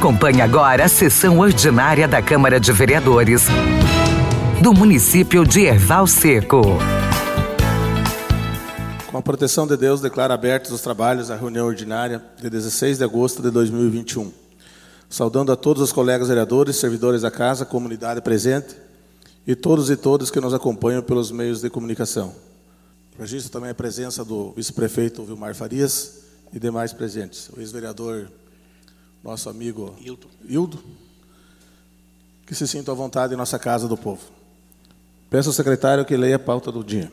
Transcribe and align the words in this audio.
Acompanhe 0.00 0.40
agora 0.40 0.86
a 0.86 0.88
sessão 0.88 1.40
ordinária 1.40 2.08
da 2.08 2.22
Câmara 2.22 2.58
de 2.58 2.72
Vereadores 2.72 3.42
do 4.62 4.72
município 4.72 5.44
de 5.44 5.66
Erval 5.66 6.06
Seco. 6.06 6.62
Com 9.10 9.18
a 9.18 9.20
proteção 9.20 9.66
de 9.66 9.76
Deus, 9.76 10.00
declaro 10.00 10.32
abertos 10.32 10.70
os 10.72 10.80
trabalhos 10.80 11.28
da 11.28 11.36
reunião 11.36 11.66
ordinária 11.66 12.24
de 12.40 12.48
16 12.48 12.96
de 12.96 13.04
agosto 13.04 13.42
de 13.42 13.50
2021. 13.50 14.32
Saudando 15.06 15.52
a 15.52 15.56
todos 15.56 15.82
os 15.82 15.92
colegas 15.92 16.28
vereadores, 16.28 16.76
servidores 16.76 17.20
da 17.20 17.30
casa, 17.30 17.66
comunidade 17.66 18.22
presente 18.22 18.74
e 19.46 19.54
todos 19.54 19.90
e 19.90 19.96
todas 19.96 20.30
que 20.30 20.40
nos 20.40 20.54
acompanham 20.54 21.02
pelos 21.02 21.30
meios 21.30 21.60
de 21.60 21.68
comunicação. 21.68 22.34
Registro 23.18 23.52
também 23.52 23.68
a 23.68 23.74
presença 23.74 24.24
do 24.24 24.52
vice-prefeito 24.52 25.22
Vilmar 25.24 25.54
Farias 25.54 26.20
e 26.54 26.58
demais 26.58 26.90
presentes. 26.90 27.50
O 27.54 27.60
ex-vereador 27.60 28.30
nosso 29.22 29.48
amigo 29.48 29.94
Hildo. 30.00 30.28
Hildo, 30.48 30.82
que 32.46 32.54
se 32.54 32.66
sinta 32.66 32.90
à 32.90 32.94
vontade 32.94 33.34
em 33.34 33.36
nossa 33.36 33.58
Casa 33.58 33.86
do 33.86 33.96
Povo. 33.96 34.22
Peço 35.28 35.48
ao 35.50 35.52
secretário 35.52 36.04
que 36.04 36.16
leia 36.16 36.36
a 36.36 36.38
pauta 36.38 36.72
do 36.72 36.82
dia. 36.82 37.12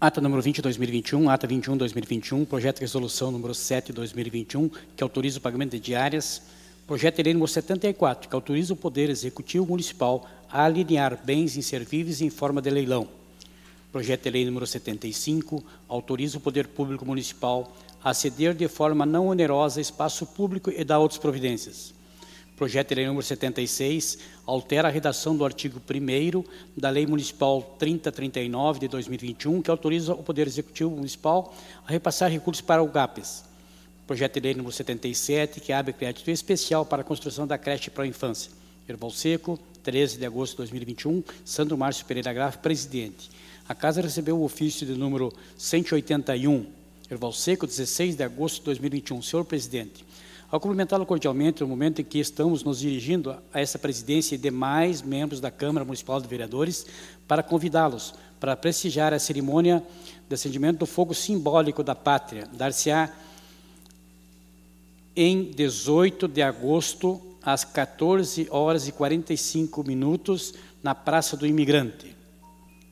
Ata 0.00 0.20
número 0.20 0.40
20, 0.40 0.62
2021, 0.62 1.28
ata 1.28 1.44
21, 1.44 1.76
2021, 1.76 2.44
projeto 2.44 2.76
de 2.76 2.82
resolução 2.82 3.32
número 3.32 3.52
7, 3.52 3.92
2021, 3.92 4.70
que 4.96 5.02
autoriza 5.02 5.38
o 5.38 5.40
pagamento 5.40 5.72
de 5.72 5.80
diárias, 5.80 6.40
projeto 6.86 7.16
de 7.16 7.24
lei 7.24 7.34
número 7.34 7.50
74, 7.50 8.28
que 8.28 8.34
autoriza 8.36 8.72
o 8.74 8.76
Poder 8.76 9.10
Executivo 9.10 9.66
Municipal 9.66 10.28
a 10.48 10.62
alinear 10.62 11.18
bens 11.24 11.56
inservíveis 11.56 12.20
em 12.20 12.30
forma 12.30 12.62
de 12.62 12.70
leilão. 12.70 13.08
Projeto 13.90 14.22
de 14.22 14.30
lei 14.30 14.44
número 14.44 14.68
75, 14.68 15.64
autoriza 15.88 16.38
o 16.38 16.40
Poder 16.40 16.68
Público 16.68 17.04
Municipal 17.04 17.74
a 17.87 17.87
ceder 18.14 18.54
de 18.54 18.68
forma 18.68 19.04
não 19.04 19.28
onerosa 19.28 19.80
espaço 19.80 20.26
público 20.26 20.70
e 20.70 20.84
dar 20.84 20.98
outras 20.98 21.18
providências. 21.18 21.92
Projeto 22.58 22.88
de 22.88 22.96
Lei 22.96 23.06
número 23.06 23.24
76 23.24 24.18
altera 24.44 24.88
a 24.88 24.90
redação 24.90 25.36
do 25.36 25.44
artigo 25.44 25.80
1 25.80 26.42
da 26.76 26.90
Lei 26.90 27.06
Municipal 27.06 27.76
3039 27.78 28.80
de 28.80 28.88
2021, 28.88 29.62
que 29.62 29.70
autoriza 29.70 30.12
o 30.12 30.24
Poder 30.24 30.48
Executivo 30.48 30.90
Municipal 30.90 31.54
a 31.86 31.92
repassar 31.92 32.30
recursos 32.30 32.60
para 32.60 32.82
o 32.82 32.88
GAPES. 32.88 33.44
Projeto 34.08 34.34
de 34.34 34.40
Lei 34.40 34.54
número 34.54 34.72
77, 34.72 35.60
que 35.60 35.72
abre 35.72 35.92
crédito 35.92 36.28
especial 36.32 36.84
para 36.84 37.02
a 37.02 37.04
construção 37.04 37.46
da 37.46 37.56
creche 37.56 37.90
para 37.90 38.02
a 38.02 38.08
infância. 38.08 38.50
Erval 38.88 39.10
Seco, 39.12 39.56
13 39.84 40.18
de 40.18 40.26
agosto 40.26 40.52
de 40.52 40.56
2021, 40.58 41.22
Sandro 41.44 41.78
Márcio 41.78 42.06
Pereira 42.06 42.32
Graf, 42.32 42.56
presidente. 42.56 43.30
A 43.68 43.74
Casa 43.74 44.00
recebeu 44.00 44.36
o 44.36 44.44
ofício 44.44 44.84
de 44.84 44.94
número 44.94 45.32
181 45.56 46.77
Erval 47.10 47.32
Seco, 47.32 47.66
16 47.66 48.16
de 48.16 48.22
agosto 48.22 48.58
de 48.58 48.64
2021. 48.64 49.22
Senhor 49.22 49.44
presidente, 49.44 50.04
ao 50.50 50.60
cumprimentá-lo 50.60 51.06
cordialmente 51.06 51.62
no 51.62 51.68
momento 51.68 52.00
em 52.00 52.04
que 52.04 52.18
estamos 52.18 52.62
nos 52.62 52.80
dirigindo 52.80 53.30
a 53.52 53.60
essa 53.60 53.78
presidência 53.78 54.34
e 54.34 54.38
demais 54.38 55.00
membros 55.00 55.40
da 55.40 55.50
Câmara 55.50 55.84
Municipal 55.84 56.20
de 56.20 56.28
Vereadores, 56.28 56.86
para 57.26 57.42
convidá-los 57.42 58.14
para 58.38 58.56
prestigiar 58.56 59.12
a 59.12 59.18
cerimônia 59.18 59.82
de 60.28 60.34
acendimento 60.34 60.80
do 60.80 60.86
fogo 60.86 61.14
simbólico 61.14 61.82
da 61.82 61.94
pátria, 61.94 62.48
dar-se-á 62.52 63.10
em 65.16 65.50
18 65.50 66.28
de 66.28 66.42
agosto, 66.42 67.20
às 67.42 67.64
14 67.64 68.46
horas 68.50 68.86
e 68.86 68.92
45 68.92 69.82
minutos, 69.82 70.54
na 70.82 70.94
Praça 70.94 71.36
do 71.36 71.46
Imigrante. 71.46 72.17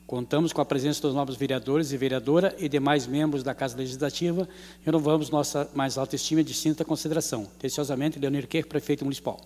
Contamos 0.07 0.53
com 0.53 0.61
a 0.61 0.65
presença 0.65 1.01
dos 1.01 1.13
novos 1.13 1.35
vereadores 1.35 1.91
e 1.91 1.97
vereadora 1.97 2.55
e 2.57 2.69
demais 2.69 3.05
membros 3.05 3.43
da 3.43 3.53
Casa 3.53 3.75
Legislativa. 3.75 4.47
Renovamos 4.85 5.29
nossa 5.29 5.69
mais 5.75 5.97
alta 5.97 6.15
estima 6.15 6.39
e 6.39 6.45
distinta 6.45 6.85
consideração. 6.85 7.43
Atenciosamente, 7.57 8.17
Leonir 8.17 8.47
Kerr, 8.47 8.65
prefeito 8.65 9.03
municipal. 9.03 9.37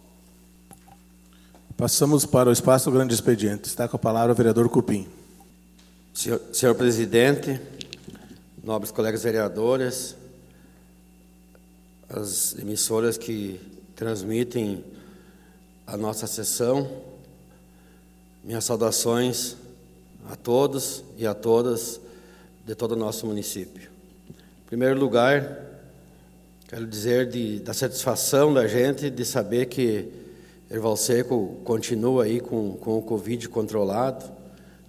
Passamos 1.76 2.28
para 2.28 2.48
o 2.48 2.53
espaço 2.53 2.92
do 2.92 2.95
grande 2.95 3.12
expediente. 3.12 3.68
Está 3.68 3.88
com 3.88 3.95
a 3.95 4.00
palavra 4.00 4.34
o 4.34 4.36
vereador 4.36 4.70
Cupim. 4.70 5.08
Senhor, 6.13 6.40
senhor 6.53 6.75
presidente, 6.75 7.59
nobres 8.64 8.91
colegas 8.91 9.24
vereadores, 9.24 10.16
as 12.08 12.53
emissoras 12.59 13.18
que 13.18 13.59
transmitem 13.96 14.84
a 15.88 15.97
nossa 15.97 16.28
sessão, 16.28 16.88
minhas 18.44 18.64
saudações 18.64 19.58
a 20.30 20.36
todos 20.36 21.04
e 21.18 21.26
a 21.26 21.34
todas 21.34 22.00
de 22.66 22.76
todo 22.76 22.94
o 22.94 22.96
nosso 22.96 23.26
município. 23.26 23.90
Em 24.30 24.68
primeiro 24.68 25.00
lugar, 25.00 25.58
quero 26.68 26.86
dizer 26.86 27.30
de, 27.30 27.59
da 27.59 27.74
satisfação 27.74 28.54
da 28.54 28.68
gente 28.68 29.09
de 29.09 29.26
saber 29.26 29.66
que 29.66 30.09
Erval 30.70 30.96
Seco 30.96 31.58
continua 31.66 32.24
aí 32.24 32.40
com, 32.40 32.74
com 32.74 32.98
o 32.98 33.02
Covid 33.02 33.50
controlado. 33.50 34.24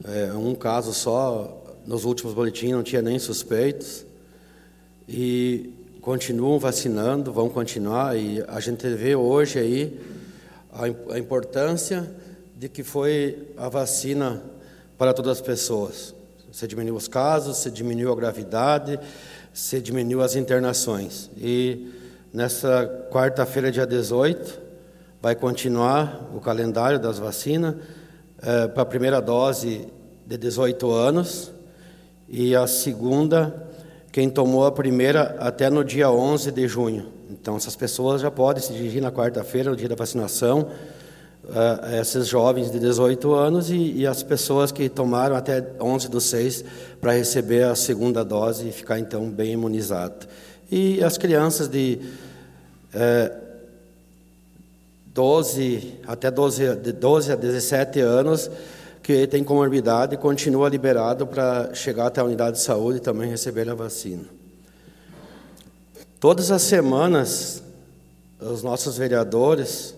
É, 0.04 0.32
um 0.32 0.54
caso 0.54 0.92
só, 0.92 1.60
nos 1.84 2.04
últimos 2.04 2.34
boletins 2.34 2.70
não 2.70 2.82
tinha 2.82 3.02
nem 3.02 3.18
suspeitos. 3.18 4.06
E 5.08 5.72
continuam 6.00 6.58
vacinando, 6.58 7.32
vão 7.32 7.48
continuar. 7.48 8.16
E 8.16 8.44
a 8.46 8.60
gente 8.60 8.86
vê 8.94 9.16
hoje 9.16 9.58
aí 9.58 10.00
a, 10.72 11.14
a 11.14 11.18
importância 11.18 12.08
de 12.56 12.68
que 12.68 12.84
foi 12.84 13.48
a 13.56 13.68
vacina 13.68 14.40
para 15.02 15.12
todas 15.12 15.32
as 15.32 15.40
pessoas. 15.40 16.14
Você 16.52 16.64
diminuiu 16.64 16.94
os 16.94 17.08
casos, 17.08 17.56
você 17.56 17.68
diminuiu 17.68 18.12
a 18.12 18.14
gravidade, 18.14 19.00
você 19.52 19.80
diminuiu 19.80 20.22
as 20.22 20.36
internações. 20.36 21.28
E 21.36 21.92
nessa 22.32 23.08
quarta-feira, 23.10 23.72
dia 23.72 23.84
18, 23.84 24.60
vai 25.20 25.34
continuar 25.34 26.30
o 26.32 26.38
calendário 26.38 27.00
das 27.00 27.18
vacinas 27.18 27.74
é, 28.40 28.68
para 28.68 28.84
a 28.84 28.86
primeira 28.86 29.20
dose 29.20 29.88
de 30.24 30.36
18 30.38 30.88
anos 30.92 31.50
e 32.28 32.54
a 32.54 32.68
segunda, 32.68 33.52
quem 34.12 34.30
tomou 34.30 34.64
a 34.66 34.70
primeira 34.70 35.34
até 35.40 35.68
no 35.68 35.82
dia 35.82 36.12
11 36.12 36.52
de 36.52 36.68
junho. 36.68 37.08
Então, 37.28 37.56
essas 37.56 37.74
pessoas 37.74 38.20
já 38.20 38.30
podem 38.30 38.62
se 38.62 38.72
dirigir 38.72 39.02
na 39.02 39.10
quarta-feira, 39.10 39.68
no 39.68 39.74
dia 39.74 39.88
da 39.88 39.96
vacinação, 39.96 40.68
uh, 41.44 42.00
esses 42.00 42.28
jovens 42.28 42.70
de 42.70 42.78
18 42.78 43.34
anos 43.34 43.70
e, 43.70 43.92
e, 43.92 44.06
as 44.06 44.22
pessoas 44.22 44.70
que 44.70 44.88
tomaram 44.88 45.36
até 45.36 45.64
11 45.80 46.08
do 46.08 46.20
6 46.20 46.64
para 47.00 47.12
receber 47.12 47.64
a 47.64 47.74
segunda 47.74 48.24
dose 48.24 48.68
e 48.68 48.72
ficar 48.72 48.98
então 48.98 49.28
bem 49.28 49.52
imunizado. 49.52 50.26
E 50.70 51.02
as 51.02 51.18
crianças 51.18 51.68
de 51.68 51.98
uh, 52.94 53.42
12 55.06 56.00
até 56.06 56.30
12, 56.30 56.76
de 56.76 56.92
12 56.92 57.32
a 57.32 57.36
17 57.36 58.00
anos 58.00 58.50
que 59.02 59.26
tem 59.26 59.42
comorbidade 59.42 60.16
continua 60.16 60.68
liberado 60.68 61.26
para 61.26 61.74
chegar 61.74 62.06
até 62.06 62.20
a 62.20 62.24
unidade 62.24 62.56
de 62.56 62.62
saúde 62.62 62.98
e 62.98 63.00
também 63.00 63.28
receber 63.28 63.68
a 63.68 63.74
vacina. 63.74 64.24
Todas 66.20 66.52
as 66.52 66.62
semanas, 66.62 67.62
os 68.40 68.62
nossos 68.62 68.96
vereadores 68.96 69.92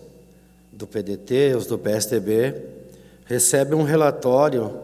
do 0.75 0.85
PDT, 0.85 1.55
os 1.55 1.65
do 1.65 1.79
PSTB, 1.79 2.53
recebem 3.25 3.79
um 3.79 3.83
relatório 3.83 4.77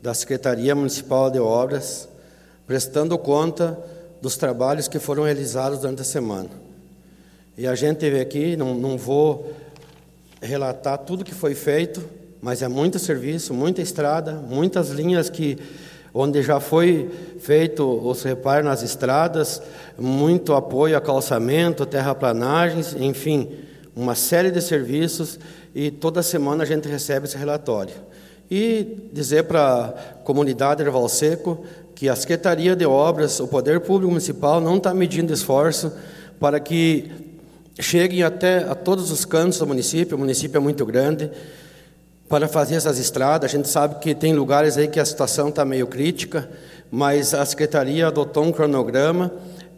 da 0.00 0.12
Secretaria 0.12 0.74
Municipal 0.74 1.30
de 1.30 1.40
Obras, 1.40 2.06
prestando 2.66 3.16
conta 3.16 3.78
dos 4.20 4.36
trabalhos 4.36 4.88
que 4.88 4.98
foram 4.98 5.24
realizados 5.24 5.78
durante 5.78 6.02
a 6.02 6.04
semana. 6.04 6.50
E 7.56 7.66
a 7.66 7.74
gente 7.74 8.08
vê 8.10 8.20
aqui, 8.20 8.56
não, 8.56 8.74
não 8.74 8.98
vou 8.98 9.52
relatar 10.40 10.98
tudo 10.98 11.24
que 11.24 11.34
foi 11.34 11.54
feito, 11.54 12.02
mas 12.40 12.60
é 12.60 12.68
muito 12.68 12.98
serviço, 12.98 13.54
muita 13.54 13.80
estrada, 13.80 14.34
muitas 14.34 14.90
linhas 14.90 15.30
que 15.30 15.58
onde 16.12 16.42
já 16.42 16.60
foi 16.60 17.10
feito 17.40 17.84
os 17.84 18.22
reparos 18.22 18.66
nas 18.66 18.82
estradas, 18.82 19.62
muito 19.98 20.52
apoio 20.52 20.96
a 20.96 21.00
calçamento, 21.00 21.86
terraplanagens, 21.86 22.94
enfim, 22.94 23.48
uma 23.94 24.14
série 24.14 24.50
de 24.50 24.60
serviços 24.60 25.38
e 25.74 25.90
toda 25.90 26.22
semana 26.22 26.64
a 26.64 26.66
gente 26.66 26.88
recebe 26.88 27.26
esse 27.26 27.36
relatório. 27.36 27.94
E 28.50 29.08
dizer 29.12 29.44
para 29.44 29.84
a 29.84 29.88
comunidade 30.24 30.82
Erval 30.82 31.08
Seco 31.08 31.64
que 31.94 32.08
a 32.08 32.16
Secretaria 32.16 32.74
de 32.74 32.84
Obras, 32.84 33.38
o 33.40 33.46
Poder 33.46 33.80
Público 33.80 34.10
Municipal 34.10 34.60
não 34.60 34.76
está 34.76 34.92
medindo 34.92 35.32
esforço 35.32 35.92
para 36.40 36.58
que 36.58 37.10
cheguem 37.78 38.22
até 38.22 38.58
a 38.64 38.74
todos 38.74 39.10
os 39.10 39.24
cantos 39.24 39.58
do 39.58 39.66
município, 39.66 40.16
o 40.16 40.20
município 40.20 40.58
é 40.58 40.60
muito 40.60 40.84
grande, 40.84 41.30
para 42.28 42.48
fazer 42.48 42.76
essas 42.76 42.98
estradas. 42.98 43.50
A 43.50 43.56
gente 43.56 43.68
sabe 43.68 43.96
que 44.00 44.14
tem 44.14 44.34
lugares 44.34 44.76
aí 44.76 44.88
que 44.88 44.98
a 44.98 45.04
situação 45.04 45.48
está 45.48 45.64
meio 45.64 45.86
crítica, 45.86 46.48
mas 46.90 47.34
a 47.34 47.44
Secretaria 47.44 48.06
adotou 48.06 48.44
um 48.44 48.52
cronograma 48.52 49.30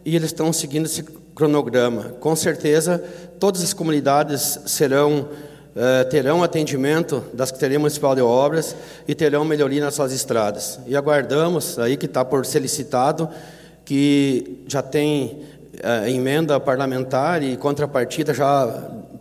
e 0.04 0.14
eles 0.14 0.30
estão 0.30 0.52
seguindo 0.52 0.86
esse 0.86 1.04
cronograma. 1.34 2.14
Com 2.20 2.34
certeza, 2.36 3.02
todas 3.38 3.62
as 3.62 3.72
comunidades 3.72 4.60
serão 4.66 5.28
eh, 5.76 6.04
terão 6.04 6.40
atendimento 6.40 7.24
da 7.32 7.44
Secretaria 7.44 7.80
Municipal 7.80 8.14
de 8.14 8.22
Obras 8.22 8.76
e 9.08 9.14
terão 9.14 9.44
melhoria 9.44 9.84
nas 9.84 9.94
suas 9.94 10.12
estradas. 10.12 10.78
E 10.86 10.96
aguardamos 10.96 11.80
aí 11.80 11.96
que 11.96 12.06
está 12.06 12.24
por 12.24 12.46
ser 12.46 12.60
licitado, 12.60 13.28
que 13.84 14.62
já 14.68 14.80
tem 14.82 15.42
eh, 15.82 16.10
emenda 16.12 16.60
parlamentar 16.60 17.42
e 17.42 17.56
contrapartida 17.56 18.32
já 18.32 18.68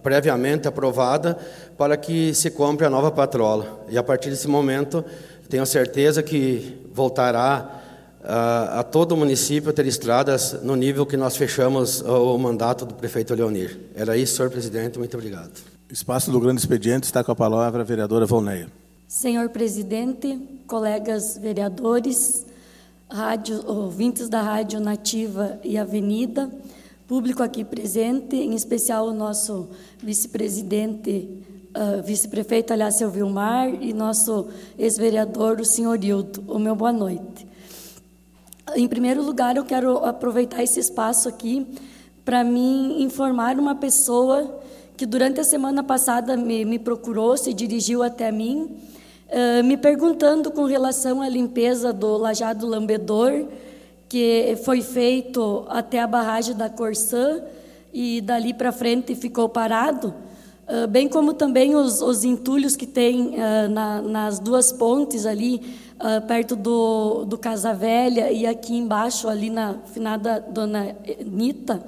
previamente 0.03 0.67
aprovada 0.67 1.35
para 1.75 1.97
que 1.97 2.35
se 2.35 2.51
compre 2.51 2.85
a 2.85 2.89
nova 2.89 3.09
patrola. 3.09 3.83
E 3.89 3.97
a 3.97 4.03
partir 4.03 4.29
desse 4.29 4.47
momento, 4.47 5.03
tenho 5.49 5.65
certeza 5.65 6.21
que 6.21 6.79
voltará 6.93 7.81
a, 8.23 8.79
a 8.79 8.83
todo 8.83 9.11
o 9.11 9.17
município 9.17 9.73
ter 9.73 9.85
estradas 9.85 10.63
no 10.63 10.75
nível 10.75 11.05
que 11.05 11.17
nós 11.17 11.35
fechamos 11.35 12.01
o 12.01 12.37
mandato 12.37 12.85
do 12.85 12.93
prefeito 12.93 13.35
Leonir. 13.35 13.77
Era 13.95 14.17
isso, 14.17 14.37
senhor 14.37 14.49
presidente. 14.49 14.97
Muito 14.97 15.15
obrigado. 15.15 15.51
Espaço 15.91 16.31
do 16.31 16.39
grande 16.39 16.59
expediente 16.59 17.05
está 17.05 17.23
com 17.23 17.31
a 17.31 17.35
palavra 17.35 17.81
a 17.81 17.85
vereadora 17.85 18.25
Volneia. 18.25 18.67
Senhor 19.07 19.47
presidente, 19.49 20.39
colegas 20.65 21.37
vereadores, 21.37 22.45
rádio, 23.11 23.63
ouvintes 23.67 24.27
da 24.27 24.41
Rádio 24.41 24.79
Nativa 24.79 25.59
e 25.63 25.77
Avenida, 25.77 26.49
público 27.07 27.43
aqui 27.43 27.63
presente, 27.63 28.35
em 28.35 28.55
especial 28.55 29.07
o 29.07 29.13
nosso 29.13 29.67
vice-presidente, 30.01 31.29
uh, 31.75 32.01
vice-prefeito 32.01 32.73
Aliácio 32.73 33.07
Vilmar 33.11 33.69
e 33.83 33.93
nosso 33.93 34.47
ex-vereador, 34.79 35.59
o 35.59 35.65
senhor 35.65 36.03
Hildo. 36.03 36.43
O 36.47 36.57
meu 36.57 36.75
boa 36.75 36.91
noite. 36.91 37.52
Em 38.71 38.87
primeiro 38.87 39.21
lugar, 39.21 39.57
eu 39.57 39.65
quero 39.65 39.97
aproveitar 39.97 40.63
esse 40.63 40.79
espaço 40.79 41.27
aqui 41.27 41.67
para 42.23 42.45
me 42.45 43.03
informar 43.03 43.59
uma 43.59 43.75
pessoa 43.75 44.57
que 44.95 45.05
durante 45.05 45.41
a 45.41 45.43
semana 45.43 45.83
passada 45.83 46.37
me, 46.37 46.63
me 46.63 46.79
procurou, 46.79 47.35
se 47.35 47.53
dirigiu 47.53 48.01
até 48.01 48.31
mim, 48.31 48.77
uh, 49.27 49.63
me 49.65 49.75
perguntando 49.75 50.49
com 50.49 50.63
relação 50.63 51.21
à 51.21 51.27
limpeza 51.27 51.91
do 51.91 52.17
lajado 52.17 52.65
lambedor, 52.65 53.47
que 54.07 54.57
foi 54.63 54.81
feito 54.81 55.65
até 55.67 55.99
a 55.99 56.07
barragem 56.07 56.55
da 56.55 56.69
Corsã 56.69 57.41
e 57.93 58.21
dali 58.21 58.53
para 58.53 58.71
frente 58.71 59.13
ficou 59.13 59.49
parado, 59.49 60.13
uh, 60.69 60.87
bem 60.87 61.09
como 61.09 61.33
também 61.33 61.75
os, 61.75 62.01
os 62.01 62.23
entulhos 62.23 62.77
que 62.77 62.87
tem 62.87 63.35
uh, 63.35 63.69
na, 63.69 64.01
nas 64.01 64.39
duas 64.39 64.71
pontes 64.71 65.25
ali, 65.25 65.61
uh, 66.03 66.21
perto 66.27 66.55
do, 66.55 67.23
do 67.25 67.37
Casa 67.37 67.73
Velha 67.73 68.31
e 68.31 68.45
aqui 68.45 68.75
embaixo, 68.75 69.29
ali 69.29 69.49
na 69.49 69.75
finada 69.93 70.39
Dona 70.39 70.95
Nita. 71.25 71.83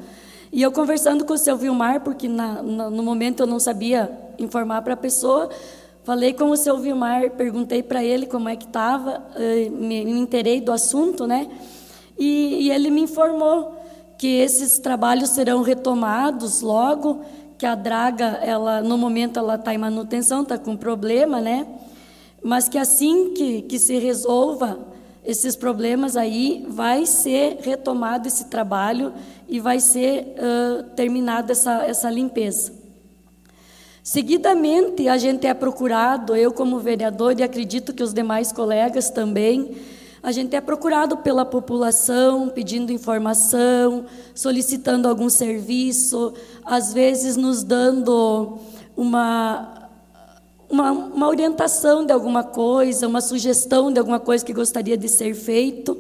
E 0.52 0.62
eu 0.62 0.72
conversando 0.72 1.26
com 1.26 1.34
o 1.34 1.38
seu 1.38 1.58
Vilmar, 1.58 2.02
porque 2.02 2.30
na, 2.30 2.64
na, 2.64 2.90
no 2.90 3.04
momento 3.04 3.42
eu 3.42 3.48
não 3.48 3.60
sabia 3.60 4.10
informar 4.40 4.82
para 4.82 4.94
a 4.94 4.98
pessoa, 4.98 5.50
falei 6.04 6.34
com 6.34 6.50
o 6.50 6.56
seu 6.56 6.78
Vilmar, 6.78 7.32
perguntei 7.32 7.84
para 7.84 8.04
ele 8.04 8.26
como 8.26 8.48
é 8.48 8.56
que 8.56 8.66
estava, 8.66 9.22
me, 9.72 10.06
me 10.06 10.20
interei 10.20 10.62
do 10.62 10.72
assunto, 10.72 11.28
né? 11.28 11.50
E, 12.18 12.68
e 12.68 12.72
ele 12.72 12.90
me 12.90 13.02
informou 13.02 13.76
que 14.18 14.28
esses 14.28 14.80
trabalhos 14.80 15.32
serão 15.32 15.62
retomados 15.62 16.62
logo, 16.62 17.22
que 17.58 17.66
a 17.66 17.76
draga, 17.76 18.40
ela 18.42 18.82
no 18.82 18.98
momento 18.98 19.40
ela 19.40 19.56
está 19.56 19.74
em 19.74 19.78
manutenção, 19.78 20.44
está 20.44 20.58
com 20.58 20.76
problema, 20.76 21.42
né? 21.42 21.68
Mas 22.44 22.68
que 22.68 22.78
assim 22.78 23.34
que, 23.34 23.62
que 23.64 23.80
se 23.80 23.98
resolva 23.98 24.94
esses 25.26 25.56
problemas 25.56 26.16
aí, 26.16 26.66
vai 26.70 27.06
ser 27.06 27.58
retomado 27.62 28.28
esse 28.28 28.46
trabalho 28.46 29.12
e 29.48 29.60
vai 29.60 29.80
ser 29.80 30.36
uh, 30.38 30.84
terminada 30.96 31.52
essa, 31.52 31.84
essa 31.84 32.10
limpeza. 32.10 32.72
Seguidamente, 34.04 35.08
a 35.08 35.18
gente 35.18 35.48
é 35.48 35.54
procurado, 35.56 36.36
eu 36.36 36.54
como 36.54 36.80
vereador, 36.80 37.40
e 37.40 37.44
acredito 37.44 37.92
que 37.92 38.04
os 38.04 38.14
demais 38.14 38.52
colegas 38.52 39.10
também, 39.10 39.76
a 40.22 40.32
gente 40.32 40.56
é 40.56 40.62
procurado 40.62 41.18
pela 41.18 41.44
população, 41.44 42.50
pedindo 42.50 42.92
informação, 42.92 44.06
solicitando 44.36 45.08
algum 45.08 45.28
serviço, 45.28 46.34
às 46.64 46.94
vezes 46.94 47.36
nos 47.36 47.64
dando 47.64 48.60
uma, 48.96 49.75
uma, 50.70 50.92
uma, 50.92 51.28
orientação 51.28 52.06
de 52.06 52.12
alguma 52.12 52.44
coisa, 52.44 53.08
uma 53.08 53.22
sugestão 53.22 53.92
de 53.92 54.00
alguma 54.00 54.20
coisa 54.20 54.44
que 54.44 54.54
gostaria 54.54 54.98
de 54.98 55.08
ser 55.08 55.34
feito. 55.34 55.98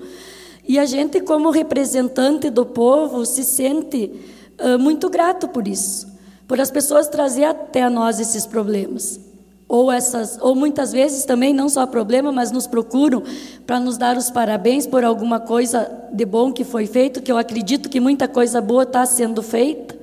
E 0.68 0.80
a 0.80 0.86
gente, 0.86 1.22
como 1.22 1.50
representante 1.52 2.50
do 2.50 2.66
povo, 2.66 3.26
se 3.26 3.44
sente 3.44 4.12
uh, 4.60 4.80
muito 4.80 5.10
grato 5.10 5.48
por 5.48 5.68
isso, 5.68 6.08
por 6.48 6.60
as 6.60 6.72
pessoas 6.72 7.08
trazer 7.08 7.46
até 7.46 7.90
nós 7.90 8.20
esses 8.20 8.46
problemas 8.46 9.20
ou 9.68 9.92
essas 9.92 10.38
ou 10.42 10.56
muitas 10.56 10.92
vezes 10.92 11.26
também 11.26 11.54
não 11.54 11.68
só 11.68 11.86
problema, 11.88 12.32
mas 12.32 12.52
nos 12.52 12.68
procuram 12.68 13.24
para 13.66 13.80
nos 13.80 13.98
dar 13.98 14.16
os 14.16 14.30
parabéns 14.30 14.86
por 14.86 15.04
alguma 15.04 15.40
coisa 15.40 15.92
de 16.14 16.26
bom 16.26 16.52
que 16.52 16.64
foi 16.64 16.86
feito, 16.86 17.22
que 17.22 17.32
eu 17.32 17.38
acredito 17.38 17.90
que 17.90 18.00
muita 18.00 18.28
coisa 18.28 18.62
boa 18.62 18.84
está 18.84 19.06
sendo 19.06 19.42
feita. 19.42 19.96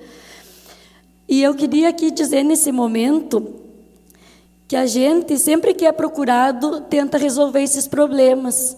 E 1.29 1.43
eu 1.43 1.55
queria 1.55 1.89
aqui 1.89 2.11
dizer 2.11 2.43
nesse 2.43 2.73
momento 2.73 3.55
que 4.73 4.77
a 4.77 4.87
gente 4.87 5.39
sempre 5.39 5.75
que 5.75 5.85
é 5.85 5.93
procurado 5.93 6.81
tenta 6.81 7.19
resolver 7.19 7.63
esses 7.63 7.87
problemas. 7.87 8.75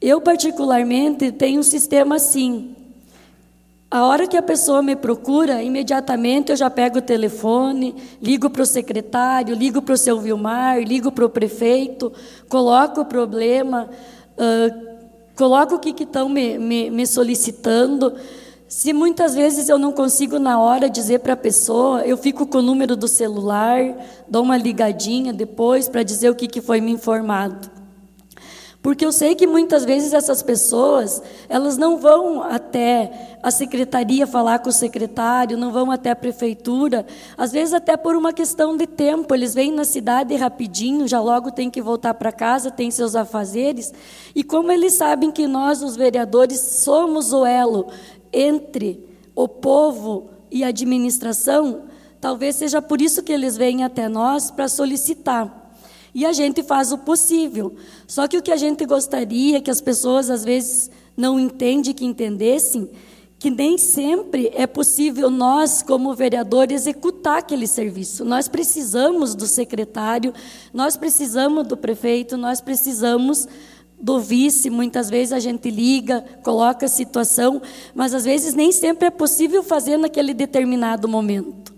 Eu 0.00 0.20
particularmente 0.20 1.32
tenho 1.32 1.58
um 1.58 1.62
sistema 1.64 2.14
assim. 2.14 2.76
A 3.90 4.06
hora 4.06 4.28
que 4.28 4.36
a 4.36 4.42
pessoa 4.42 4.80
me 4.80 4.94
procura, 4.94 5.60
imediatamente 5.60 6.52
eu 6.52 6.56
já 6.56 6.70
pego 6.70 6.98
o 6.98 7.02
telefone, 7.02 7.96
ligo 8.22 8.48
para 8.48 8.62
o 8.62 8.64
secretário, 8.64 9.56
ligo 9.56 9.82
para 9.82 9.94
o 9.94 9.98
seu 9.98 10.20
Vilmar, 10.20 10.78
ligo 10.78 11.10
para 11.10 11.26
o 11.26 11.28
prefeito, 11.28 12.12
coloco 12.48 13.00
o 13.00 13.04
problema, 13.04 13.90
uh, 14.38 14.96
coloco 15.34 15.74
o 15.74 15.80
que 15.80 16.00
estão 16.04 16.28
me, 16.28 16.56
me, 16.60 16.90
me 16.90 17.04
solicitando. 17.08 18.14
Se 18.68 18.92
muitas 18.92 19.34
vezes 19.34 19.68
eu 19.68 19.78
não 19.78 19.92
consigo 19.92 20.38
na 20.38 20.58
hora 20.58 20.88
dizer 20.88 21.20
para 21.20 21.34
a 21.34 21.36
pessoa, 21.36 22.00
eu 22.02 22.16
fico 22.16 22.46
com 22.46 22.58
o 22.58 22.62
número 22.62 22.96
do 22.96 23.06
celular, 23.06 23.78
dou 24.26 24.42
uma 24.42 24.56
ligadinha 24.56 25.32
depois 25.32 25.88
para 25.88 26.02
dizer 26.02 26.30
o 26.30 26.34
que, 26.34 26.48
que 26.48 26.62
foi 26.62 26.80
me 26.80 26.90
informado. 26.90 27.70
Porque 28.84 29.06
eu 29.06 29.12
sei 29.12 29.34
que 29.34 29.46
muitas 29.46 29.82
vezes 29.82 30.12
essas 30.12 30.42
pessoas, 30.42 31.22
elas 31.48 31.78
não 31.78 31.96
vão 31.96 32.42
até 32.42 33.38
a 33.42 33.50
secretaria 33.50 34.26
falar 34.26 34.58
com 34.58 34.68
o 34.68 34.72
secretário, 34.72 35.56
não 35.56 35.72
vão 35.72 35.90
até 35.90 36.10
a 36.10 36.16
prefeitura, 36.16 37.06
às 37.34 37.50
vezes 37.50 37.72
até 37.72 37.96
por 37.96 38.14
uma 38.14 38.30
questão 38.30 38.76
de 38.76 38.86
tempo, 38.86 39.34
eles 39.34 39.54
vêm 39.54 39.72
na 39.72 39.84
cidade 39.84 40.36
rapidinho, 40.36 41.08
já 41.08 41.18
logo 41.18 41.50
tem 41.50 41.70
que 41.70 41.80
voltar 41.80 42.12
para 42.12 42.30
casa, 42.30 42.70
tem 42.70 42.90
seus 42.90 43.16
afazeres, 43.16 43.90
e 44.34 44.44
como 44.44 44.70
eles 44.70 44.92
sabem 44.92 45.30
que 45.30 45.46
nós, 45.46 45.82
os 45.82 45.96
vereadores, 45.96 46.60
somos 46.60 47.32
o 47.32 47.46
elo 47.46 47.86
entre 48.34 49.00
o 49.34 49.48
povo 49.48 50.30
e 50.50 50.62
a 50.62 50.68
administração, 50.68 51.84
talvez 52.20 52.56
seja 52.56 52.82
por 52.82 53.00
isso 53.00 53.22
que 53.22 53.32
eles 53.32 53.56
vêm 53.56 53.84
até 53.84 54.08
nós 54.08 54.50
para 54.50 54.68
solicitar. 54.68 55.62
E 56.14 56.24
a 56.24 56.32
gente 56.32 56.62
faz 56.62 56.92
o 56.92 56.98
possível. 56.98 57.74
Só 58.06 58.28
que 58.28 58.38
o 58.38 58.42
que 58.42 58.52
a 58.52 58.56
gente 58.56 58.86
gostaria 58.86 59.60
que 59.60 59.70
as 59.70 59.80
pessoas 59.80 60.30
às 60.30 60.44
vezes 60.44 60.90
não 61.16 61.38
entendem 61.40 61.92
que 61.92 62.04
entendessem, 62.04 62.88
que 63.38 63.50
nem 63.50 63.76
sempre 63.76 64.50
é 64.54 64.66
possível 64.66 65.28
nós, 65.28 65.82
como 65.82 66.14
vereador, 66.14 66.70
executar 66.70 67.38
aquele 67.38 67.66
serviço. 67.66 68.24
Nós 68.24 68.48
precisamos 68.48 69.34
do 69.34 69.46
secretário, 69.46 70.32
nós 70.72 70.96
precisamos 70.96 71.66
do 71.66 71.76
prefeito, 71.76 72.36
nós 72.36 72.60
precisamos 72.60 73.46
do 74.00 74.20
vice. 74.20 74.70
Muitas 74.70 75.08
vezes 75.08 75.32
a 75.32 75.38
gente 75.38 75.70
liga, 75.70 76.24
coloca 76.42 76.86
a 76.86 76.88
situação, 76.88 77.60
mas 77.94 78.14
às 78.14 78.24
vezes 78.24 78.54
nem 78.54 78.72
sempre 78.72 79.08
é 79.08 79.10
possível 79.10 79.62
fazer 79.62 79.96
naquele 79.96 80.34
determinado 80.34 81.08
momento. 81.08 81.72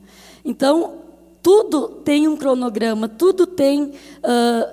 Então, 0.44 1.06
tudo 1.46 1.88
tem 2.04 2.26
um 2.26 2.36
cronograma, 2.36 3.08
tudo 3.08 3.46
tem. 3.46 3.84
Uh, 3.84 3.92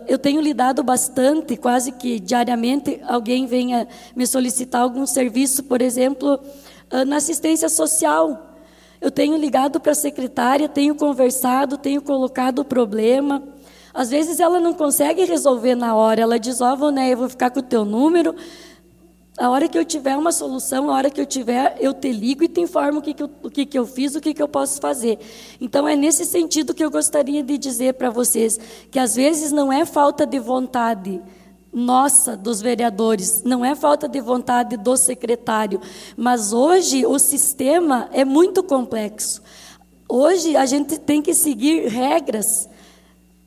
eu 0.08 0.18
tenho 0.18 0.42
lidado 0.42 0.84
bastante, 0.84 1.56
quase 1.56 1.92
que 1.92 2.20
diariamente, 2.20 3.00
alguém 3.08 3.46
venha 3.46 3.88
me 4.16 4.26
solicitar 4.26 4.82
algum 4.82 5.06
serviço, 5.06 5.64
por 5.66 5.84
exemplo, 5.84 6.40
uh, 6.92 7.06
na 7.06 7.18
assistência 7.18 7.70
social. 7.70 8.58
Eu 9.00 9.12
tenho 9.12 9.38
ligado 9.38 9.80
para 9.80 9.92
a 9.92 9.96
secretária, 9.96 10.68
tenho 10.68 10.96
conversado, 10.96 11.78
tenho 11.78 12.02
colocado 12.02 12.60
o 12.60 12.66
problema. 12.66 13.44
Às 13.94 14.10
vezes 14.10 14.40
ela 14.40 14.60
não 14.60 14.74
consegue 14.74 15.24
resolver 15.24 15.76
na 15.76 15.96
hora, 15.96 16.22
ela 16.22 16.40
diz: 16.40 16.62
Ó, 16.62 16.76
oh, 16.80 16.92
né, 16.92 17.14
eu 17.14 17.18
vou 17.18 17.30
ficar 17.30 17.52
com 17.52 17.60
o 17.60 17.64
teu 17.64 17.86
número, 17.86 18.36
a 19.38 19.50
hora 19.50 19.68
que 19.68 19.78
eu 19.78 19.84
tiver 19.84 20.16
uma 20.16 20.32
solução, 20.32 20.90
a 20.90 20.94
hora 20.94 21.10
que 21.10 21.20
eu 21.20 21.26
tiver, 21.26 21.76
eu 21.80 21.92
te 21.94 22.12
ligo 22.12 22.44
e 22.44 22.48
te 22.48 22.62
informo 22.62 23.00
o 23.00 23.02
que, 23.02 23.14
que, 23.14 23.24
eu, 23.24 23.30
o 23.42 23.50
que, 23.50 23.66
que 23.66 23.78
eu 23.78 23.86
fiz, 23.86 24.16
o 24.16 24.22
que, 24.22 24.34
que 24.34 24.42
eu 24.42 24.48
posso 24.48 24.80
fazer. 24.80 25.18
Então, 25.60 25.88
é 25.88 25.96
nesse 25.96 26.24
sentido 26.26 26.74
que 26.74 26.84
eu 26.84 26.92
gostaria 26.92 27.42
de 27.42 27.58
dizer 27.58 27.96
para 27.96 28.12
vocês 28.12 28.60
que 28.92 29.00
às 29.00 29.16
vezes 29.16 29.52
não 29.52 29.74
é 29.74 29.86
falta 29.86 30.26
de 30.26 30.38
vontade 30.38 31.20
nossa, 31.74 32.38
dos 32.38 32.62
vereadores, 32.62 33.42
não 33.44 33.66
é 33.66 33.74
falta 33.74 34.08
de 34.08 34.22
vontade 34.22 34.78
do 34.78 34.96
secretário, 34.96 35.82
mas 36.16 36.54
hoje 36.54 37.04
o 37.04 37.18
sistema 37.18 38.08
é 38.12 38.24
muito 38.24 38.62
complexo. 38.62 39.42
Hoje 40.08 40.56
a 40.56 40.68
gente 40.68 41.00
tem 41.00 41.24
que 41.24 41.34
seguir 41.34 41.88
regras, 41.88 42.70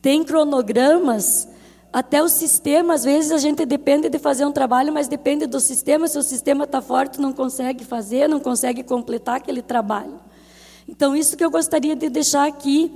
tem 0.07 0.23
cronogramas 0.23 1.49
até 1.93 2.23
o 2.23 2.29
sistema, 2.29 2.95
às 2.95 3.03
vezes 3.03 3.33
a 3.33 3.39
gente 3.39 3.67
depende 3.67 4.09
de 4.09 4.21
fazer 4.21 4.47
um 4.47 4.53
trabalho, 4.53 4.93
mas 4.93 5.09
depende 5.09 5.49
do 5.49 5.59
sistema. 5.59 6.07
Se 6.07 6.17
o 6.17 6.23
sistema 6.23 6.63
está 6.63 6.81
forte, 6.81 7.21
não 7.21 7.33
consegue 7.33 7.85
fazer, 7.85 8.29
não 8.29 8.39
consegue 8.39 8.85
completar 8.85 9.39
aquele 9.39 9.61
trabalho. 9.61 10.15
Então, 10.89 11.17
isso 11.17 11.37
que 11.37 11.45
eu 11.45 11.51
gostaria 11.51 11.97
de 11.97 12.09
deixar 12.09 12.47
aqui 12.47 12.93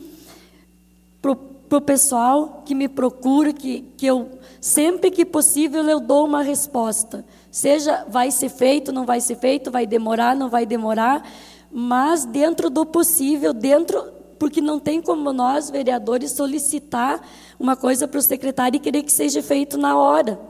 para 1.20 1.32
o 1.32 1.80
pessoal 1.80 2.62
que 2.64 2.76
me 2.76 2.86
procura, 2.86 3.52
que, 3.52 3.80
que 3.96 4.06
eu, 4.06 4.30
sempre 4.60 5.10
que 5.10 5.24
possível, 5.24 5.82
eu 5.88 5.98
dou 5.98 6.24
uma 6.24 6.44
resposta. 6.44 7.24
Seja 7.50 8.04
vai 8.08 8.30
ser 8.30 8.50
feito, 8.50 8.92
não 8.92 9.04
vai 9.04 9.20
ser 9.20 9.34
feito, 9.34 9.68
vai 9.68 9.84
demorar, 9.84 10.36
não 10.36 10.48
vai 10.48 10.64
demorar, 10.64 11.28
mas 11.72 12.24
dentro 12.24 12.70
do 12.70 12.86
possível, 12.86 13.52
dentro, 13.52 14.19
porque 14.40 14.62
não 14.62 14.80
tem 14.80 15.02
como 15.02 15.34
nós, 15.34 15.68
vereadores, 15.68 16.32
solicitar 16.32 17.20
uma 17.58 17.76
coisa 17.76 18.08
para 18.08 18.18
o 18.18 18.22
secretário 18.22 18.78
e 18.78 18.80
querer 18.80 19.02
que 19.02 19.12
seja 19.12 19.42
feito 19.42 19.76
na 19.76 19.98
hora. 19.98 20.40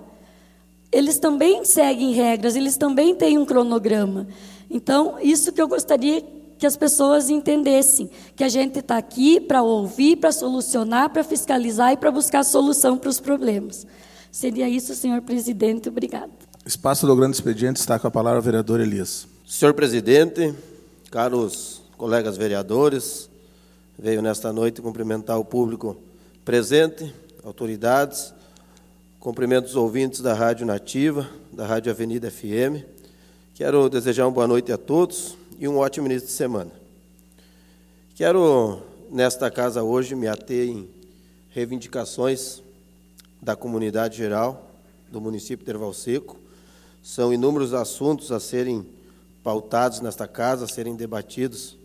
Eles 0.92 1.18
também 1.18 1.64
seguem 1.64 2.12
regras, 2.12 2.54
eles 2.54 2.76
também 2.76 3.16
têm 3.16 3.37
um 3.37 3.44
cronograma. 3.44 4.28
Então, 4.70 5.16
isso 5.20 5.52
que 5.52 5.61
eu 5.61 5.66
gostaria 5.66 6.25
que 6.56 6.66
as 6.66 6.76
pessoas 6.76 7.30
entendessem, 7.30 8.09
que 8.37 8.44
a 8.44 8.49
gente 8.49 8.78
está 8.78 8.97
aqui 8.97 9.40
para 9.40 9.61
ouvir, 9.61 10.16
para 10.16 10.30
solucionar, 10.30 11.11
para 11.11 11.25
fiscalizar 11.25 11.92
e 11.92 11.97
para 11.97 12.12
buscar 12.12 12.44
solução 12.44 12.97
para 12.97 13.11
os 13.11 13.18
problemas. 13.18 13.85
Seria 14.30 14.68
isso, 14.68 14.94
senhor 14.94 15.20
presidente. 15.23 15.88
Obrigado. 15.88 16.30
Espaço 16.64 17.09
do 17.09 17.16
grande 17.16 17.35
expediente 17.35 17.80
está 17.80 17.99
com 17.99 18.06
a 18.06 18.11
palavra 18.11 18.38
o 18.38 18.42
vereador 18.42 18.78
Elias. 18.78 19.26
Senhor 19.44 19.75
presidente, 19.75 20.54
caros 21.11 21.82
colegas 21.97 22.37
vereadores, 22.37 23.29
veio 24.00 24.23
nesta 24.23 24.50
noite 24.50 24.80
cumprimentar 24.80 25.38
o 25.38 25.45
público 25.45 25.95
presente, 26.42 27.14
autoridades, 27.45 28.33
cumprimento 29.19 29.66
os 29.66 29.76
ouvintes 29.76 30.23
da 30.23 30.33
Rádio 30.33 30.64
Nativa, 30.64 31.28
da 31.52 31.66
Rádio 31.66 31.92
Avenida 31.92 32.30
FM. 32.30 32.83
Quero 33.54 33.90
desejar 33.90 34.25
uma 34.25 34.33
boa 34.33 34.47
noite 34.47 34.73
a 34.73 34.78
todos 34.78 35.37
e 35.59 35.69
um 35.69 35.76
ótimo 35.76 36.07
início 36.07 36.28
de 36.28 36.33
semana. 36.33 36.71
Quero, 38.14 38.80
nesta 39.11 39.50
casa 39.50 39.83
hoje, 39.83 40.14
me 40.14 40.26
ater 40.26 40.71
em 40.71 40.88
reivindicações 41.50 42.62
da 43.42 43.54
comunidade 43.54 44.16
geral 44.16 44.71
do 45.12 45.21
município 45.21 45.62
de 45.62 45.73
Erval 45.73 45.92
Seco. 45.92 46.38
São 47.02 47.35
inúmeros 47.35 47.75
assuntos 47.75 48.33
a 48.33 48.40
serem 48.40 48.87
pautados 49.45 50.00
nesta 50.00 50.26
casa, 50.26 50.64
a 50.64 50.69
serem 50.69 50.97
debatidos 50.97 51.76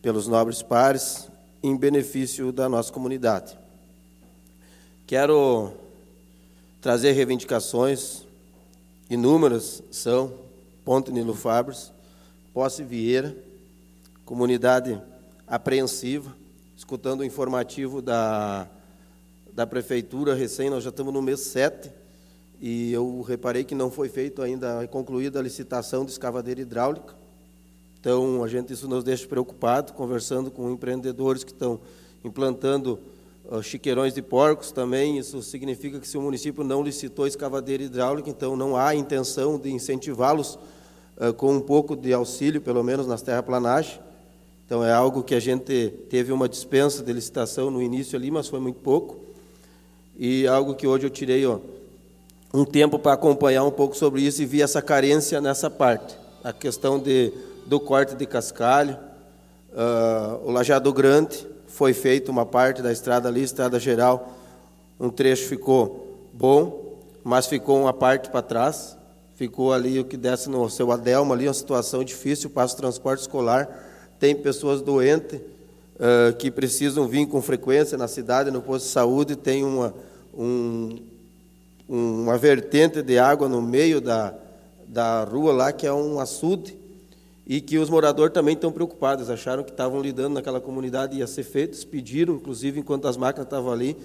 pelos 0.00 0.26
nobres 0.26 0.62
pares 0.62 1.29
em 1.62 1.76
benefício 1.76 2.52
da 2.52 2.68
nossa 2.68 2.92
comunidade. 2.92 3.58
Quero 5.06 5.72
trazer 6.80 7.12
reivindicações 7.12 8.22
inúmeras, 9.08 9.82
são 9.90 10.32
Ponte 10.84 11.10
Nilo 11.10 11.34
Fabres, 11.34 11.92
Posse 12.54 12.82
Vieira, 12.82 13.36
comunidade 14.24 15.00
apreensiva, 15.46 16.34
escutando 16.76 17.20
o 17.20 17.24
informativo 17.24 18.00
da, 18.00 18.68
da 19.52 19.66
prefeitura 19.66 20.34
recém, 20.34 20.70
nós 20.70 20.84
já 20.84 20.90
estamos 20.90 21.12
no 21.12 21.20
mês 21.20 21.40
7, 21.40 21.90
e 22.60 22.92
eu 22.92 23.20
reparei 23.22 23.64
que 23.64 23.74
não 23.74 23.90
foi 23.90 24.08
feito 24.08 24.42
ainda, 24.42 24.86
concluída 24.88 25.38
a 25.38 25.42
licitação 25.42 26.04
de 26.04 26.12
escavadeira 26.12 26.60
hidráulica. 26.60 27.19
Então, 28.00 28.42
a 28.42 28.48
gente 28.48 28.72
isso 28.72 28.88
nos 28.88 29.04
deixa 29.04 29.26
preocupado, 29.26 29.92
conversando 29.92 30.50
com 30.50 30.70
empreendedores 30.70 31.44
que 31.44 31.52
estão 31.52 31.78
implantando 32.24 32.98
uh, 33.44 33.62
chiqueirões 33.62 34.14
de 34.14 34.22
porcos 34.22 34.72
também. 34.72 35.18
Isso 35.18 35.42
significa 35.42 36.00
que 36.00 36.08
se 36.08 36.16
o 36.16 36.22
município 36.22 36.64
não 36.64 36.82
licitou 36.82 37.26
escavadeira 37.26 37.82
hidráulica, 37.82 38.30
então 38.30 38.56
não 38.56 38.74
há 38.74 38.94
intenção 38.94 39.58
de 39.58 39.70
incentivá-los 39.70 40.58
uh, 41.18 41.32
com 41.34 41.54
um 41.54 41.60
pouco 41.60 41.94
de 41.94 42.12
auxílio, 42.14 42.60
pelo 42.60 42.82
menos 42.82 43.06
nas 43.06 43.20
terraplanagens. 43.20 44.00
Então 44.64 44.84
é 44.84 44.92
algo 44.92 45.22
que 45.22 45.34
a 45.34 45.40
gente 45.40 45.92
teve 46.08 46.32
uma 46.32 46.48
dispensa 46.48 47.02
de 47.02 47.12
licitação 47.12 47.70
no 47.70 47.82
início 47.82 48.16
ali, 48.16 48.30
mas 48.30 48.48
foi 48.48 48.60
muito 48.60 48.80
pouco. 48.80 49.18
E 50.16 50.46
algo 50.46 50.74
que 50.74 50.86
hoje 50.86 51.06
eu 51.06 51.10
tirei 51.10 51.44
ó, 51.44 51.58
um 52.54 52.64
tempo 52.64 52.98
para 52.98 53.12
acompanhar 53.12 53.64
um 53.64 53.70
pouco 53.70 53.96
sobre 53.96 54.22
isso 54.22 54.40
e 54.40 54.46
vi 54.46 54.62
essa 54.62 54.80
carência 54.80 55.40
nessa 55.40 55.68
parte. 55.68 56.16
A 56.44 56.52
questão 56.52 56.98
de, 56.98 57.32
do 57.70 57.78
corte 57.78 58.16
de 58.16 58.26
cascalho, 58.26 58.98
uh, 59.70 60.44
o 60.44 60.50
Lajado 60.50 60.92
Grande, 60.92 61.46
foi 61.68 61.94
feita 61.94 62.28
uma 62.28 62.44
parte 62.44 62.82
da 62.82 62.90
estrada 62.90 63.28
ali, 63.28 63.44
estrada 63.44 63.78
geral, 63.78 64.34
um 64.98 65.08
trecho 65.08 65.46
ficou 65.46 66.26
bom, 66.32 66.98
mas 67.22 67.46
ficou 67.46 67.80
uma 67.82 67.92
parte 67.92 68.28
para 68.28 68.42
trás. 68.42 68.98
Ficou 69.36 69.72
ali 69.72 70.00
o 70.00 70.04
que 70.04 70.16
desce 70.16 70.50
no 70.50 70.68
seu 70.68 70.90
Adelma, 70.90 71.32
ali 71.32 71.46
uma 71.46 71.54
situação 71.54 72.02
difícil, 72.02 72.50
passa 72.50 72.74
o 72.74 72.76
transporte 72.76 73.20
escolar, 73.20 73.68
tem 74.18 74.34
pessoas 74.34 74.82
doentes 74.82 75.38
uh, 75.38 76.34
que 76.38 76.50
precisam 76.50 77.06
vir 77.06 77.26
com 77.26 77.40
frequência 77.40 77.96
na 77.96 78.08
cidade, 78.08 78.50
no 78.50 78.60
posto 78.60 78.86
de 78.86 78.90
saúde, 78.90 79.36
tem 79.36 79.62
uma, 79.62 79.94
um, 80.34 80.98
uma 81.88 82.36
vertente 82.36 83.00
de 83.00 83.16
água 83.16 83.48
no 83.48 83.62
meio 83.62 84.00
da, 84.00 84.34
da 84.88 85.22
rua 85.22 85.52
lá, 85.52 85.72
que 85.72 85.86
é 85.86 85.92
um 85.92 86.18
açude, 86.18 86.79
e 87.50 87.60
que 87.60 87.78
os 87.78 87.90
moradores 87.90 88.32
também 88.32 88.54
estão 88.54 88.70
preocupados, 88.70 89.28
acharam 89.28 89.64
que 89.64 89.72
estavam 89.72 90.00
lidando 90.00 90.34
naquela 90.34 90.60
comunidade, 90.60 91.18
ia 91.18 91.26
ser 91.26 91.42
feito, 91.42 91.84
pediram, 91.88 92.36
inclusive, 92.36 92.78
enquanto 92.78 93.08
as 93.08 93.16
máquinas 93.16 93.48
estavam 93.48 93.72
ali, 93.72 93.96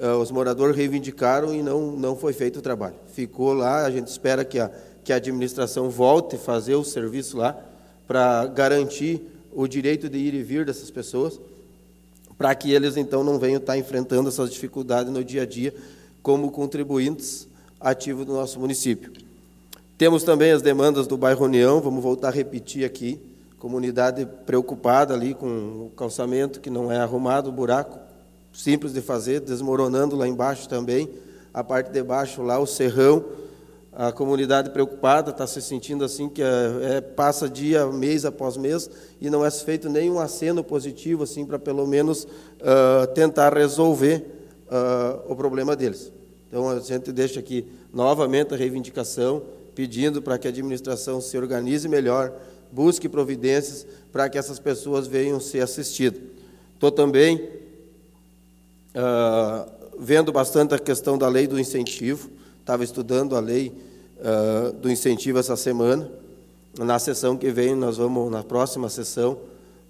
uh, 0.00 0.16
os 0.16 0.30
moradores 0.30 0.74
reivindicaram 0.74 1.54
e 1.54 1.62
não, 1.62 1.92
não 1.92 2.16
foi 2.16 2.32
feito 2.32 2.60
o 2.60 2.62
trabalho. 2.62 2.94
Ficou 3.12 3.52
lá, 3.52 3.84
a 3.84 3.90
gente 3.90 4.06
espera 4.06 4.42
que 4.42 4.58
a, 4.58 4.70
que 5.04 5.12
a 5.12 5.16
administração 5.16 5.90
volte 5.90 6.36
a 6.36 6.38
fazer 6.38 6.74
o 6.74 6.82
serviço 6.82 7.36
lá 7.36 7.62
para 8.08 8.46
garantir 8.46 9.20
o 9.52 9.68
direito 9.68 10.08
de 10.08 10.16
ir 10.16 10.32
e 10.32 10.42
vir 10.42 10.64
dessas 10.64 10.90
pessoas, 10.90 11.38
para 12.38 12.54
que 12.54 12.72
eles 12.72 12.96
então 12.96 13.22
não 13.22 13.38
venham 13.38 13.58
estar 13.58 13.76
enfrentando 13.76 14.30
essas 14.30 14.50
dificuldades 14.50 15.12
no 15.12 15.22
dia 15.22 15.42
a 15.42 15.46
dia 15.46 15.74
como 16.22 16.50
contribuintes 16.50 17.46
ativos 17.78 18.24
do 18.24 18.32
nosso 18.32 18.58
município. 18.58 19.12
Temos 19.98 20.24
também 20.24 20.52
as 20.52 20.62
demandas 20.62 21.06
do 21.06 21.16
bairro 21.16 21.44
União, 21.44 21.80
vamos 21.80 22.02
voltar 22.02 22.28
a 22.28 22.32
repetir 22.32 22.84
aqui, 22.84 23.20
comunidade 23.58 24.26
preocupada 24.44 25.14
ali 25.14 25.34
com 25.34 25.46
o 25.86 25.92
calçamento 25.96 26.60
que 26.60 26.70
não 26.70 26.90
é 26.90 26.98
arrumado, 26.98 27.48
o 27.48 27.52
buraco 27.52 27.98
simples 28.52 28.92
de 28.92 29.00
fazer, 29.00 29.40
desmoronando 29.40 30.16
lá 30.16 30.26
embaixo 30.26 30.68
também, 30.68 31.08
a 31.54 31.62
parte 31.62 31.90
de 31.90 32.02
baixo 32.02 32.42
lá, 32.42 32.58
o 32.58 32.66
serrão, 32.66 33.24
a 33.92 34.10
comunidade 34.10 34.70
preocupada, 34.70 35.30
está 35.30 35.46
se 35.46 35.60
sentindo 35.60 36.04
assim 36.04 36.28
que 36.28 36.42
é, 36.42 36.46
é, 36.96 37.00
passa 37.00 37.48
dia, 37.48 37.86
mês 37.86 38.24
após 38.24 38.56
mês, 38.56 38.90
e 39.20 39.28
não 39.28 39.44
é 39.44 39.50
feito 39.50 39.88
nenhum 39.88 40.18
aceno 40.18 40.64
positivo 40.64 41.22
assim 41.22 41.44
para 41.44 41.58
pelo 41.58 41.86
menos 41.86 42.24
uh, 42.24 43.06
tentar 43.14 43.54
resolver 43.54 44.24
uh, 44.66 45.30
o 45.30 45.36
problema 45.36 45.76
deles. 45.76 46.10
Então 46.48 46.68
a 46.68 46.80
gente 46.80 47.12
deixa 47.12 47.40
aqui 47.40 47.66
novamente 47.92 48.54
a 48.54 48.56
reivindicação, 48.56 49.42
pedindo 49.74 50.20
para 50.20 50.38
que 50.38 50.46
a 50.46 50.50
administração 50.50 51.20
se 51.20 51.36
organize 51.36 51.88
melhor, 51.88 52.32
busque 52.70 53.08
providências 53.08 53.86
para 54.10 54.28
que 54.28 54.38
essas 54.38 54.58
pessoas 54.58 55.06
venham 55.06 55.40
ser 55.40 55.60
assistidas. 55.60 56.20
Estou 56.74 56.90
também 56.90 57.36
uh, 58.96 59.70
vendo 59.98 60.32
bastante 60.32 60.74
a 60.74 60.78
questão 60.78 61.16
da 61.16 61.28
lei 61.28 61.46
do 61.46 61.58
incentivo, 61.60 62.30
estava 62.60 62.82
estudando 62.82 63.36
a 63.36 63.40
lei 63.40 63.72
uh, 64.18 64.72
do 64.72 64.90
incentivo 64.90 65.38
essa 65.38 65.56
semana. 65.56 66.10
Na 66.78 66.98
sessão 66.98 67.36
que 67.36 67.50
vem, 67.50 67.74
nós 67.74 67.98
vamos, 67.98 68.30
na 68.30 68.42
próxima 68.42 68.88
sessão, 68.88 69.38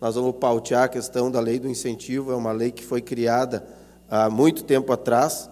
nós 0.00 0.16
vamos 0.16 0.34
pautear 0.36 0.84
a 0.84 0.88
questão 0.88 1.30
da 1.30 1.38
lei 1.38 1.60
do 1.60 1.68
incentivo. 1.68 2.32
É 2.32 2.34
uma 2.34 2.50
lei 2.50 2.72
que 2.72 2.84
foi 2.84 3.00
criada 3.00 3.64
há 4.10 4.28
muito 4.28 4.64
tempo 4.64 4.92
atrás 4.92 5.48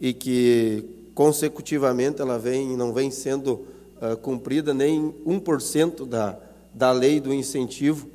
e 0.00 0.12
que 0.12 0.84
consecutivamente 1.14 2.20
ela 2.20 2.38
vem 2.38 2.76
não 2.76 2.92
vem 2.92 3.10
sendo 3.10 3.64
uh, 4.02 4.16
cumprida 4.16 4.74
nem 4.74 5.14
1% 5.24 6.06
da, 6.06 6.36
da 6.74 6.90
lei 6.90 7.20
do 7.20 7.32
incentivo 7.32 8.08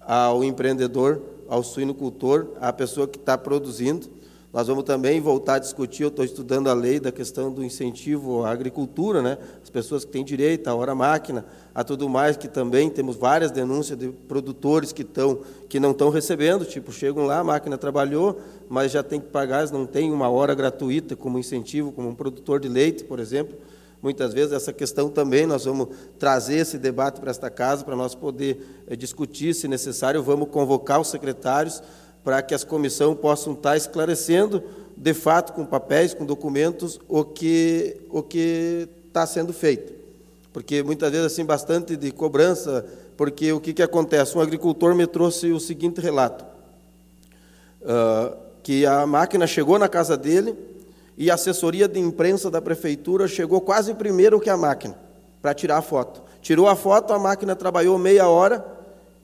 ao 0.00 0.42
empreendedor, 0.42 1.20
ao 1.48 1.62
suinocultor, 1.62 2.48
à 2.60 2.72
pessoa 2.72 3.06
que 3.06 3.18
está 3.18 3.36
produzindo. 3.36 4.16
Nós 4.52 4.68
vamos 4.68 4.84
também 4.84 5.20
voltar 5.20 5.56
a 5.56 5.58
discutir, 5.58 6.04
eu 6.04 6.08
estou 6.08 6.24
estudando 6.24 6.70
a 6.70 6.72
lei 6.72 6.98
da 6.98 7.12
questão 7.12 7.52
do 7.52 7.62
incentivo 7.62 8.42
à 8.42 8.50
agricultura, 8.50 9.20
né? 9.20 9.36
as 9.62 9.68
pessoas 9.68 10.02
que 10.02 10.10
têm 10.10 10.24
direito 10.24 10.68
à 10.68 10.74
hora-máquina, 10.74 11.44
a 11.74 11.84
tudo 11.84 12.08
mais, 12.08 12.38
que 12.38 12.48
também 12.48 12.88
temos 12.88 13.16
várias 13.16 13.50
denúncias 13.50 13.98
de 13.98 14.08
produtores 14.08 14.92
que, 14.92 15.02
estão, 15.02 15.40
que 15.68 15.78
não 15.78 15.90
estão 15.90 16.08
recebendo, 16.08 16.64
tipo, 16.64 16.90
chegam 16.90 17.26
lá, 17.26 17.40
a 17.40 17.44
máquina 17.44 17.76
trabalhou, 17.76 18.40
mas 18.66 18.92
já 18.92 19.02
tem 19.02 19.20
que 19.20 19.26
pagar, 19.26 19.70
não 19.70 19.84
têm 19.84 20.10
uma 20.10 20.30
hora 20.30 20.54
gratuita 20.54 21.14
como 21.14 21.38
incentivo, 21.38 21.92
como 21.92 22.08
um 22.08 22.14
produtor 22.14 22.58
de 22.58 22.68
leite, 22.68 23.04
por 23.04 23.20
exemplo. 23.20 23.58
Muitas 24.06 24.32
vezes 24.32 24.52
essa 24.52 24.72
questão 24.72 25.08
também 25.08 25.46
nós 25.46 25.64
vamos 25.64 25.88
trazer 26.16 26.58
esse 26.58 26.78
debate 26.78 27.20
para 27.20 27.28
esta 27.28 27.50
casa, 27.50 27.84
para 27.84 27.96
nós 27.96 28.14
poder 28.14 28.84
é, 28.86 28.94
discutir, 28.94 29.52
se 29.52 29.66
necessário, 29.66 30.22
vamos 30.22 30.48
convocar 30.48 31.00
os 31.00 31.08
secretários, 31.08 31.82
para 32.22 32.40
que 32.40 32.54
as 32.54 32.62
comissões 32.62 33.18
possam 33.18 33.54
estar 33.54 33.76
esclarecendo, 33.76 34.62
de 34.96 35.12
fato, 35.12 35.54
com 35.54 35.66
papéis, 35.66 36.14
com 36.14 36.24
documentos, 36.24 37.00
o 37.08 37.24
que 37.24 37.96
o 38.08 38.22
que 38.22 38.88
está 39.08 39.26
sendo 39.26 39.52
feito. 39.52 39.92
Porque 40.52 40.84
muitas 40.84 41.10
vezes 41.10 41.26
assim 41.26 41.44
bastante 41.44 41.96
de 41.96 42.12
cobrança 42.12 42.86
porque 43.16 43.52
o 43.52 43.60
que, 43.60 43.72
que 43.72 43.82
acontece? 43.82 44.38
Um 44.38 44.40
agricultor 44.40 44.94
me 44.94 45.08
trouxe 45.08 45.50
o 45.50 45.58
seguinte 45.58 46.00
relato, 46.00 46.44
uh, 47.82 48.36
que 48.62 48.86
a 48.86 49.04
máquina 49.04 49.48
chegou 49.48 49.80
na 49.80 49.88
casa 49.88 50.16
dele 50.16 50.75
e 51.16 51.30
a 51.30 51.34
assessoria 51.34 51.88
de 51.88 51.98
imprensa 51.98 52.50
da 52.50 52.60
prefeitura 52.60 53.26
chegou 53.26 53.60
quase 53.60 53.94
primeiro 53.94 54.40
que 54.40 54.50
a 54.50 54.56
máquina, 54.56 54.96
para 55.40 55.54
tirar 55.54 55.78
a 55.78 55.82
foto. 55.82 56.22
Tirou 56.42 56.68
a 56.68 56.76
foto, 56.76 57.12
a 57.12 57.18
máquina 57.18 57.56
trabalhou 57.56 57.98
meia 57.98 58.28
hora 58.28 58.64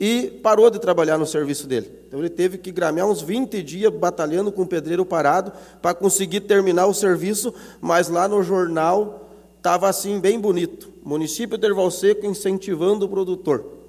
e 0.01 0.41
parou 0.43 0.71
de 0.71 0.79
trabalhar 0.79 1.19
no 1.19 1.27
serviço 1.27 1.67
dele. 1.67 1.91
Então 2.09 2.19
ele 2.19 2.31
teve 2.31 2.59
que 2.59 2.73
gramear 2.73 3.07
uns 3.07 3.23
20 3.23 3.63
dias 3.63 3.93
batalhando 3.93 4.51
com 4.51 4.63
o 4.63 4.67
pedreiro 4.67 5.05
parado 5.05 5.53
para 5.81 5.95
conseguir 5.95 6.41
terminar 6.41 6.87
o 6.87 6.95
serviço, 6.95 7.55
mas 7.81 8.09
lá 8.09 8.27
no 8.27 8.43
jornal 8.43 9.31
estava 9.57 9.89
assim 9.89 10.19
bem 10.19 10.41
bonito. 10.41 10.91
Município 11.05 11.57
de 11.57 11.67
Erval 11.67 11.91
Seco 11.91 12.27
incentivando 12.27 13.07
o 13.07 13.09
produtor. 13.09 13.82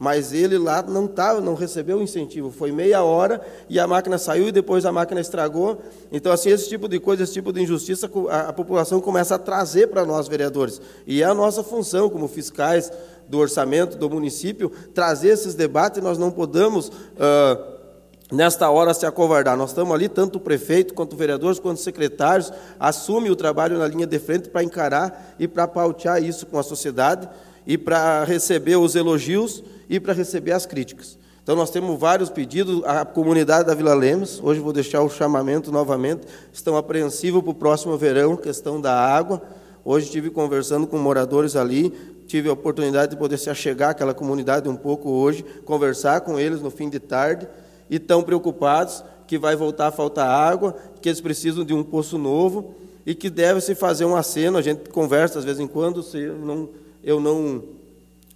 Mas 0.00 0.32
ele 0.32 0.56
lá 0.56 0.80
não 0.80 1.06
tava, 1.06 1.42
não 1.42 1.52
recebeu 1.52 1.98
o 1.98 2.02
incentivo. 2.02 2.50
Foi 2.50 2.72
meia 2.72 3.04
hora 3.04 3.38
e 3.68 3.78
a 3.78 3.86
máquina 3.86 4.16
saiu 4.16 4.48
e 4.48 4.52
depois 4.52 4.86
a 4.86 4.90
máquina 4.90 5.20
estragou. 5.20 5.78
Então, 6.10 6.32
assim, 6.32 6.48
esse 6.48 6.70
tipo 6.70 6.88
de 6.88 6.98
coisa, 6.98 7.22
esse 7.22 7.34
tipo 7.34 7.52
de 7.52 7.60
injustiça, 7.60 8.10
a, 8.30 8.48
a 8.48 8.52
população 8.54 8.98
começa 8.98 9.34
a 9.34 9.38
trazer 9.38 9.88
para 9.88 10.02
nós, 10.06 10.26
vereadores. 10.26 10.80
E 11.06 11.22
é 11.22 11.26
a 11.26 11.34
nossa 11.34 11.62
função, 11.62 12.08
como 12.08 12.26
fiscais 12.28 12.90
do 13.28 13.36
orçamento 13.36 13.98
do 13.98 14.08
município, 14.08 14.72
trazer 14.94 15.28
esses 15.28 15.54
debates. 15.54 16.02
Nós 16.02 16.16
não 16.16 16.30
podemos. 16.30 16.88
Uh, 16.88 17.78
nesta 18.32 18.70
hora 18.70 18.94
se 18.94 19.04
acovardar. 19.04 19.54
Nós 19.54 19.68
estamos 19.68 19.94
ali, 19.94 20.08
tanto 20.08 20.36
o 20.36 20.40
prefeito, 20.40 20.94
quanto 20.94 21.14
vereadores, 21.14 21.58
quanto 21.58 21.76
os 21.76 21.84
secretários, 21.84 22.50
assume 22.78 23.30
o 23.30 23.36
trabalho 23.36 23.76
na 23.76 23.86
linha 23.86 24.06
de 24.06 24.18
frente 24.18 24.48
para 24.48 24.62
encarar 24.62 25.34
e 25.38 25.46
para 25.46 25.68
pautear 25.68 26.22
isso 26.22 26.46
com 26.46 26.58
a 26.58 26.62
sociedade 26.62 27.28
e 27.66 27.76
para 27.76 28.24
receber 28.24 28.76
os 28.76 28.94
elogios 28.94 29.62
e 29.90 29.98
para 29.98 30.12
receber 30.12 30.52
as 30.52 30.64
críticas. 30.64 31.18
Então 31.42 31.56
nós 31.56 31.70
temos 31.70 31.98
vários 31.98 32.30
pedidos, 32.30 32.80
a 32.84 33.04
comunidade 33.04 33.66
da 33.66 33.74
Vila 33.74 33.92
Lemos, 33.92 34.40
hoje 34.40 34.60
vou 34.60 34.72
deixar 34.72 35.02
o 35.02 35.10
chamamento 35.10 35.72
novamente, 35.72 36.22
estão 36.52 36.76
apreensivos 36.76 37.42
para 37.42 37.50
o 37.50 37.54
próximo 37.54 37.98
verão, 37.98 38.36
questão 38.36 38.80
da 38.80 38.94
água. 38.94 39.42
Hoje 39.84 40.06
estive 40.06 40.30
conversando 40.30 40.86
com 40.86 40.96
moradores 40.96 41.56
ali, 41.56 41.90
tive 42.28 42.48
a 42.48 42.52
oportunidade 42.52 43.10
de 43.12 43.16
poder 43.16 43.36
se 43.36 43.50
achegar 43.50 43.90
àquela 43.90 44.14
comunidade 44.14 44.68
um 44.68 44.76
pouco 44.76 45.10
hoje, 45.10 45.42
conversar 45.64 46.20
com 46.20 46.38
eles 46.38 46.60
no 46.60 46.70
fim 46.70 46.88
de 46.88 47.00
tarde, 47.00 47.48
e 47.88 47.96
estão 47.96 48.22
preocupados 48.22 49.02
que 49.26 49.36
vai 49.36 49.56
voltar 49.56 49.88
a 49.88 49.90
faltar 49.90 50.28
água, 50.28 50.76
que 51.00 51.08
eles 51.08 51.20
precisam 51.20 51.64
de 51.64 51.74
um 51.74 51.82
poço 51.82 52.16
novo 52.16 52.76
e 53.04 53.14
que 53.14 53.28
deve 53.28 53.60
se 53.60 53.74
fazer 53.74 54.04
um 54.04 54.14
aceno. 54.14 54.58
A 54.58 54.62
gente 54.62 54.90
conversa 54.90 55.40
de 55.40 55.46
vez 55.46 55.58
em 55.58 55.66
quando, 55.66 56.02
se 56.02 56.18
eu 56.18 56.38
não, 56.38 56.68
eu 57.02 57.18
não, 57.18 57.64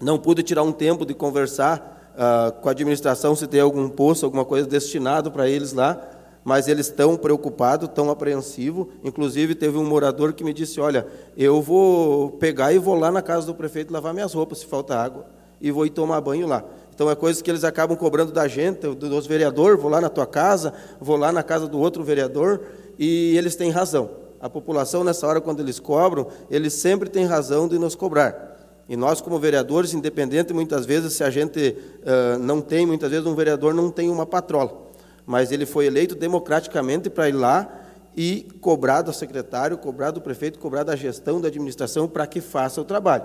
não 0.04 0.18
pude 0.18 0.42
tirar 0.42 0.62
um 0.62 0.70
tempo 0.70 1.06
de 1.06 1.14
conversar 1.14 2.12
uh, 2.14 2.52
com 2.61 2.68
a 2.68 2.73
administração 2.73 3.34
se 3.34 3.46
tem 3.46 3.61
algum 3.61 3.88
poço, 3.88 4.26
alguma 4.26 4.44
coisa 4.44 4.68
destinado 4.68 5.32
para 5.32 5.49
eles 5.49 5.73
lá, 5.73 5.99
mas 6.44 6.68
eles 6.68 6.88
estão 6.88 7.16
preocupados, 7.16 7.88
estão 7.88 8.11
apreensivos. 8.11 8.88
Inclusive, 9.02 9.54
teve 9.54 9.78
um 9.78 9.84
morador 9.84 10.34
que 10.34 10.44
me 10.44 10.52
disse: 10.52 10.78
Olha, 10.78 11.06
eu 11.37 11.62
vou 11.62 12.32
pegar 12.32 12.70
e 12.75 12.78
vou 12.78 12.94
lá 12.94 13.11
na 13.11 13.23
casa 13.23 13.46
do 13.46 13.54
prefeito 13.54 13.92
lavar 13.92 14.12
minhas 14.12 14.34
roupas 14.34 14.58
se 14.58 14.66
falta 14.66 14.94
água, 14.94 15.25
e 15.58 15.70
vou 15.70 15.87
ir 15.87 15.90
tomar 15.90 16.20
banho 16.20 16.46
lá. 16.46 16.62
Então 16.94 17.11
é 17.11 17.14
coisa 17.14 17.42
que 17.42 17.50
eles 17.50 17.64
acabam 17.64 17.96
cobrando 17.96 18.30
da 18.30 18.46
gente, 18.46 18.87
dos 18.87 19.26
vereadores, 19.26 19.80
vou 19.80 19.90
lá 19.90 20.02
na 20.02 20.11
tua 20.11 20.26
casa, 20.26 20.75
vou 21.00 21.16
lá 21.16 21.32
na 21.32 21.42
casa 21.42 21.66
do 21.66 21.78
outro 21.80 22.04
vereador, 22.04 22.61
e 22.99 23.37
eles 23.38 23.56
têm 23.56 23.70
razão. 23.70 24.11
A 24.38 24.50
população, 24.50 25.02
nessa 25.02 25.26
hora, 25.26 25.40
quando 25.40 25.61
eles 25.61 25.80
cobram, 25.80 26.26
eles 26.50 26.75
sempre 26.75 27.08
têm 27.08 27.25
razão 27.25 27.66
de 27.66 27.78
nos 27.78 27.94
cobrar. 27.94 28.53
E 28.88 28.97
nós, 28.97 29.21
como 29.21 29.38
vereadores, 29.38 29.95
independente, 29.95 30.53
muitas 30.53 30.85
vezes, 30.85 31.14
se 31.14 31.25
a 31.25 31.31
gente 31.31 31.76
uh, 32.03 32.38
não 32.38 32.61
tem, 32.61 32.85
muitas 32.85 33.11
vezes 33.11 33.26
um 33.26 33.35
vereador 33.35 33.73
não 33.73 33.91
tem 33.91 34.11
uma 34.11 34.26
patrola, 34.26 34.91
mas 35.25 35.50
ele 35.50 35.64
foi 35.64 35.87
eleito 35.87 36.14
democraticamente 36.14 37.09
para 37.09 37.29
ir 37.29 37.33
lá 37.33 37.81
e 38.16 38.47
cobrar 38.61 39.03
do 39.03 39.12
secretário, 39.12 39.79
cobrar 39.79 40.11
do 40.11 40.20
prefeito, 40.20 40.59
cobrar 40.59 40.83
da 40.83 40.94
gestão, 40.94 41.40
da 41.40 41.49
administração, 41.49 42.07
para 42.07 42.27
que 42.27 42.40
faça 42.40 42.81
o 42.81 42.85
trabalho. 42.85 43.25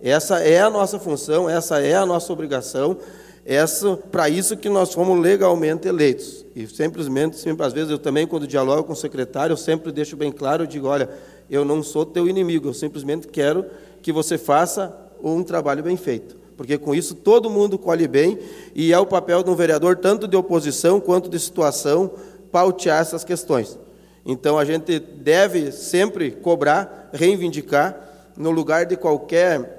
Essa 0.00 0.40
é 0.40 0.60
a 0.60 0.68
nossa 0.68 0.98
função, 0.98 1.48
essa 1.48 1.80
é 1.80 1.94
a 1.94 2.04
nossa 2.04 2.32
obrigação, 2.32 2.98
essa 3.46 3.96
para 3.96 4.28
isso 4.28 4.56
que 4.56 4.68
nós 4.68 4.92
fomos 4.92 5.18
legalmente 5.20 5.88
eleitos. 5.88 6.44
E 6.54 6.66
simplesmente, 6.66 7.38
sempre, 7.38 7.64
às 7.64 7.72
vezes 7.72 7.90
eu 7.90 7.98
também 7.98 8.26
quando 8.26 8.46
dialogo 8.46 8.84
com 8.84 8.92
o 8.92 8.96
secretário, 8.96 9.52
eu 9.52 9.56
sempre 9.56 9.92
deixo 9.92 10.16
bem 10.16 10.32
claro, 10.32 10.64
eu 10.64 10.66
digo, 10.66 10.88
olha, 10.88 11.08
eu 11.48 11.64
não 11.64 11.82
sou 11.82 12.04
teu 12.04 12.28
inimigo, 12.28 12.68
eu 12.68 12.74
simplesmente 12.74 13.28
quero 13.28 13.64
que 14.06 14.12
você 14.12 14.38
faça 14.38 14.96
um 15.20 15.42
trabalho 15.42 15.82
bem 15.82 15.96
feito. 15.96 16.36
Porque 16.56 16.78
com 16.78 16.94
isso 16.94 17.12
todo 17.12 17.50
mundo 17.50 17.76
colhe 17.76 18.06
bem 18.06 18.38
e 18.72 18.92
é 18.92 18.98
o 19.00 19.04
papel 19.04 19.42
de 19.42 19.50
um 19.50 19.56
vereador 19.56 19.96
tanto 19.96 20.28
de 20.28 20.36
oposição 20.36 21.00
quanto 21.00 21.28
de 21.28 21.40
situação 21.40 22.12
pautear 22.52 23.00
essas 23.00 23.24
questões. 23.24 23.76
Então 24.24 24.60
a 24.60 24.64
gente 24.64 25.00
deve 25.00 25.72
sempre 25.72 26.30
cobrar, 26.30 27.10
reivindicar 27.12 27.98
no 28.36 28.52
lugar 28.52 28.86
de 28.86 28.96
qualquer 28.96 29.74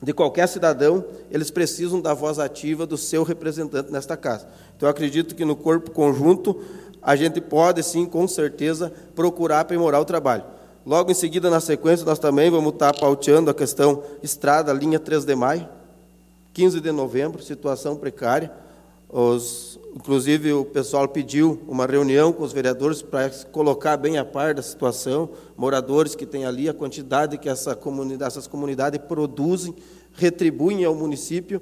de 0.00 0.12
qualquer 0.12 0.46
cidadão, 0.46 1.04
eles 1.28 1.50
precisam 1.50 2.00
da 2.00 2.14
voz 2.14 2.38
ativa 2.38 2.86
do 2.86 2.96
seu 2.96 3.24
representante 3.24 3.90
nesta 3.90 4.16
casa. 4.16 4.46
Então, 4.76 4.86
eu 4.86 4.90
acredito 4.90 5.34
que 5.34 5.44
no 5.44 5.56
corpo 5.56 5.90
conjunto, 5.90 6.62
a 7.02 7.16
gente 7.16 7.40
pode, 7.40 7.82
sim, 7.82 8.04
com 8.04 8.28
certeza, 8.28 8.92
procurar 9.14 9.60
aprimorar 9.60 10.00
o 10.00 10.04
trabalho. 10.04 10.44
Logo 10.86 11.10
em 11.10 11.14
seguida, 11.14 11.50
na 11.50 11.58
sequência, 11.58 12.06
nós 12.06 12.20
também 12.20 12.48
vamos 12.48 12.72
estar 12.72 12.94
pauteando 12.94 13.50
a 13.50 13.54
questão 13.54 14.04
estrada, 14.22 14.72
linha 14.72 15.00
3 15.00 15.24
de 15.24 15.34
maio, 15.34 15.68
15 16.54 16.80
de 16.80 16.92
novembro, 16.92 17.42
situação 17.42 17.96
precária. 17.96 18.52
Os, 19.08 19.80
inclusive, 19.96 20.52
o 20.52 20.64
pessoal 20.64 21.08
pediu 21.08 21.60
uma 21.66 21.86
reunião 21.86 22.32
com 22.32 22.44
os 22.44 22.52
vereadores 22.52 23.02
para 23.02 23.28
colocar 23.50 23.96
bem 23.96 24.16
a 24.16 24.24
par 24.24 24.54
da 24.54 24.62
situação, 24.62 25.28
moradores 25.56 26.14
que 26.14 26.24
tem 26.24 26.46
ali, 26.46 26.68
a 26.68 26.74
quantidade 26.74 27.36
que 27.36 27.48
essa 27.48 27.74
comunidade, 27.74 28.28
essas 28.30 28.46
comunidades 28.46 29.00
produzem, 29.08 29.74
retribuem 30.12 30.84
ao 30.84 30.94
município, 30.94 31.60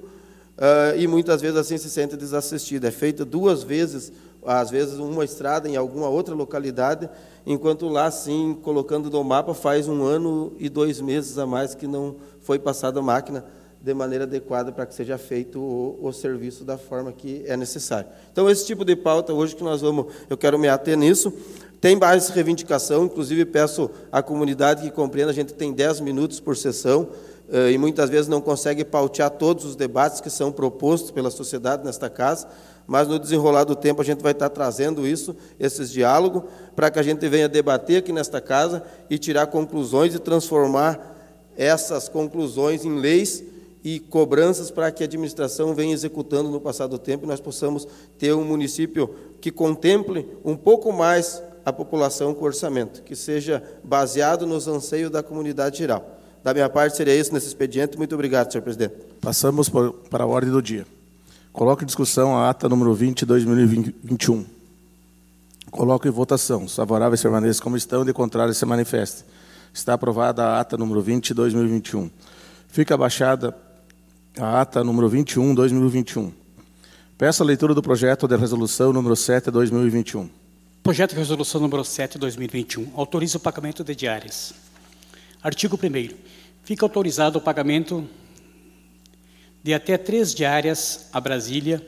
uh, 0.55 0.99
e 0.99 1.07
muitas 1.07 1.41
vezes 1.41 1.57
assim 1.57 1.79
se 1.79 1.89
sente 1.89 2.15
desassistido. 2.15 2.85
É 2.85 2.91
feita 2.91 3.25
duas 3.25 3.63
vezes, 3.63 4.13
às 4.45 4.69
vezes 4.69 4.99
uma 4.99 5.23
estrada 5.23 5.67
em 5.67 5.75
alguma 5.75 6.07
outra 6.07 6.35
localidade, 6.35 7.09
enquanto 7.45 7.87
lá, 7.87 8.09
sim, 8.11 8.57
colocando 8.61 9.09
no 9.09 9.23
mapa, 9.23 9.53
faz 9.53 9.87
um 9.87 10.03
ano 10.03 10.53
e 10.59 10.69
dois 10.69 11.01
meses 11.01 11.37
a 11.37 11.45
mais 11.45 11.75
que 11.75 11.87
não 11.87 12.15
foi 12.41 12.59
passada 12.59 12.99
a 12.99 13.03
máquina 13.03 13.45
de 13.85 13.93
maneira 13.93 14.23
adequada 14.23 14.71
para 14.71 14.85
que 14.87 14.95
seja 14.95 15.15
feito 15.15 15.59
o, 15.59 15.99
o, 16.01 16.11
serviço 16.11 16.63
da 16.63 16.75
forma 16.75 17.11
que 17.11 17.43
é 17.45 17.55
necessário. 17.55 18.09
Então, 18.31 18.49
esse 18.49 18.65
tipo 18.65 18.83
de 18.83 18.95
pauta 18.95 19.31
hoje 19.31 19.55
que 19.55 19.63
nós 19.63 19.81
vamos, 19.81 20.07
eu 20.27 20.35
quero 20.35 20.57
me 20.57 20.67
ater 20.67 20.97
nisso. 20.97 21.31
Tem 21.79 21.95
mais 21.95 22.29
reivindicação, 22.29 23.05
inclusive 23.05 23.45
peço 23.45 23.91
à 24.11 24.23
comunidade 24.23 24.81
que 24.81 24.89
compreenda, 24.89 25.29
a 25.29 25.35
gente 25.35 25.53
tem 25.53 25.71
10 25.71 25.99
minutos 25.99 26.39
por 26.39 26.57
sessão, 26.57 27.09
eh, 27.47 27.73
e 27.73 27.77
muitas 27.77 28.09
vezes 28.09 28.27
não 28.27 28.41
consegue 28.41 28.83
pautear 28.83 29.29
todos 29.29 29.65
os 29.65 29.75
debates 29.75 30.19
que 30.19 30.31
são 30.31 30.51
propostos 30.51 31.11
pela 31.11 31.29
sociedade 31.29 31.85
nesta 31.85 32.09
casa, 32.09 32.47
mas 32.87 33.07
no 33.07 33.17
desenrolar 33.17 33.63
do 33.63 33.75
tempo 33.75 34.01
a 34.01 34.05
gente 34.05 34.21
vai 34.21 34.31
estar 34.31 34.49
trazendo 34.49 35.07
isso, 35.07 35.35
esses 35.59 35.91
diálogos, 35.91 36.43
para 36.75 36.91
que 36.91 36.99
a 36.99 37.03
gente 37.03 37.27
venha 37.27 37.49
debater 37.49 37.97
aqui 37.97 38.11
nesta 38.11 38.39
casa 38.39 38.83
e 39.09 39.17
tirar 39.17 39.47
conclusões 39.47 40.13
e 40.13 40.19
transformar 40.19 41.15
essas 41.57 42.09
conclusões 42.09 42.85
em 42.85 42.99
leis 42.99 43.43
e 43.83 43.99
cobranças 43.99 44.71
para 44.71 44.91
que 44.91 45.03
a 45.03 45.05
administração 45.05 45.73
venha 45.73 45.93
executando 45.93 46.49
no 46.49 46.59
passado 46.59 46.91
do 46.91 46.99
tempo 46.99 47.25
e 47.25 47.27
nós 47.27 47.39
possamos 47.39 47.87
ter 48.17 48.33
um 48.33 48.43
município 48.43 49.13
que 49.39 49.51
contemple 49.51 50.27
um 50.43 50.55
pouco 50.55 50.91
mais 50.91 51.41
a 51.63 51.71
população 51.71 52.33
com 52.33 52.45
orçamento, 52.45 53.01
que 53.03 53.15
seja 53.15 53.63
baseado 53.83 54.45
nos 54.45 54.67
anseios 54.67 55.09
da 55.11 55.23
comunidade 55.23 55.77
geral. 55.77 56.19
Da 56.43 56.53
minha 56.53 56.69
parte, 56.69 56.95
seria 56.95 57.15
isso 57.15 57.33
nesse 57.33 57.47
expediente. 57.47 57.97
Muito 57.97 58.13
obrigado, 58.13 58.51
senhor 58.51 58.61
presidente. 58.61 58.93
Passamos 59.19 59.67
para 59.67 60.23
a 60.23 60.27
ordem 60.27 60.51
do 60.51 60.61
dia. 60.61 60.85
Coloco 61.55 61.83
em 61.83 61.85
discussão 61.85 62.37
a 62.37 62.49
ata 62.49 62.67
número 62.67 62.93
20 62.93 63.19
de 63.19 63.25
2021. 63.27 64.45
Coloco 65.71 66.05
em 66.05 66.11
votação. 66.11 66.65
Os 66.65 66.75
favoráveis 66.75 67.21
permaneçam 67.21 67.63
como 67.63 67.77
estão, 67.77 68.03
de 68.03 68.11
contrário 68.11 68.53
se 68.53 68.65
manifeste. 68.65 69.23
Está 69.73 69.93
aprovada 69.93 70.43
a 70.43 70.59
ata 70.59 70.75
número 70.75 71.01
20 71.01 71.29
de 71.29 71.33
2021. 71.33 72.11
Fica 72.67 72.95
abaixada 72.95 73.55
a 74.37 74.59
ata 74.59 74.83
número 74.83 75.07
21, 75.07 75.55
2021. 75.55 76.33
Peço 77.17 77.41
a 77.41 77.45
leitura 77.45 77.73
do 77.73 77.81
projeto 77.81 78.27
de 78.27 78.35
resolução 78.35 78.91
número 78.91 79.15
7, 79.15 79.49
2021. 79.49 80.29
Projeto 80.83 81.11
de 81.11 81.19
resolução 81.19 81.61
número 81.61 81.85
7, 81.85 82.17
2021. 82.17 82.91
Autoriza 82.97 83.37
o 83.37 83.39
pagamento 83.39 83.81
de 83.81 83.95
diárias. 83.95 84.53
Artigo 85.41 85.79
1 85.81 86.15
Fica 86.65 86.83
autorizado 86.83 87.39
o 87.39 87.41
pagamento 87.41 88.05
de 89.65 89.73
até 89.73 89.97
três 89.97 90.31
diárias 90.35 91.09
a 91.11 91.19
Brasília 91.19 91.83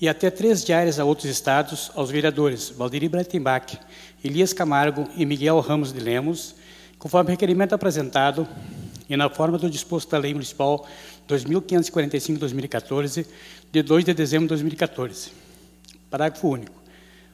e 0.00 0.08
até 0.08 0.30
três 0.30 0.64
diárias 0.64 1.00
a 1.00 1.04
outros 1.04 1.28
estados 1.28 1.90
aos 1.96 2.12
vereadores 2.12 2.70
Valdiri 2.70 3.08
Breitenbach, 3.08 3.76
Elias 4.22 4.52
Camargo 4.52 5.08
e 5.16 5.26
Miguel 5.26 5.58
Ramos 5.58 5.92
de 5.92 5.98
Lemos, 5.98 6.54
conforme 7.00 7.32
requerimento 7.32 7.72
apresentado 7.72 8.46
e 9.10 9.16
na 9.16 9.28
forma 9.28 9.58
do 9.58 9.68
disposto 9.68 10.10
da 10.10 10.18
Lei 10.18 10.32
Municipal 10.32 10.86
2545-2014, 11.28 13.26
de 13.72 13.82
2 13.82 14.04
de 14.04 14.14
dezembro 14.14 14.46
de 14.46 14.50
2014. 14.50 15.32
Parágrafo 16.08 16.46
único. 16.50 16.80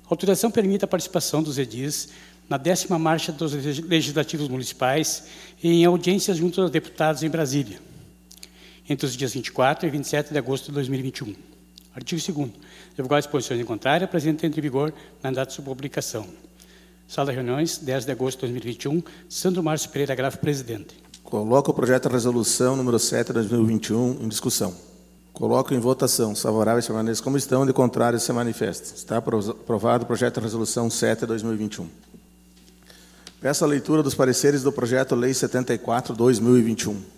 A 0.07 0.09
autorização 0.09 0.51
permite 0.51 0.87
a 0.87 0.89
participação 0.89 1.43
dos 1.43 1.59
edis 1.59 2.09
na 2.49 2.57
décima 2.57 2.99
marcha 2.99 3.31
dos 3.31 3.53
legislativos 3.53 4.49
municipais 4.49 5.25
e 5.63 5.69
em 5.69 5.85
audiências 5.85 6.39
junto 6.39 6.59
aos 6.63 6.71
deputados 6.71 7.23
em 7.23 7.29
Brasília, 7.29 7.79
entre 8.89 9.07
os 9.07 9.17
dias 9.17 9.35
24 9.35 9.87
e 9.87 9.91
27 9.91 10.33
de 10.33 10.39
agosto 10.39 10.67
de 10.67 10.73
2021. 10.73 11.35
Artigo 11.95 12.21
2 12.21 12.51
Divulgar 12.95 13.21
disposições 13.21 13.61
em 13.61 13.65
contrário, 13.65 14.05
apresenta 14.05 14.47
entre 14.47 14.61
vigor 14.61 14.93
na 15.23 15.31
data 15.31 15.49
de 15.49 15.55
sua 15.55 15.65
publicação. 15.65 16.27
Sala 17.07 17.31
de 17.31 17.37
reuniões, 17.37 17.79
10 17.79 18.05
de 18.05 18.13
agosto 18.13 18.39
de 18.39 18.53
2021, 18.53 19.03
Sandro 19.29 19.63
Márcio 19.63 19.91
Pereira 19.91 20.15
Grafo, 20.15 20.39
presidente. 20.39 20.95
Coloco 21.23 21.71
o 21.71 21.75
projeto 21.75 22.09
de 22.09 22.15
resolução 22.15 22.77
número 22.77 22.99
7 22.99 23.29
de 23.29 23.33
2021 23.35 24.19
em 24.23 24.29
discussão. 24.29 24.75
Coloco 25.33 25.73
em 25.73 25.79
votação. 25.79 26.33
Os 26.33 26.43
favoráveis 26.43 26.87
permaneçam 26.87 27.23
como 27.23 27.37
estão, 27.37 27.65
de 27.65 27.73
contrário 27.73 28.19
se 28.19 28.33
manifestam. 28.33 28.97
Está 28.97 29.17
aprovado 29.19 30.05
o 30.05 30.07
projeto 30.07 30.37
de 30.37 30.41
resolução 30.41 30.91
7 30.91 31.21
de 31.21 31.27
2021. 31.27 31.89
Peço 33.41 33.65
a 33.65 33.69
leitura 33.69 34.03
dos 34.03 34.15
pareceres 34.15 34.63
do 34.63 34.73
projeto 34.73 35.15
Lei 35.15 35.33
74 35.33 36.15
2021. 36.15 37.18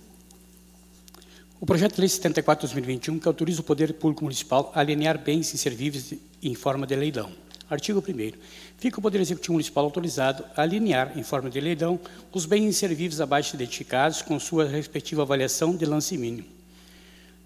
O 1.61 1.67
projeto 1.67 1.97
de 1.97 2.01
Lei 2.01 2.09
74 2.09 2.67
2021 2.67 3.19
que 3.19 3.29
autoriza 3.29 3.61
o 3.61 3.63
Poder 3.63 3.93
Público 3.93 4.25
Municipal 4.25 4.73
a 4.75 4.81
alienar 4.81 5.19
bens 5.19 5.53
inservíveis 5.53 6.15
em 6.43 6.55
forma 6.55 6.87
de 6.87 6.97
leilão. 6.97 7.31
Artigo 7.69 8.01
1 8.01 8.33
Fica 8.79 8.99
o 8.99 9.03
Poder 9.03 9.21
Executivo 9.21 9.53
Municipal 9.53 9.85
autorizado 9.85 10.43
a 10.57 10.63
alinear, 10.63 11.13
em 11.19 11.23
forma 11.23 11.51
de 11.51 11.61
leilão, 11.61 12.01
os 12.33 12.47
bens 12.47 12.65
inservíveis 12.65 13.21
abaixo 13.21 13.57
identificados 13.57 14.23
com 14.23 14.41
sua 14.41 14.65
respectiva 14.65 15.21
avaliação 15.21 15.77
de 15.77 15.85
lance 15.85 16.17
mínimo. 16.17 16.49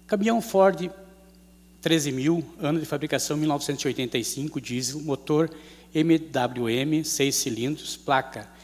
Caminhão 0.07 0.41
Ford 0.41 0.89
13.000, 1.83 2.41
ano 2.61 2.79
de 2.79 2.85
fabricação 2.85 3.35
1985, 3.35 4.61
diesel, 4.61 5.01
motor 5.01 5.51
MWM, 5.93 7.03
6 7.03 7.35
cilindros, 7.35 7.97
placa 7.97 8.54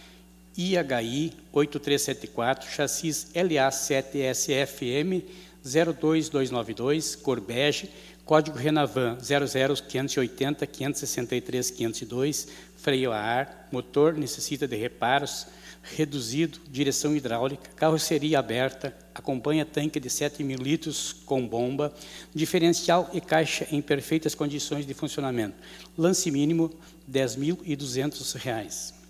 IHI 0.57 1.33
8374, 1.51 2.69
chassis 2.69 3.27
LA7SFM 3.33 5.23
02292, 5.63 7.15
cor 7.15 7.39
bege, 7.39 7.89
Código 8.25 8.57
Renavan 8.57 9.17
00580 9.19 10.65
563 10.65 11.71
502, 11.71 12.47
freio 12.77 13.11
a 13.11 13.17
ar, 13.17 13.67
motor 13.71 14.13
necessita 14.13 14.67
de 14.67 14.75
reparos, 14.75 15.47
reduzido, 15.81 16.59
direção 16.69 17.15
hidráulica, 17.15 17.69
carroceria 17.75 18.39
aberta, 18.39 18.95
acompanha 19.13 19.65
tanque 19.65 19.99
de 19.99 20.09
7 20.09 20.43
mil 20.43 20.59
litros 20.59 21.13
com 21.25 21.45
bomba, 21.45 21.93
diferencial 22.33 23.09
e 23.11 23.19
caixa 23.19 23.67
em 23.71 23.81
perfeitas 23.81 24.35
condições 24.35 24.85
de 24.85 24.93
funcionamento. 24.93 25.55
Lance 25.97 26.29
mínimo 26.31 26.71
R$ 27.11 27.19
10.200. 27.19 29.00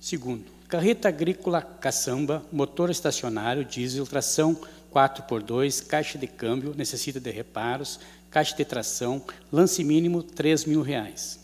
Segundo, 0.00 0.44
carreta 0.68 1.08
agrícola 1.08 1.60
caçamba, 1.60 2.44
motor 2.52 2.88
estacionário, 2.88 3.64
diesel, 3.64 4.06
tração 4.06 4.56
4x2, 4.94 5.84
caixa 5.86 6.16
de 6.16 6.26
câmbio, 6.26 6.74
necessita 6.76 7.18
de 7.18 7.30
reparos, 7.30 7.98
caixa 8.30 8.56
de 8.56 8.64
tração, 8.64 9.22
lance 9.52 9.82
mínimo 9.82 10.22
3 10.22 10.64
mil 10.66 10.82
reais. 10.82 11.40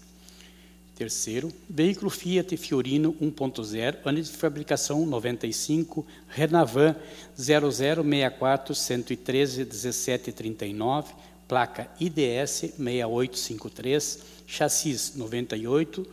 Terceiro, 0.95 1.53
veículo 1.69 2.09
Fiat 2.09 2.57
Fiorino 2.57 3.13
1.0, 3.15 3.97
ano 4.05 4.23
de 4.23 4.31
fabricação 4.31 5.05
95, 5.05 6.07
Renavan 6.29 6.95
0064 7.37 8.73
113 8.73 9.65
1739, 9.65 11.13
placa 11.49 11.91
IDS 11.99 12.75
6853, 12.79 14.19
chassis 14.47 15.17
98 15.17 16.07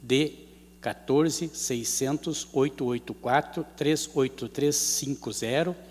D 0.00 0.47
14 0.80 1.50
600 1.52 2.48
884 2.52 3.66
38350 3.76 5.88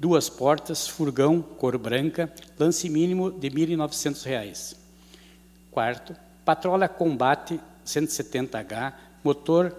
duas 0.00 0.30
portas, 0.30 0.88
furgão, 0.88 1.42
cor 1.42 1.76
branca, 1.76 2.32
lance 2.58 2.88
mínimo 2.88 3.30
de 3.30 3.48
R$ 3.48 3.76
1.900. 3.76 4.74
Quarto, 5.70 6.16
patrola 6.42 6.88
combate 6.88 7.60
170H, 7.84 8.94
motor 9.22 9.76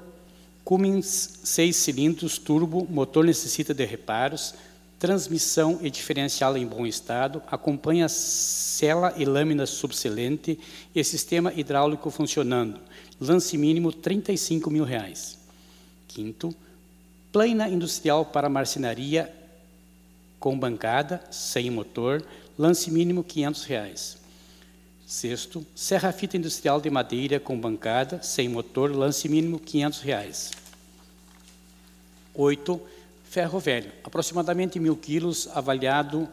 Cummins 0.63 1.39
6 1.43 1.75
cilindros 1.75 2.37
turbo, 2.37 2.85
motor 2.87 3.25
necessita 3.25 3.73
de 3.73 3.83
reparos, 3.83 4.53
transmissão 4.99 5.79
e 5.81 5.89
diferencial 5.89 6.55
em 6.55 6.67
bom 6.67 6.85
estado, 6.85 7.41
acompanha 7.47 8.07
cela 8.07 9.15
e 9.17 9.25
lâmina 9.25 9.65
subselente 9.65 10.59
e 10.93 11.03
sistema 11.03 11.51
hidráulico 11.51 12.11
funcionando. 12.11 12.79
Lance 13.21 13.55
mínimo 13.55 13.93
35 13.93 14.71
mil 14.71 14.83
reais. 14.83 15.37
Quinto, 16.07 16.53
plana 17.31 17.69
industrial 17.69 18.25
para 18.25 18.49
marcenaria 18.49 19.31
com 20.39 20.57
bancada, 20.57 21.23
sem 21.29 21.69
motor, 21.69 22.25
lance 22.57 22.89
mínimo 22.89 23.23
500 23.23 23.63
reais. 23.65 24.17
Sexto, 25.05 25.63
serra-fita 25.75 26.35
industrial 26.35 26.81
de 26.81 26.89
madeira 26.89 27.39
com 27.39 27.59
bancada, 27.59 28.23
sem 28.23 28.49
motor, 28.49 28.89
lance 28.95 29.29
mínimo 29.29 29.59
500 29.59 30.01
reais. 30.01 30.51
Oito, 32.33 32.81
ferro 33.23 33.59
velho, 33.59 33.91
aproximadamente 34.03 34.79
mil 34.79 34.95
quilos, 34.95 35.47
avaliado 35.53 36.27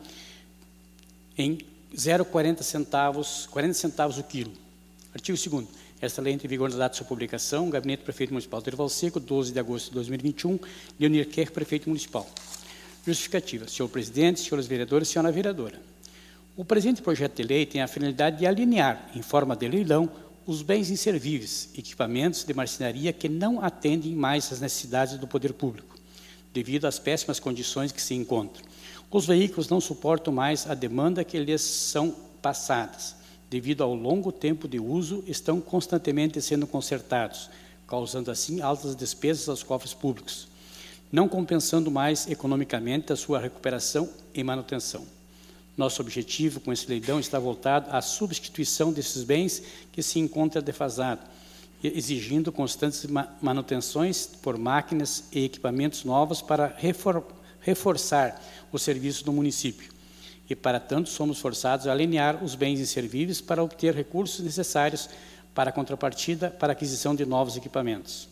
em 1.37 1.59
0,40 1.95 2.63
centavos, 2.63 3.47
40 3.51 3.75
centavos 3.75 4.17
o 4.17 4.23
quilo. 4.23 4.53
Artigo 5.13 5.37
2 5.37 5.69
esta 6.01 6.23
lei 6.23 6.33
entra 6.33 6.47
em 6.47 6.51
vigor 6.51 6.71
na 6.71 6.77
data 6.77 6.93
de 6.93 6.99
sua 6.99 7.07
publicação, 7.07 7.69
Gabinete 7.71 8.05
Prefeito 8.05 8.33
Municipal 8.33 8.63
de 8.63 8.71
Erval 8.71 8.89
Seco, 8.89 9.19
12 9.19 9.53
de 9.53 9.59
agosto 9.59 9.89
de 9.89 9.95
2021, 9.95 10.59
Leonir 10.99 11.29
Kerr, 11.29 11.51
Prefeito 11.51 11.89
Municipal. 11.89 12.29
Justificativa. 13.05 13.67
Senhor 13.67 13.89
presidente, 13.89 14.41
senhores 14.41 14.67
vereadores, 14.67 15.09
senhora 15.09 15.33
vereadora. 15.33 15.81
O 16.57 16.65
presente 16.65 17.03
projeto 17.03 17.37
de 17.37 17.43
lei 17.43 17.67
tem 17.67 17.81
a 17.81 17.89
finalidade 17.89 18.39
de 18.39 18.47
alinhar, 18.47 19.11
em 19.15 19.23
forma 19.23 19.57
de 19.57 19.67
leilão, 19.67 20.09
os 20.47 20.63
bens 20.63 20.89
inservíveis, 20.89 21.69
equipamentos 21.77 22.45
de 22.45 22.55
marcenaria 22.55 23.13
que 23.13 23.29
não 23.29 23.63
atendem 23.63 24.15
mais 24.15 24.53
às 24.53 24.61
necessidades 24.61 25.19
do 25.19 25.27
poder 25.27 25.53
público, 25.53 25.97
devido 26.55 26.87
às 26.87 26.99
péssimas 26.99 27.41
condições 27.41 27.93
que 27.93 28.01
se 28.01 28.15
encontram. 28.15 28.65
Os 29.11 29.27
veículos 29.27 29.69
não 29.69 29.81
suportam 29.81 30.33
mais 30.33 30.69
a 30.69 30.75
demanda 30.75 31.25
que 31.25 31.39
lhes 31.39 31.61
são 31.61 32.15
passadas. 32.41 33.18
Devido 33.51 33.83
ao 33.83 33.95
longo 33.95 34.31
tempo 34.31 34.69
de 34.69 34.79
uso, 34.79 35.25
estão 35.27 35.61
constantemente 35.61 36.41
sendo 36.41 36.67
consertados, 36.67 37.49
causando 37.87 38.31
assim 38.31 38.61
altas 38.61 38.95
despesas 38.95 39.49
aos 39.49 39.63
cofres 39.63 39.95
públicos 39.95 40.49
não 41.11 41.29
compensando 41.29 41.91
mais 41.91 42.29
economicamente 42.29 43.13
a 43.13 43.17
sua 43.17 43.39
recuperação 43.39 44.09
e 44.35 44.45
manutenção. 44.45 45.07
Nosso 45.77 46.03
objetivo 46.03 46.61
com 46.61 46.73
esse 46.73 46.87
leilão 46.89 47.21
está 47.21 47.39
voltado 47.39 47.91
à 47.91 48.01
substituição 48.03 48.93
desses 48.93 49.23
bens 49.25 49.63
que 49.93 50.03
se 50.03 50.19
encontram 50.19 50.63
defasados, 50.63 51.25
exigindo 51.83 52.51
constantes 52.51 53.07
manutenções 53.41 54.27
por 54.27 54.59
máquinas 54.59 55.25
e 55.33 55.45
equipamentos 55.45 56.05
novos 56.05 56.43
para 56.43 56.75
refor 56.77 57.25
reforçar 57.61 58.41
o 58.73 58.79
serviço 58.79 59.25
do 59.25 59.33
município. 59.33 59.93
E, 60.49 60.57
para 60.57 60.81
tanto, 60.81 61.09
somos 61.09 61.39
forçados 61.39 61.87
a 61.87 61.93
alinhar 61.93 62.43
os 62.43 62.55
bens 62.55 62.81
inservíveis 62.81 63.41
para 63.41 63.63
obter 63.63 63.95
recursos 63.95 64.45
necessários 64.45 65.09
para 65.55 65.71
a 65.71 65.73
contrapartida 65.73 66.51
para 66.51 66.73
a 66.73 66.75
aquisição 66.75 67.15
de 67.15 67.27
novos 67.27 67.57
equipamentos. 67.57 68.29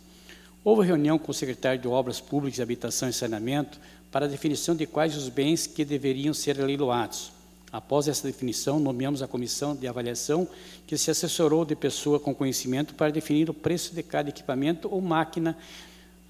Houve 0.65 0.87
reunião 0.87 1.19
com 1.19 1.31
o 1.31 1.35
secretário 1.35 1.81
de 1.81 1.87
Obras 1.87 2.21
Públicas, 2.21 2.61
Habitação 2.61 3.09
e 3.09 3.13
Saneamento 3.13 3.79
para 4.11 4.27
a 4.27 4.29
definição 4.29 4.75
de 4.75 4.87
quais 4.87 5.17
os 5.17 5.29
bens 5.29 5.67
que 5.67 5.85
deveriam 5.85 6.33
ser 6.33 6.57
leiloados. 6.57 7.33
Após 7.73 8.09
essa 8.09 8.27
definição, 8.27 8.81
nomeamos 8.81 9.23
a 9.23 9.29
comissão 9.29 9.77
de 9.77 9.87
avaliação 9.87 10.49
que 10.87 10.97
se 10.97 11.11
assessorou 11.11 11.65
de 11.65 11.77
pessoa 11.77 12.19
com 12.19 12.35
conhecimento 12.35 12.95
para 12.95 13.13
definir 13.13 13.51
o 13.51 13.55
preço 13.55 13.95
de 13.95 14.03
cada 14.03 14.31
equipamento 14.31 14.89
ou 14.91 15.01
máquina 15.01 15.57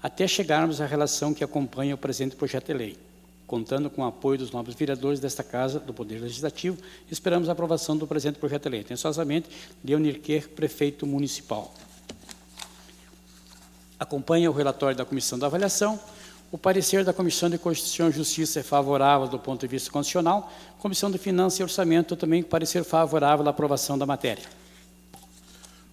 até 0.01 0.27
chegarmos 0.27 0.81
à 0.81 0.85
relação 0.85 1.33
que 1.33 1.43
acompanha 1.43 1.95
o 1.95 1.97
presente 1.97 2.35
projeto 2.35 2.67
de 2.67 2.73
lei. 2.73 3.06
Contando 3.47 3.89
com 3.89 4.01
o 4.01 4.05
apoio 4.05 4.37
dos 4.37 4.51
nobres 4.51 4.75
vereadores 4.75 5.21
desta 5.21 5.41
Casa 5.41 5.79
do 5.79 5.93
Poder 5.93 6.19
Legislativo, 6.19 6.77
esperamos 7.09 7.47
a 7.47 7.53
aprovação 7.53 7.95
do 7.95 8.05
presente 8.05 8.37
projeto 8.37 8.63
de 8.63 8.69
lei. 8.69 8.81
Atenciosamente, 8.81 9.49
Leonir 9.81 10.19
Kerr, 10.19 10.49
Prefeito 10.49 11.07
Municipal. 11.07 11.73
Acompanha 13.97 14.51
o 14.51 14.53
relatório 14.53 14.97
da 14.97 15.05
Comissão 15.05 15.39
da 15.39 15.47
Avaliação. 15.47 15.97
O 16.51 16.57
parecer 16.57 17.05
da 17.05 17.13
Comissão 17.13 17.49
de 17.49 17.57
Constituição 17.57 18.09
e 18.09 18.11
Justiça 18.11 18.59
é 18.59 18.63
favorável 18.63 19.29
do 19.29 19.39
ponto 19.39 19.61
de 19.61 19.67
vista 19.67 19.89
constitucional. 19.89 20.51
Comissão 20.77 21.09
de 21.09 21.17
Finanças 21.17 21.59
e 21.59 21.63
Orçamento 21.63 22.17
também 22.17 22.43
parecer 22.43 22.83
favorável 22.83 23.47
à 23.47 23.49
aprovação 23.49 23.97
da 23.97 24.05
matéria. 24.05 24.43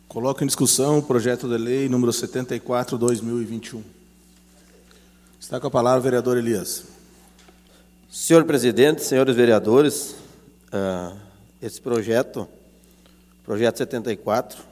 Coloco 0.08 0.42
em 0.42 0.46
discussão 0.46 0.98
o 0.98 1.02
projeto 1.02 1.48
de 1.48 1.56
lei 1.56 1.88
número 1.88 2.12
74, 2.12 2.98
2021. 2.98 3.82
Está 5.40 5.60
com 5.60 5.68
a 5.68 5.70
palavra 5.70 6.00
o 6.00 6.02
vereador 6.02 6.36
Elias. 6.36 6.93
Senhor 8.16 8.44
presidente, 8.44 9.02
senhores 9.02 9.34
vereadores, 9.34 10.14
uh, 10.72 11.18
esse 11.60 11.82
projeto, 11.82 12.46
projeto 13.42 13.78
74, 13.78 14.62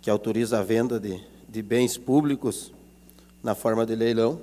que 0.00 0.08
autoriza 0.08 0.58
a 0.58 0.62
venda 0.62 0.98
de, 0.98 1.22
de 1.46 1.60
bens 1.60 1.98
públicos 1.98 2.72
na 3.42 3.54
forma 3.54 3.84
de 3.84 3.94
leilão, 3.94 4.40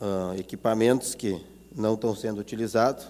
uh, 0.00 0.36
equipamentos 0.36 1.14
que 1.14 1.40
não 1.72 1.94
estão 1.94 2.16
sendo 2.16 2.40
utilizados, 2.40 3.06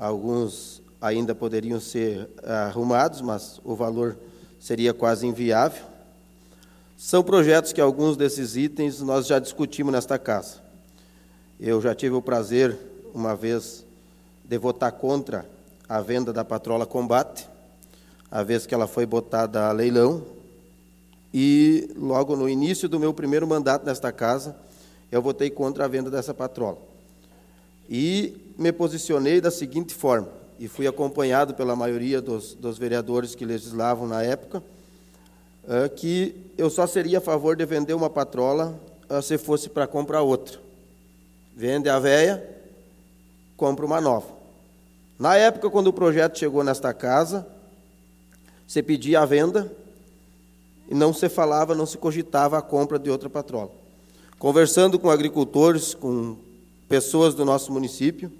alguns 0.00 0.82
ainda 1.00 1.32
poderiam 1.32 1.78
ser 1.78 2.28
arrumados, 2.42 3.20
mas 3.20 3.60
o 3.62 3.76
valor 3.76 4.18
seria 4.58 4.92
quase 4.92 5.28
inviável. 5.28 5.86
São 6.96 7.22
projetos 7.22 7.72
que 7.72 7.80
alguns 7.80 8.16
desses 8.16 8.56
itens 8.56 9.00
nós 9.00 9.28
já 9.28 9.38
discutimos 9.38 9.92
nesta 9.92 10.18
casa. 10.18 10.66
Eu 11.60 11.80
já 11.80 11.92
tive 11.92 12.14
o 12.14 12.22
prazer, 12.22 12.78
uma 13.12 13.34
vez, 13.34 13.84
de 14.44 14.56
votar 14.56 14.92
contra 14.92 15.44
a 15.88 16.00
venda 16.00 16.32
da 16.32 16.44
Patrola 16.44 16.86
Combate, 16.86 17.48
a 18.30 18.44
vez 18.44 18.64
que 18.64 18.72
ela 18.72 18.86
foi 18.86 19.04
botada 19.04 19.66
a 19.66 19.72
leilão, 19.72 20.22
e 21.34 21.90
logo 21.96 22.36
no 22.36 22.48
início 22.48 22.88
do 22.88 23.00
meu 23.00 23.12
primeiro 23.12 23.44
mandato 23.44 23.84
nesta 23.84 24.12
casa, 24.12 24.54
eu 25.10 25.20
votei 25.20 25.50
contra 25.50 25.84
a 25.84 25.88
venda 25.88 26.08
dessa 26.08 26.32
patrola. 26.32 26.78
E 27.90 28.36
me 28.56 28.70
posicionei 28.70 29.40
da 29.40 29.50
seguinte 29.50 29.94
forma: 29.94 30.28
e 30.60 30.68
fui 30.68 30.86
acompanhado 30.86 31.54
pela 31.54 31.74
maioria 31.74 32.22
dos, 32.22 32.54
dos 32.54 32.78
vereadores 32.78 33.34
que 33.34 33.44
legislavam 33.44 34.06
na 34.06 34.22
época, 34.22 34.62
uh, 35.64 35.90
que 35.96 36.36
eu 36.56 36.70
só 36.70 36.86
seria 36.86 37.18
a 37.18 37.20
favor 37.20 37.56
de 37.56 37.66
vender 37.66 37.94
uma 37.94 38.08
patrola 38.08 38.78
uh, 39.10 39.20
se 39.20 39.36
fosse 39.36 39.68
para 39.68 39.88
comprar 39.88 40.22
outra. 40.22 40.67
Vende 41.58 41.88
a 41.88 41.98
velha, 41.98 42.48
compra 43.56 43.84
uma 43.84 44.00
nova. 44.00 44.28
Na 45.18 45.34
época, 45.34 45.68
quando 45.68 45.88
o 45.88 45.92
projeto 45.92 46.38
chegou 46.38 46.62
nesta 46.62 46.94
casa, 46.94 47.44
se 48.64 48.80
pedia 48.80 49.22
a 49.22 49.26
venda 49.26 49.68
e 50.88 50.94
não 50.94 51.12
se 51.12 51.28
falava, 51.28 51.74
não 51.74 51.84
se 51.84 51.98
cogitava 51.98 52.56
a 52.56 52.62
compra 52.62 52.96
de 52.96 53.10
outra 53.10 53.28
patrola. 53.28 53.72
Conversando 54.38 55.00
com 55.00 55.10
agricultores, 55.10 55.94
com 55.94 56.36
pessoas 56.88 57.34
do 57.34 57.44
nosso 57.44 57.72
município, 57.72 58.30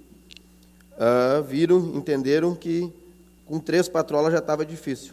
uh, 0.93 1.43
viram, 1.43 1.77
entenderam 1.97 2.55
que 2.55 2.89
com 3.45 3.59
três 3.59 3.89
patrolas 3.89 4.31
já 4.31 4.39
estava 4.39 4.65
difícil. 4.65 5.11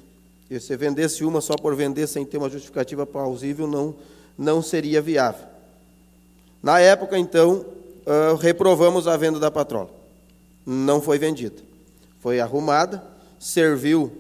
E 0.48 0.60
se 0.60 0.76
vendesse 0.76 1.24
uma 1.24 1.40
só 1.40 1.56
por 1.56 1.74
vender, 1.74 2.06
sem 2.06 2.24
ter 2.24 2.38
uma 2.38 2.48
justificativa 2.48 3.04
plausível, 3.04 3.66
não, 3.66 3.96
não 4.38 4.62
seria 4.62 5.02
viável. 5.02 5.48
Na 6.62 6.78
época, 6.78 7.18
então, 7.18 7.74
uh, 8.06 8.36
reprovamos 8.36 9.08
a 9.08 9.16
venda 9.16 9.38
da 9.38 9.50
patrola. 9.50 9.90
Não 10.64 11.02
foi 11.02 11.18
vendida. 11.18 11.62
Foi 12.20 12.40
arrumada, 12.40 13.02
serviu 13.38 14.10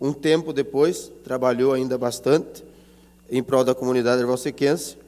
um 0.00 0.12
tempo 0.12 0.52
depois, 0.52 1.10
trabalhou 1.22 1.72
ainda 1.72 1.96
bastante 1.96 2.64
em 3.30 3.42
prol 3.42 3.64
da 3.64 3.74
comunidade 3.74 4.20
ervalsequense, 4.20 4.98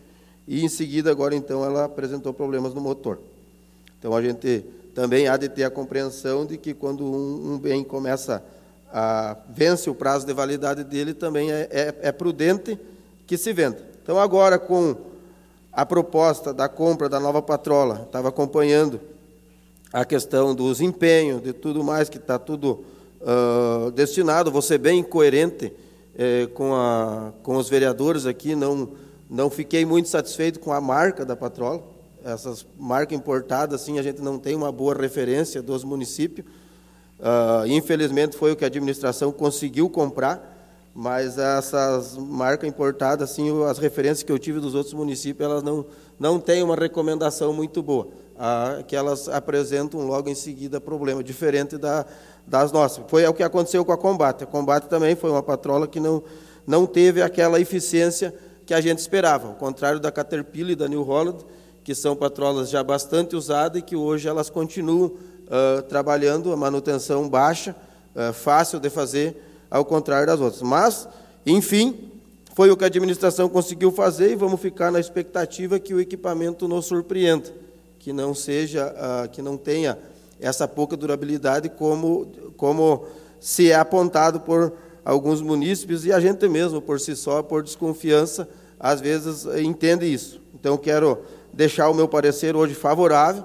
e 0.49 0.65
em 0.65 0.69
seguida, 0.69 1.11
agora 1.11 1.35
então, 1.35 1.65
ela 1.65 1.85
apresentou 1.85 2.33
problemas 2.33 2.73
no 2.73 2.81
motor. 2.81 3.19
Então 3.99 4.15
a 4.15 4.23
gente 4.23 4.65
também 4.95 5.29
há 5.29 5.37
de 5.37 5.49
ter 5.49 5.65
a 5.65 5.71
compreensão 5.71 6.47
de 6.47 6.57
que 6.57 6.73
quando 6.73 7.05
um, 7.05 7.55
um 7.55 7.59
bem 7.59 7.83
começa 7.83 8.43
a 8.93 9.37
vence 9.51 9.91
o 9.91 9.95
prazo 9.95 10.25
de 10.25 10.33
validade 10.33 10.85
dele, 10.85 11.13
também 11.13 11.53
é, 11.53 11.69
é, 11.71 11.95
é 12.01 12.13
prudente 12.13 12.79
que 13.27 13.37
se 13.37 13.53
venda. 13.53 13.79
Então, 14.03 14.19
agora, 14.19 14.59
com 14.59 14.97
a 15.77 15.85
proposta 15.85 16.55
da 16.55 16.71
compra 16.71 17.07
da 17.07 17.21
nova 17.21 17.43
patrola, 17.43 18.05
estava 18.07 18.31
acompanhando 18.31 18.99
a 19.93 20.07
questão 20.07 20.55
dos 20.55 20.81
empenhos, 20.81 21.43
de 21.43 21.53
tudo 21.53 21.85
mais, 21.85 22.09
que 22.09 22.17
está 22.17 22.39
tudo 22.39 22.83
uh, 23.21 23.91
destinado, 23.91 24.63
ser 24.63 24.79
bem 24.79 25.03
coerente 25.03 25.71
eh, 26.17 26.49
com, 26.55 26.75
a, 26.75 27.31
com 27.43 27.57
os 27.57 27.69
vereadores 27.69 28.25
aqui, 28.25 28.55
não, 28.55 28.89
não 29.29 29.51
fiquei 29.51 29.85
muito 29.85 30.09
satisfeito 30.09 30.59
com 30.61 30.73
a 30.73 30.81
marca 30.81 31.27
da 31.27 31.37
patrola, 31.37 31.83
essas 32.25 32.67
marcas 32.79 33.19
importadas, 33.19 33.83
assim, 33.83 33.99
a 33.99 34.03
gente 34.03 34.23
não 34.23 34.39
tem 34.39 34.57
uma 34.57 34.73
boa 34.73 34.95
referência 34.95 35.61
dos 35.61 35.85
municípios. 35.85 36.47
Uh, 37.21 37.67
infelizmente 37.67 38.35
foi 38.35 38.53
o 38.53 38.57
que 38.57 38.65
a 38.65 38.67
administração 38.67 39.31
conseguiu 39.31 39.91
comprar, 39.91 40.56
mas 40.99 41.37
essas 41.37 42.17
marcas 42.17 42.67
importadas, 42.67 43.31
assim, 43.31 43.63
as 43.67 43.77
referências 43.77 44.23
que 44.23 44.33
eu 44.33 44.39
tive 44.39 44.61
dos 44.61 44.75
outros 44.75 44.95
municípios, 44.95 45.47
elas 45.47 45.63
não, 45.63 45.85
não 46.19 46.41
têm 46.41 46.63
uma 46.63 46.75
recomendação 46.75 47.53
muito 47.53 47.83
boa, 47.83 48.07
uh, 48.07 48.83
que 48.83 48.97
elas 48.97 49.29
apresentam 49.29 50.01
logo 50.07 50.31
em 50.31 50.35
seguida 50.35 50.81
problema, 50.81 51.23
diferente 51.23 51.77
da, 51.77 52.07
das 52.47 52.73
nossas. 52.73 53.05
Foi 53.09 53.27
o 53.27 53.35
que 53.35 53.43
aconteceu 53.43 53.85
com 53.85 53.93
a 53.93 53.99
Combate. 53.99 54.45
A 54.45 54.47
Combate 54.47 54.85
também 54.85 55.15
foi 55.15 55.31
uma 55.31 55.43
patrola 55.43 55.87
que 55.87 56.01
não, 56.01 56.23
não 56.67 56.87
teve 56.87 57.21
aquela 57.21 57.61
eficiência 57.61 58.35
que 58.65 58.73
a 58.73 58.81
gente 58.81 58.99
esperava, 58.99 59.49
ao 59.49 59.55
contrário 59.55 60.01
da 60.01 60.11
Caterpillar 60.11 60.71
e 60.71 60.77
da 60.77 60.89
New 60.89 61.03
Holland, 61.03 61.45
que 61.85 61.95
são 61.95 62.17
patrolas 62.17 62.71
já 62.71 62.83
bastante 62.83 63.37
usadas 63.37 63.81
e 63.81 63.83
que 63.83 63.95
hoje 63.95 64.29
elas 64.29 64.49
continuam 64.49 65.09
uh, 65.09 65.83
trabalhando, 65.91 66.55
a 66.55 66.57
manutenção 66.57 67.29
baixa, 67.29 67.77
uh, 68.15 68.33
fácil 68.33 68.81
de 68.81 68.89
fazer, 68.89 69.43
ao 69.71 69.85
contrário 69.85 70.27
das 70.27 70.41
outras. 70.41 70.63
Mas, 70.63 71.09
enfim, 71.45 72.11
foi 72.55 72.71
o 72.71 72.77
que 72.77 72.85
a 72.85 72.87
administração 72.87 73.49
conseguiu 73.49 73.93
fazer 73.93 74.33
e 74.33 74.37
vamos 74.37 74.61
ficar 74.61 74.91
na 74.91 74.99
expectativa 74.99 75.79
que 75.79 75.93
o 75.93 76.01
equipamento 76.01 76.67
nos 76.67 76.87
surpreenda, 76.87 77.53
que 77.99 78.13
não 78.13 78.35
seja, 78.35 78.95
uh, 78.95 79.29
que 79.29 79.43
não 79.43 79.57
tenha 79.57 79.99
essa 80.41 80.67
pouca 80.67 80.97
durabilidade 80.97 81.69
como, 81.69 82.27
como 82.57 83.07
se 83.41 83.71
é 83.71 83.75
apontado 83.75 84.41
por 84.41 84.73
alguns 85.05 85.41
munícipes 85.41 86.05
e 86.05 86.13
a 86.13 86.19
gente 86.19 86.49
mesmo, 86.49 86.81
por 86.81 86.99
si 86.99 87.15
só, 87.15 87.43
por 87.43 87.63
desconfiança, 87.63 88.49
às 88.79 89.01
vezes 89.01 89.47
entende 89.63 90.07
isso. 90.07 90.41
Então, 90.55 90.77
quero 90.77 91.19
deixar 91.53 91.89
o 91.89 91.95
meu 91.95 92.09
parecer 92.09 92.57
hoje 92.57 92.75
favorável 92.75 93.45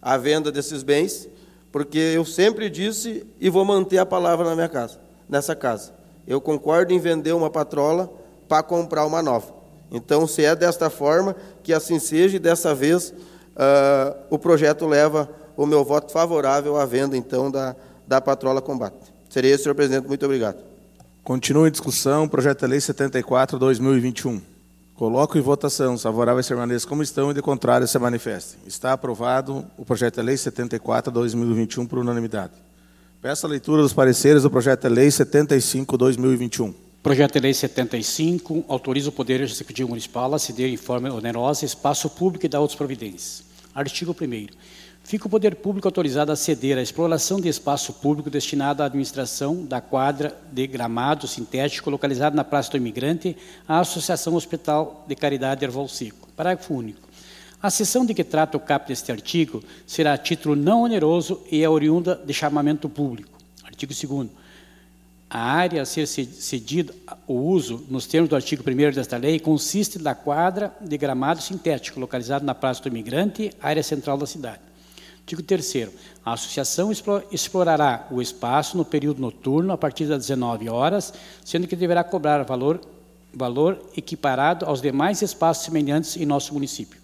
à 0.00 0.16
venda 0.16 0.50
desses 0.50 0.82
bens, 0.82 1.28
porque 1.70 1.98
eu 1.98 2.24
sempre 2.24 2.68
disse 2.68 3.24
e 3.40 3.48
vou 3.48 3.64
manter 3.64 3.98
a 3.98 4.06
palavra 4.06 4.48
na 4.48 4.54
minha 4.54 4.68
casa, 4.68 4.98
nessa 5.32 5.56
casa. 5.56 5.92
Eu 6.26 6.42
concordo 6.42 6.92
em 6.92 6.98
vender 6.98 7.32
uma 7.32 7.48
patrola 7.48 8.12
para 8.46 8.62
comprar 8.62 9.06
uma 9.06 9.22
nova. 9.22 9.54
Então, 9.90 10.26
se 10.26 10.44
é 10.44 10.54
desta 10.54 10.90
forma, 10.90 11.34
que 11.62 11.72
assim 11.72 11.98
seja, 11.98 12.36
e 12.36 12.38
dessa 12.38 12.74
vez 12.74 13.08
uh, 13.10 14.14
o 14.28 14.38
projeto 14.38 14.86
leva 14.86 15.28
o 15.56 15.64
meu 15.64 15.82
voto 15.84 16.12
favorável 16.12 16.76
à 16.76 16.84
venda, 16.84 17.16
então, 17.16 17.50
da, 17.50 17.74
da 18.06 18.20
patrola 18.20 18.60
combate. 18.60 19.12
Seria 19.30 19.54
isso, 19.54 19.62
senhor 19.62 19.74
presidente. 19.74 20.06
Muito 20.06 20.24
obrigado. 20.24 20.58
Continua 21.24 21.66
em 21.66 21.70
discussão, 21.70 22.28
projeto 22.28 22.60
de 22.60 22.66
lei 22.66 22.80
74, 22.80 23.58
2021. 23.58 24.40
Coloco 24.94 25.38
em 25.38 25.40
votação. 25.40 25.94
Os 25.94 26.02
favoráveis 26.02 26.46
permaneçam 26.46 26.88
como 26.88 27.02
estão 27.02 27.30
e 27.30 27.34
de 27.34 27.40
contrário 27.40 27.88
se 27.88 27.98
manifestem. 27.98 28.60
Está 28.66 28.92
aprovado 28.92 29.64
o 29.78 29.84
projeto 29.84 30.16
de 30.16 30.22
lei 30.22 30.36
74/2021 30.36 31.86
por 31.86 31.98
unanimidade. 31.98 32.52
Peço 33.22 33.46
a 33.46 33.48
leitura 33.48 33.82
dos 33.82 33.92
pareceres 33.92 34.42
do 34.42 34.50
projeto 34.50 34.82
de 34.82 34.88
lei 34.88 35.06
75/2021. 35.06 36.74
Projeto 37.00 37.34
de 37.34 37.38
Lei 37.38 37.54
75 37.54 38.64
autoriza 38.66 39.10
o 39.10 39.12
Poder 39.12 39.40
Executivo 39.40 39.90
Municipal 39.90 40.34
a 40.34 40.40
ceder 40.40 40.68
em 40.68 40.76
forma 40.76 41.08
onerosa 41.08 41.64
espaço 41.64 42.10
público 42.10 42.46
e 42.46 42.48
dar 42.48 42.58
outras 42.58 42.76
providências. 42.76 43.44
Artigo 43.72 44.10
1 44.20 44.46
Fica 45.04 45.28
o 45.28 45.30
poder 45.30 45.54
público 45.54 45.86
autorizado 45.86 46.32
a 46.32 46.36
ceder 46.36 46.76
a 46.76 46.82
exploração 46.82 47.40
de 47.40 47.48
espaço 47.48 47.92
público 47.92 48.28
destinado 48.28 48.82
à 48.82 48.86
administração 48.86 49.64
da 49.64 49.80
quadra 49.80 50.36
de 50.50 50.66
gramado 50.66 51.28
sintético 51.28 51.90
localizada 51.90 52.34
na 52.34 52.42
Praça 52.42 52.72
do 52.72 52.76
Imigrante 52.76 53.36
à 53.68 53.78
Associação 53.78 54.34
Hospital 54.34 55.04
de 55.06 55.14
Caridade 55.14 55.64
Erval 55.64 55.86
Seco. 55.86 56.28
Parágrafo 56.36 56.74
único. 56.74 57.11
A 57.62 57.70
sessão 57.70 58.04
de 58.04 58.12
que 58.12 58.24
trata 58.24 58.56
o 58.56 58.60
caput 58.60 58.88
deste 58.88 59.12
artigo 59.12 59.62
será 59.86 60.14
a 60.14 60.18
título 60.18 60.56
não 60.56 60.82
oneroso 60.82 61.40
e 61.50 61.62
é 61.62 61.68
oriunda 61.68 62.16
de 62.16 62.34
chamamento 62.34 62.88
público. 62.88 63.38
Artigo 63.64 63.92
2 63.94 64.30
a 65.34 65.40
área 65.40 65.80
a 65.80 65.86
ser 65.86 66.06
cedido 66.06 66.92
o 67.26 67.32
uso, 67.32 67.86
nos 67.88 68.06
termos 68.06 68.28
do 68.28 68.36
artigo 68.36 68.62
1 68.68 68.92
desta 68.92 69.16
lei, 69.16 69.40
consiste 69.40 69.98
da 69.98 70.14
quadra 70.14 70.76
de 70.78 70.98
gramado 70.98 71.40
sintético, 71.40 71.98
localizada 71.98 72.44
na 72.44 72.54
Praça 72.54 72.82
do 72.82 72.88
Imigrante, 72.88 73.50
área 73.58 73.82
central 73.82 74.18
da 74.18 74.26
cidade. 74.26 74.60
Artigo 75.20 75.42
3 75.42 75.88
A 76.22 76.34
associação 76.34 76.92
explorará 77.30 78.06
o 78.10 78.20
espaço 78.20 78.76
no 78.76 78.84
período 78.84 79.22
noturno 79.22 79.72
a 79.72 79.78
partir 79.78 80.04
das 80.04 80.26
19 80.26 80.68
horas, 80.68 81.14
sendo 81.42 81.66
que 81.66 81.76
deverá 81.76 82.04
cobrar 82.04 82.42
valor, 82.42 82.78
valor 83.32 83.80
equiparado 83.96 84.66
aos 84.66 84.82
demais 84.82 85.22
espaços 85.22 85.64
semelhantes 85.64 86.14
em 86.18 86.26
nosso 86.26 86.52
município. 86.52 87.01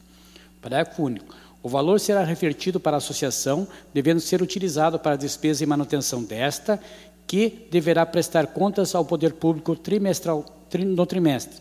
Parágrafo 0.61 1.03
único. 1.03 1.35
O 1.63 1.69
valor 1.69 1.99
será 1.99 2.23
revertido 2.23 2.79
para 2.79 2.97
a 2.97 2.99
associação, 2.99 3.67
devendo 3.93 4.21
ser 4.21 4.41
utilizado 4.41 4.99
para 4.99 5.13
a 5.13 5.17
despesa 5.17 5.65
e 5.65 5.67
manutenção 5.67 6.23
desta, 6.23 6.81
que 7.27 7.67
deverá 7.71 8.07
prestar 8.07 8.47
contas 8.49 8.95
ao 8.95 9.05
poder 9.05 9.35
público 9.35 9.77
trimestral 9.77 10.45
no 10.75 11.05
trimestre. 11.05 11.61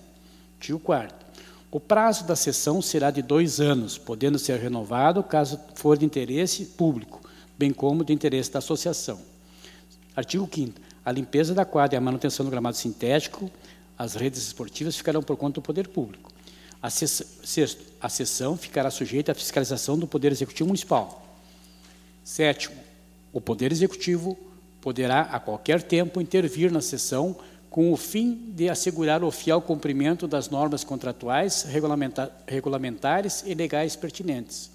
Artigo 0.55 0.79
4 0.79 1.15
O 1.69 1.79
prazo 1.79 2.25
da 2.25 2.35
sessão 2.35 2.81
será 2.81 3.11
de 3.11 3.21
dois 3.21 3.59
anos, 3.59 3.97
podendo 3.97 4.39
ser 4.39 4.59
renovado 4.59 5.23
caso 5.23 5.59
for 5.75 5.97
de 5.97 6.05
interesse 6.05 6.65
público, 6.65 7.21
bem 7.57 7.73
como 7.73 8.05
de 8.05 8.13
interesse 8.13 8.51
da 8.51 8.59
associação. 8.59 9.19
Artigo 10.15 10.49
5 10.51 10.79
A 11.03 11.11
limpeza 11.11 11.53
da 11.53 11.65
quadra 11.65 11.95
e 11.95 11.97
a 11.97 12.01
manutenção 12.01 12.45
do 12.45 12.51
gramado 12.51 12.77
sintético, 12.77 13.51
as 13.97 14.15
redes 14.15 14.41
esportivas 14.41 14.95
ficarão 14.95 15.23
por 15.23 15.35
conta 15.35 15.55
do 15.55 15.61
poder 15.61 15.87
público. 15.87 16.31
A 16.81 16.89
sexto, 16.89 17.25
a 17.99 18.09
sessão 18.09 18.55
ficará 18.55 18.91
sujeita 18.91 19.31
à 19.31 19.35
fiscalização 19.35 19.97
do 19.97 20.07
Poder 20.07 20.31
Executivo 20.31 20.67
Municipal. 20.67 21.25
Sétimo, 22.23 22.75
o 23.33 23.41
Poder 23.41 23.71
Executivo 23.71 24.37
poderá, 24.81 25.21
a 25.21 25.39
qualquer 25.39 25.81
tempo, 25.81 26.21
intervir 26.21 26.71
na 26.71 26.81
sessão 26.81 27.35
com 27.69 27.91
o 27.91 27.97
fim 27.97 28.51
de 28.55 28.69
assegurar 28.69 29.23
o 29.23 29.31
fiel 29.31 29.61
cumprimento 29.61 30.27
das 30.27 30.49
normas 30.49 30.83
contratuais, 30.83 31.65
regulamentares 32.47 33.43
e 33.45 33.53
legais 33.53 33.95
pertinentes. 33.95 34.71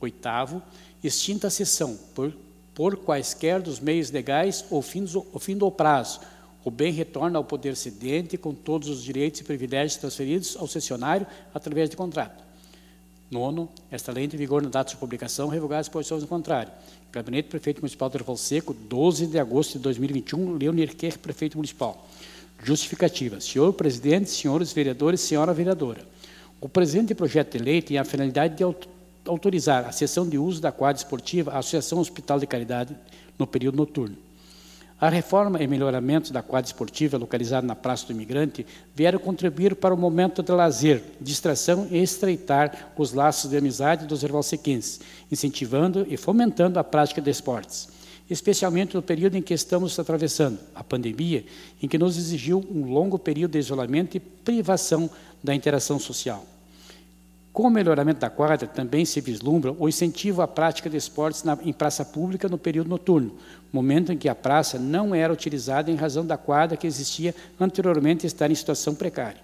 Oitavo, 0.00 0.62
extinta 1.02 1.46
a 1.46 1.50
sessão 1.50 1.98
por, 2.14 2.32
por 2.74 2.96
quaisquer 2.96 3.60
dos 3.60 3.80
meios 3.80 4.10
legais 4.10 4.64
ou 4.70 4.82
fim, 4.82 5.06
o 5.32 5.38
fim 5.38 5.56
do 5.56 5.70
prazo. 5.70 6.20
O 6.66 6.70
bem 6.72 6.90
retorna 6.90 7.38
ao 7.38 7.44
poder 7.44 7.76
cedente 7.76 8.36
com 8.36 8.52
todos 8.52 8.88
os 8.88 9.00
direitos 9.00 9.40
e 9.40 9.44
privilégios 9.44 10.00
transferidos 10.00 10.56
ao 10.56 10.66
cessionário 10.66 11.24
através 11.54 11.88
de 11.88 11.96
contrato. 11.96 12.42
Nono, 13.30 13.68
esta 13.88 14.10
lei 14.10 14.24
em 14.24 14.28
vigor 14.28 14.60
na 14.60 14.68
data 14.68 14.90
de 14.90 14.96
publicação, 14.96 15.46
revogar 15.46 15.78
as 15.78 15.88
posições 15.88 16.22
do 16.22 16.26
contrário. 16.26 16.72
Gabinete 17.12 17.48
Prefeito 17.48 17.80
Municipal 17.80 18.10
de 18.10 18.16
Erval 18.16 18.36
Seco, 18.36 18.74
12 18.74 19.28
de 19.28 19.38
agosto 19.38 19.74
de 19.74 19.78
2021, 19.78 20.56
Leonir 20.56 20.96
Kerr, 20.96 21.16
Prefeito 21.20 21.56
Municipal. 21.56 22.04
Justificativa. 22.64 23.40
Senhor 23.40 23.72
Presidente, 23.72 24.28
senhores 24.28 24.72
vereadores, 24.72 25.20
senhora 25.20 25.54
vereadora. 25.54 26.04
O 26.60 26.68
presente 26.68 27.14
projeto 27.14 27.56
de 27.56 27.62
lei 27.62 27.80
tem 27.80 27.96
a 27.96 28.04
finalidade 28.04 28.56
de 28.56 28.64
autorizar 29.24 29.86
a 29.86 29.92
cessão 29.92 30.28
de 30.28 30.36
uso 30.36 30.60
da 30.60 30.72
quadra 30.72 31.00
esportiva 31.00 31.52
à 31.52 31.58
Associação 31.58 32.00
Hospital 32.00 32.40
de 32.40 32.46
Caridade 32.48 32.96
no 33.38 33.46
período 33.46 33.76
noturno. 33.76 34.25
A 34.98 35.10
reforma 35.10 35.62
e 35.62 35.66
melhoramento 35.66 36.32
da 36.32 36.42
quadra 36.42 36.66
esportiva 36.66 37.18
localizada 37.18 37.66
na 37.66 37.76
Praça 37.76 38.06
do 38.06 38.12
Imigrante 38.12 38.66
vieram 38.94 39.18
contribuir 39.18 39.76
para 39.76 39.94
o 39.94 39.98
momento 39.98 40.42
de 40.42 40.50
lazer, 40.52 41.02
distração 41.20 41.86
e 41.90 41.98
estreitar 41.98 42.92
os 42.96 43.12
laços 43.12 43.50
de 43.50 43.58
amizade 43.58 44.06
dos 44.06 44.24
ervalsequenses, 44.24 45.00
incentivando 45.30 46.06
e 46.08 46.16
fomentando 46.16 46.78
a 46.78 46.84
prática 46.84 47.20
de 47.20 47.30
esportes 47.30 47.94
especialmente 48.28 48.94
no 48.94 49.02
período 49.02 49.36
em 49.36 49.42
que 49.42 49.54
estamos 49.54 49.98
atravessando, 49.98 50.58
a 50.74 50.82
pandemia, 50.82 51.44
em 51.80 51.86
que 51.86 51.98
nos 51.98 52.16
exigiu 52.16 52.64
um 52.70 52.92
longo 52.92 53.18
período 53.18 53.52
de 53.52 53.58
isolamento 53.58 54.16
e 54.16 54.20
privação 54.20 55.08
da 55.42 55.54
interação 55.54 55.98
social. 55.98 56.44
Com 57.56 57.68
o 57.68 57.70
melhoramento 57.70 58.20
da 58.20 58.28
quadra, 58.28 58.66
também 58.66 59.06
se 59.06 59.18
vislumbra 59.18 59.74
o 59.78 59.88
incentivo 59.88 60.42
à 60.42 60.46
prática 60.46 60.90
de 60.90 60.98
esportes 60.98 61.42
na, 61.42 61.58
em 61.62 61.72
praça 61.72 62.04
pública 62.04 62.50
no 62.50 62.58
período 62.58 62.90
noturno, 62.90 63.34
momento 63.72 64.12
em 64.12 64.18
que 64.18 64.28
a 64.28 64.34
praça 64.34 64.78
não 64.78 65.14
era 65.14 65.32
utilizada 65.32 65.90
em 65.90 65.94
razão 65.94 66.26
da 66.26 66.36
quadra 66.36 66.76
que 66.76 66.86
existia 66.86 67.34
anteriormente 67.58 68.26
estar 68.26 68.50
em 68.50 68.54
situação 68.54 68.94
precária. 68.94 69.40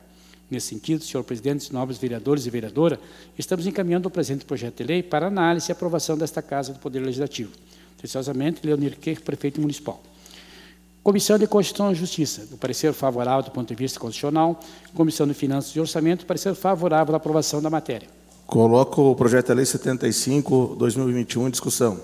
Nesse 0.50 0.66
sentido, 0.66 1.02
senhor 1.02 1.24
presidente, 1.24 1.72
nobres 1.72 1.96
vereadores 1.96 2.44
e 2.44 2.50
vereadora, 2.50 3.00
estamos 3.38 3.66
encaminhando 3.66 4.08
o 4.08 4.10
presente 4.10 4.44
projeto 4.44 4.76
de 4.76 4.84
lei 4.84 5.02
para 5.02 5.28
análise 5.28 5.70
e 5.70 5.72
aprovação 5.72 6.14
desta 6.14 6.42
Casa 6.42 6.74
do 6.74 6.80
Poder 6.80 7.00
Legislativo. 7.00 7.52
Atenciosamente, 7.96 8.60
Leonir 8.62 8.98
Kerr, 8.98 9.22
prefeito 9.22 9.58
municipal. 9.58 10.02
Comissão 11.02 11.36
de 11.36 11.48
Constituição 11.48 11.90
e 11.90 11.96
Justiça, 11.96 12.46
do 12.46 12.56
parecer 12.56 12.92
favorável 12.92 13.42
do 13.42 13.50
ponto 13.50 13.66
de 13.68 13.74
vista 13.74 13.98
constitucional. 13.98 14.60
Comissão 14.94 15.26
de 15.26 15.34
Finanças 15.34 15.74
e 15.74 15.80
Orçamento, 15.80 16.24
parecer 16.24 16.54
favorável 16.54 17.12
à 17.14 17.16
aprovação 17.16 17.60
da 17.60 17.68
matéria. 17.68 18.08
Coloco 18.46 19.10
o 19.10 19.16
projeto 19.16 19.48
de 19.48 19.54
lei 19.54 19.64
75, 19.64 20.76
2021 20.78 21.48
em 21.48 21.50
discussão. 21.50 22.00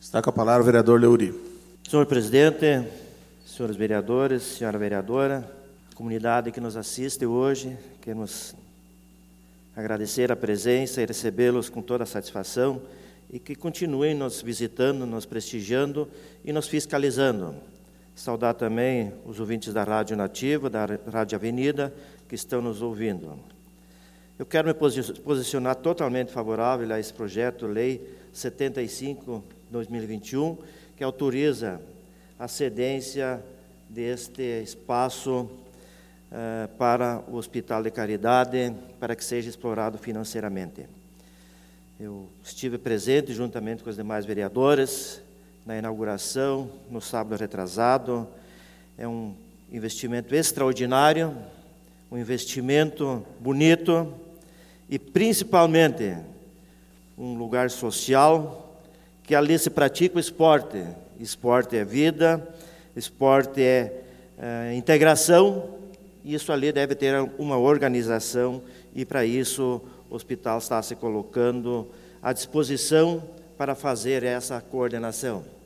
Está 0.00 0.22
com 0.22 0.30
a 0.30 0.32
palavra 0.32 0.62
o 0.62 0.64
vereador 0.64 1.00
Leuri. 1.00 1.34
Senhor 1.90 2.06
presidente, 2.06 2.86
senhores 3.44 3.74
vereadores, 3.74 4.42
senhora 4.44 4.78
vereadora, 4.78 5.50
comunidade 5.96 6.52
que 6.52 6.60
nos 6.60 6.76
assiste 6.76 7.26
hoje, 7.26 7.76
queremos 8.00 8.54
agradecer 9.74 10.30
a 10.30 10.36
presença 10.36 11.02
e 11.02 11.06
recebê-los 11.06 11.68
com 11.68 11.82
toda 11.82 12.04
a 12.04 12.06
satisfação 12.06 12.80
e 13.32 13.40
que 13.40 13.56
continuem 13.56 14.14
nos 14.14 14.40
visitando, 14.40 15.04
nos 15.04 15.26
prestigiando 15.26 16.06
e 16.44 16.52
nos 16.52 16.68
fiscalizando. 16.68 17.56
Saudar 18.18 18.54
também 18.54 19.12
os 19.24 19.38
ouvintes 19.38 19.72
da 19.72 19.84
Rádio 19.84 20.16
Nativa, 20.16 20.68
da 20.68 20.86
Rádio 21.08 21.36
Avenida, 21.36 21.94
que 22.28 22.34
estão 22.34 22.60
nos 22.60 22.82
ouvindo. 22.82 23.38
Eu 24.36 24.44
quero 24.44 24.66
me 24.66 24.74
posicionar 24.74 25.76
totalmente 25.76 26.32
favorável 26.32 26.92
a 26.92 26.98
esse 26.98 27.14
projeto, 27.14 27.68
Lei 27.68 28.12
75-2021, 28.34 30.58
que 30.96 31.04
autoriza 31.04 31.80
a 32.36 32.48
cedência 32.48 33.40
deste 33.88 34.42
espaço 34.64 35.48
eh, 36.32 36.68
para 36.76 37.22
o 37.28 37.36
Hospital 37.36 37.84
de 37.84 37.92
Caridade, 37.92 38.74
para 38.98 39.14
que 39.14 39.24
seja 39.24 39.48
explorado 39.48 39.96
financeiramente. 39.96 40.86
Eu 42.00 42.28
estive 42.42 42.78
presente 42.78 43.32
juntamente 43.32 43.84
com 43.84 43.90
os 43.90 43.96
demais 43.96 44.26
vereadores 44.26 45.22
na 45.68 45.76
inauguração, 45.76 46.70
no 46.90 46.98
sábado 46.98 47.38
retrasado. 47.38 48.26
É 48.96 49.06
um 49.06 49.34
investimento 49.70 50.34
extraordinário, 50.34 51.36
um 52.10 52.16
investimento 52.16 53.22
bonito 53.38 54.14
e 54.88 54.98
principalmente 54.98 56.16
um 57.18 57.34
lugar 57.34 57.68
social 57.70 58.80
que 59.22 59.34
ali 59.34 59.58
se 59.58 59.68
pratica 59.68 60.16
o 60.16 60.18
esporte. 60.18 60.82
Esporte 61.20 61.76
é 61.76 61.84
vida, 61.84 62.48
esporte 62.96 63.60
é, 63.60 64.04
é 64.38 64.74
integração, 64.74 65.74
e 66.24 66.32
isso 66.32 66.50
ali 66.50 66.72
deve 66.72 66.94
ter 66.94 67.14
uma 67.38 67.58
organização, 67.58 68.62
e 68.94 69.04
para 69.04 69.26
isso 69.26 69.82
o 70.08 70.14
hospital 70.14 70.56
está 70.56 70.80
se 70.80 70.96
colocando 70.96 71.86
à 72.22 72.32
disposição 72.32 73.22
para 73.58 73.74
fazer 73.74 74.22
essa 74.22 74.62
coordenação. 74.62 75.57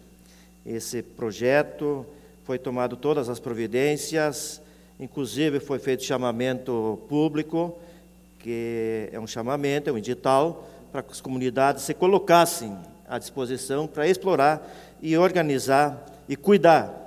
Esse 0.64 1.03
projeto 1.03 2.07
foi 2.44 2.59
tomado 2.59 2.96
todas 2.96 3.29
as 3.29 3.40
providências, 3.40 4.61
inclusive 4.98 5.61
foi 5.61 5.79
feito 5.79 6.05
chamamento 6.05 7.01
público, 7.09 7.79
que 8.38 9.09
é 9.12 9.18
um 9.18 9.27
chamamento, 9.27 9.90
é 9.90 9.92
um 9.92 9.98
edital, 9.98 10.68
para 10.90 11.03
que 11.03 11.12
as 11.12 11.20
comunidades 11.20 11.85
se 11.85 11.94
colocassem 11.94 12.77
à 13.09 13.18
disposição 13.18 13.87
para 13.87 14.07
explorar 14.07 14.70
e 15.01 15.16
organizar 15.16 16.05
e 16.29 16.37
cuidar 16.37 16.98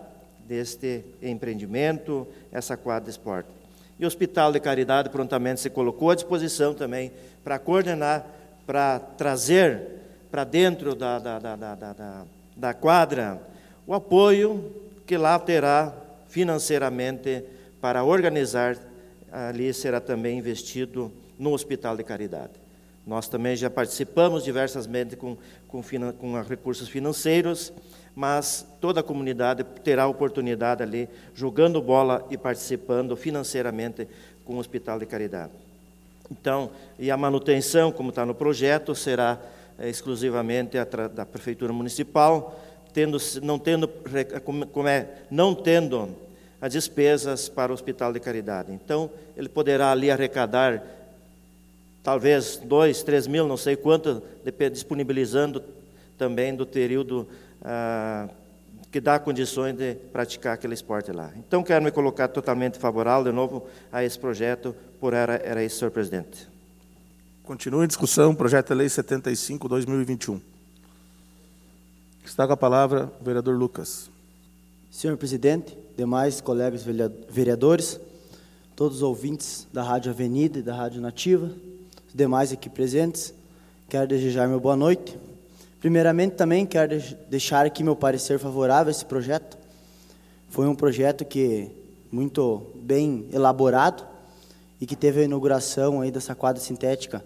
deste 0.48 1.04
empreendimento, 1.22 2.28
essa 2.52 2.78
quadra 2.78 3.06
de 3.06 3.12
esporte. 3.12 3.50
E 3.98 4.04
o 4.04 4.08
Hospital 4.08 4.52
de 4.52 4.60
Caridade 4.60 5.10
prontamente 5.10 5.62
se 5.62 5.70
colocou 5.70 6.12
à 6.12 6.16
disposição 6.16 6.74
também 6.74 7.12
para 7.44 7.58
coordenar, 7.58 8.26
para 8.66 9.00
trazer 9.00 9.96
para 10.30 10.44
dentro 10.44 10.96
da, 10.96 11.18
da, 11.18 11.40
da, 11.40 11.56
da, 11.56 12.26
da 12.56 12.74
quadra 12.74 13.42
o 13.88 13.94
apoio 13.94 14.74
que 15.06 15.18
lá 15.18 15.38
terá 15.38 15.94
financeiramente 16.28 17.44
para 17.80 18.04
organizar, 18.04 18.78
ali 19.32 19.72
será 19.74 20.02
também 20.02 20.40
investido 20.40 21.12
no 21.38 21.54
Hospital 21.54 21.96
de 21.96 22.04
Caridade. 22.04 22.54
Nós 23.06 23.28
também 23.28 23.56
já 23.56 23.70
participamos 23.70 24.44
diversamente 24.44 25.16
com, 25.16 25.38
com, 25.68 25.84
com 26.14 26.42
recursos 26.42 26.90
financeiros, 26.90 27.72
mas 28.16 28.66
toda 28.82 29.02
a 29.02 29.04
comunidade 29.04 29.64
terá 29.84 30.08
oportunidade 30.08 30.82
ali, 30.82 31.08
jogando 31.36 31.80
bola 31.82 32.26
e 32.32 32.38
participando 32.38 33.16
financeiramente 33.16 34.08
com 34.44 34.56
o 34.56 34.58
Hospital 34.58 34.98
de 34.98 35.06
Caridade. 35.06 35.52
Então, 36.32 36.72
e 36.98 37.12
a 37.12 37.18
manutenção, 37.18 37.92
como 37.92 38.10
está 38.10 38.26
no 38.26 38.34
projeto, 38.34 38.96
será 38.96 39.40
exclusivamente 39.80 40.78
da 41.14 41.26
Prefeitura 41.26 41.74
Municipal, 41.74 42.60
tendo, 42.94 43.18
não, 43.42 43.60
tendo, 43.60 43.90
como 44.72 44.88
é, 44.88 45.08
não 45.30 45.54
tendo 45.54 46.16
as 46.62 46.72
despesas 46.72 47.50
para 47.50 47.72
o 47.72 47.76
Hospital 47.76 48.14
de 48.14 48.20
Caridade. 48.20 48.72
Então, 48.72 49.12
ele 49.36 49.50
poderá 49.50 49.92
ali 49.92 50.10
arrecadar 50.10 50.82
talvez 52.02 52.58
dois, 52.58 53.04
três 53.04 53.28
mil, 53.28 53.48
não 53.48 53.58
sei 53.58 53.76
quanto, 53.76 54.24
disponibilizando 54.72 55.64
também 56.18 56.56
do 56.56 56.66
período 56.66 57.28
ah, 57.62 58.30
que 58.92 59.02
dá 59.02 59.20
condições 59.20 59.76
de 59.76 59.96
praticar 60.14 60.54
aquele 60.54 60.74
esporte 60.74 61.12
lá. 61.12 61.32
Então, 61.36 61.62
quero 61.62 61.84
me 61.84 61.92
colocar 61.92 62.30
totalmente 62.30 62.80
favorável, 62.80 63.26
de 63.26 63.32
novo, 63.32 63.68
a 63.92 64.04
esse 64.04 64.18
projeto, 64.18 64.74
por 65.02 65.14
era, 65.14 65.36
era 65.44 65.64
isso, 65.64 65.80
senhor 65.80 65.92
presidente. 65.92 66.55
Continua 67.46 67.84
em 67.84 67.88
discussão 67.88 68.34
projeto 68.34 68.70
de 68.70 68.74
lei 68.74 68.88
75-2021. 68.88 70.42
Está 72.26 72.48
com 72.48 72.54
a 72.54 72.58
palavra 72.58 73.12
o 73.22 73.24
vereador 73.24 73.56
Lucas. 73.56 74.10
Senhor 74.90 75.16
presidente, 75.16 75.78
demais 75.96 76.42
colegas 76.42 76.84
vereadores, 77.30 78.00
todos 78.76 78.98
os 78.98 79.04
ouvintes 79.04 79.68
da 79.72 79.84
Rádio 79.84 80.12
Avenida 80.12 80.58
e 80.58 80.64
da 80.64 80.74
Rádio 80.74 81.00
Nativa, 81.00 81.52
os 82.08 82.16
demais 82.16 82.52
aqui 82.52 82.68
presentes. 82.68 83.32
Quero 83.88 84.08
desejar 84.08 84.48
meu 84.48 84.60
boa 84.60 84.76
noite. 84.76 85.16
Primeiramente, 85.80 86.34
também 86.34 86.66
quero 86.66 87.00
deixar 87.30 87.64
aqui 87.64 87.84
meu 87.84 87.96
parecer 87.96 88.40
favorável 88.40 88.88
a 88.88 88.92
esse 88.92 89.06
projeto. 89.06 89.56
Foi 90.50 90.66
um 90.66 90.74
projeto 90.74 91.24
que 91.24 91.70
muito 92.12 92.66
bem 92.74 93.30
elaborado 93.32 94.04
e 94.82 94.88
que 94.88 94.96
teve 94.96 95.22
a 95.22 95.26
inauguração 95.26 96.02
aí 96.02 96.10
dessa 96.10 96.34
quadra 96.34 96.60
sintética. 96.60 97.24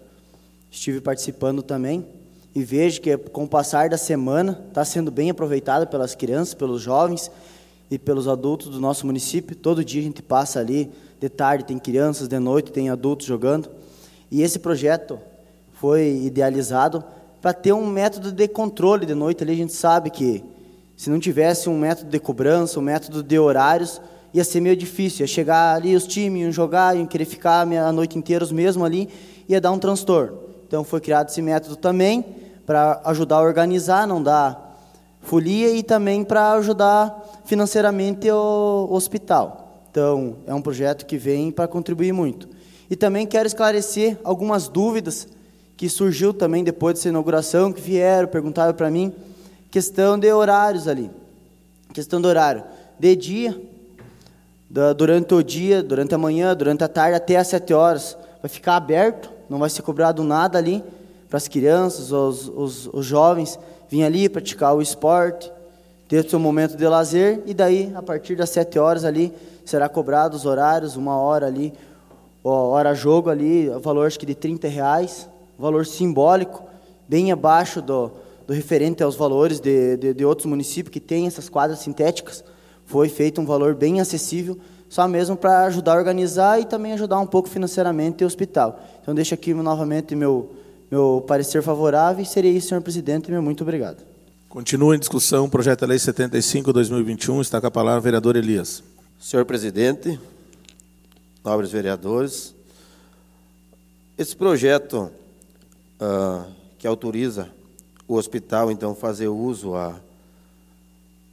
Estive 0.70 1.00
participando 1.00 1.62
também 1.62 2.06
e 2.54 2.62
vejo 2.62 3.00
que 3.00 3.16
com 3.16 3.44
o 3.44 3.48
passar 3.48 3.88
da 3.88 3.98
semana 3.98 4.64
está 4.68 4.84
sendo 4.84 5.10
bem 5.10 5.30
aproveitado 5.30 5.86
pelas 5.86 6.14
crianças, 6.14 6.54
pelos 6.54 6.80
jovens 6.80 7.30
e 7.90 7.98
pelos 7.98 8.28
adultos 8.28 8.68
do 8.68 8.80
nosso 8.80 9.04
município. 9.06 9.56
Todo 9.56 9.84
dia 9.84 10.00
a 10.00 10.04
gente 10.04 10.22
passa 10.22 10.60
ali 10.60 10.90
de 11.18 11.28
tarde 11.28 11.64
tem 11.64 11.78
crianças, 11.78 12.28
de 12.28 12.38
noite 12.38 12.72
tem 12.72 12.88
adultos 12.88 13.26
jogando. 13.26 13.68
E 14.30 14.42
esse 14.42 14.58
projeto 14.58 15.18
foi 15.72 16.22
idealizado 16.24 17.04
para 17.42 17.52
ter 17.52 17.72
um 17.72 17.86
método 17.86 18.30
de 18.30 18.46
controle 18.48 19.04
de 19.04 19.14
noite. 19.14 19.42
Ali 19.42 19.52
a 19.52 19.56
gente 19.56 19.72
sabe 19.72 20.10
que 20.10 20.42
se 20.96 21.10
não 21.10 21.18
tivesse 21.18 21.68
um 21.68 21.78
método 21.78 22.10
de 22.10 22.18
cobrança, 22.18 22.78
um 22.78 22.82
método 22.82 23.22
de 23.22 23.38
horários, 23.38 24.00
ia 24.32 24.44
ser 24.44 24.60
meio 24.60 24.76
difícil. 24.76 25.24
Ia 25.24 25.26
chegar 25.26 25.74
ali 25.74 25.96
os 25.96 26.06
times, 26.06 26.42
iam 26.42 26.52
jogar, 26.52 26.96
iam 26.96 27.06
querer 27.06 27.24
ficar 27.24 27.62
a 27.62 27.92
noite 27.92 28.16
inteira 28.16 28.44
os 28.44 28.52
mesmos 28.52 28.84
ali, 28.84 29.08
ia 29.48 29.60
dar 29.60 29.72
um 29.72 29.78
transtorno. 29.78 30.49
Então 30.70 30.84
foi 30.84 31.00
criado 31.00 31.30
esse 31.30 31.42
método 31.42 31.74
também 31.74 32.24
para 32.64 33.00
ajudar 33.06 33.38
a 33.38 33.42
organizar, 33.42 34.06
não 34.06 34.22
dar 34.22 34.80
folia 35.20 35.74
e 35.74 35.82
também 35.82 36.22
para 36.22 36.52
ajudar 36.52 37.42
financeiramente 37.44 38.30
o 38.30 38.86
hospital. 38.88 39.82
Então, 39.90 40.36
é 40.46 40.54
um 40.54 40.62
projeto 40.62 41.06
que 41.06 41.18
vem 41.18 41.50
para 41.50 41.66
contribuir 41.66 42.12
muito. 42.12 42.48
E 42.88 42.94
também 42.94 43.26
quero 43.26 43.48
esclarecer 43.48 44.16
algumas 44.22 44.68
dúvidas 44.68 45.26
que 45.76 45.88
surgiu 45.88 46.32
também 46.32 46.62
depois 46.62 46.94
dessa 46.94 47.08
inauguração, 47.08 47.72
que 47.72 47.80
vieram, 47.80 48.28
perguntaram 48.28 48.72
para 48.72 48.88
mim, 48.92 49.12
questão 49.72 50.16
de 50.16 50.32
horários 50.32 50.86
ali. 50.86 51.10
Questão 51.92 52.20
do 52.20 52.28
horário. 52.28 52.62
De 52.96 53.16
dia, 53.16 53.60
durante 54.96 55.34
o 55.34 55.42
dia, 55.42 55.82
durante 55.82 56.14
a 56.14 56.18
manhã, 56.18 56.54
durante 56.54 56.84
a 56.84 56.88
tarde, 56.88 57.16
até 57.16 57.34
às 57.34 57.48
sete 57.48 57.74
horas, 57.74 58.16
vai 58.40 58.48
ficar 58.48 58.76
aberto, 58.76 59.39
não 59.50 59.58
vai 59.58 59.68
ser 59.68 59.82
cobrado 59.82 60.22
nada 60.22 60.56
ali 60.56 60.82
para 61.28 61.36
as 61.36 61.48
crianças, 61.48 62.12
os, 62.12 62.48
os, 62.48 62.86
os 62.92 63.04
jovens, 63.04 63.58
vir 63.88 64.04
ali 64.04 64.28
praticar 64.28 64.74
o 64.76 64.80
esporte, 64.80 65.52
ter 66.08 66.28
seu 66.28 66.38
momento 66.38 66.76
de 66.76 66.86
lazer, 66.86 67.42
e 67.46 67.52
daí, 67.52 67.92
a 67.94 68.02
partir 68.02 68.36
das 68.36 68.50
sete 68.50 68.78
horas 68.78 69.04
ali, 69.04 69.32
será 69.64 69.88
cobrado 69.88 70.36
os 70.36 70.46
horários, 70.46 70.96
uma 70.96 71.16
hora 71.16 71.46
ali, 71.46 71.72
hora 72.42 72.94
jogo 72.94 73.28
ali, 73.28 73.68
valor 73.80 74.06
acho 74.06 74.18
que 74.18 74.26
de 74.26 74.34
30 74.34 74.68
reais, 74.68 75.28
valor 75.58 75.84
simbólico, 75.84 76.64
bem 77.08 77.30
abaixo 77.32 77.82
do, 77.82 78.10
do 78.46 78.52
referente 78.52 79.02
aos 79.02 79.16
valores 79.16 79.60
de, 79.60 79.96
de, 79.96 80.14
de 80.14 80.24
outros 80.24 80.46
municípios 80.46 80.92
que 80.92 81.00
têm 81.00 81.26
essas 81.26 81.48
quadras 81.48 81.80
sintéticas. 81.80 82.42
Foi 82.86 83.08
feito 83.08 83.40
um 83.40 83.46
valor 83.46 83.74
bem 83.74 84.00
acessível, 84.00 84.58
só 84.90 85.06
mesmo 85.06 85.36
para 85.36 85.66
ajudar 85.66 85.92
a 85.92 85.98
organizar 85.98 86.60
e 86.60 86.64
também 86.64 86.92
ajudar 86.92 87.20
um 87.20 87.26
pouco 87.26 87.48
financeiramente 87.48 88.24
o 88.24 88.26
hospital. 88.26 88.80
Então, 89.00 89.14
deixo 89.14 89.32
aqui 89.32 89.54
novamente 89.54 90.16
meu, 90.16 90.52
meu 90.90 91.24
parecer 91.28 91.62
favorável 91.62 92.24
e 92.24 92.26
seria 92.26 92.50
isso, 92.50 92.68
senhor 92.68 92.80
presidente. 92.82 93.30
Meu 93.30 93.40
muito 93.40 93.62
obrigado. 93.62 94.02
Continua 94.48 94.96
em 94.96 94.98
discussão 94.98 95.44
o 95.44 95.48
projeto 95.48 95.82
de 95.82 95.86
lei 95.86 95.98
75-2021. 95.98 97.40
Está 97.40 97.60
com 97.60 97.68
a 97.68 97.70
palavra 97.70 98.00
o 98.00 98.02
vereador 98.02 98.34
Elias. 98.34 98.82
Senhor 99.16 99.44
presidente, 99.44 100.18
nobres 101.44 101.70
vereadores, 101.70 102.52
esse 104.18 104.34
projeto 104.34 105.08
uh, 106.00 106.50
que 106.78 106.86
autoriza 106.86 107.48
o 108.08 108.16
hospital, 108.16 108.72
então, 108.72 108.92
fazer 108.92 109.28
uso 109.28 109.76
a, 109.76 109.94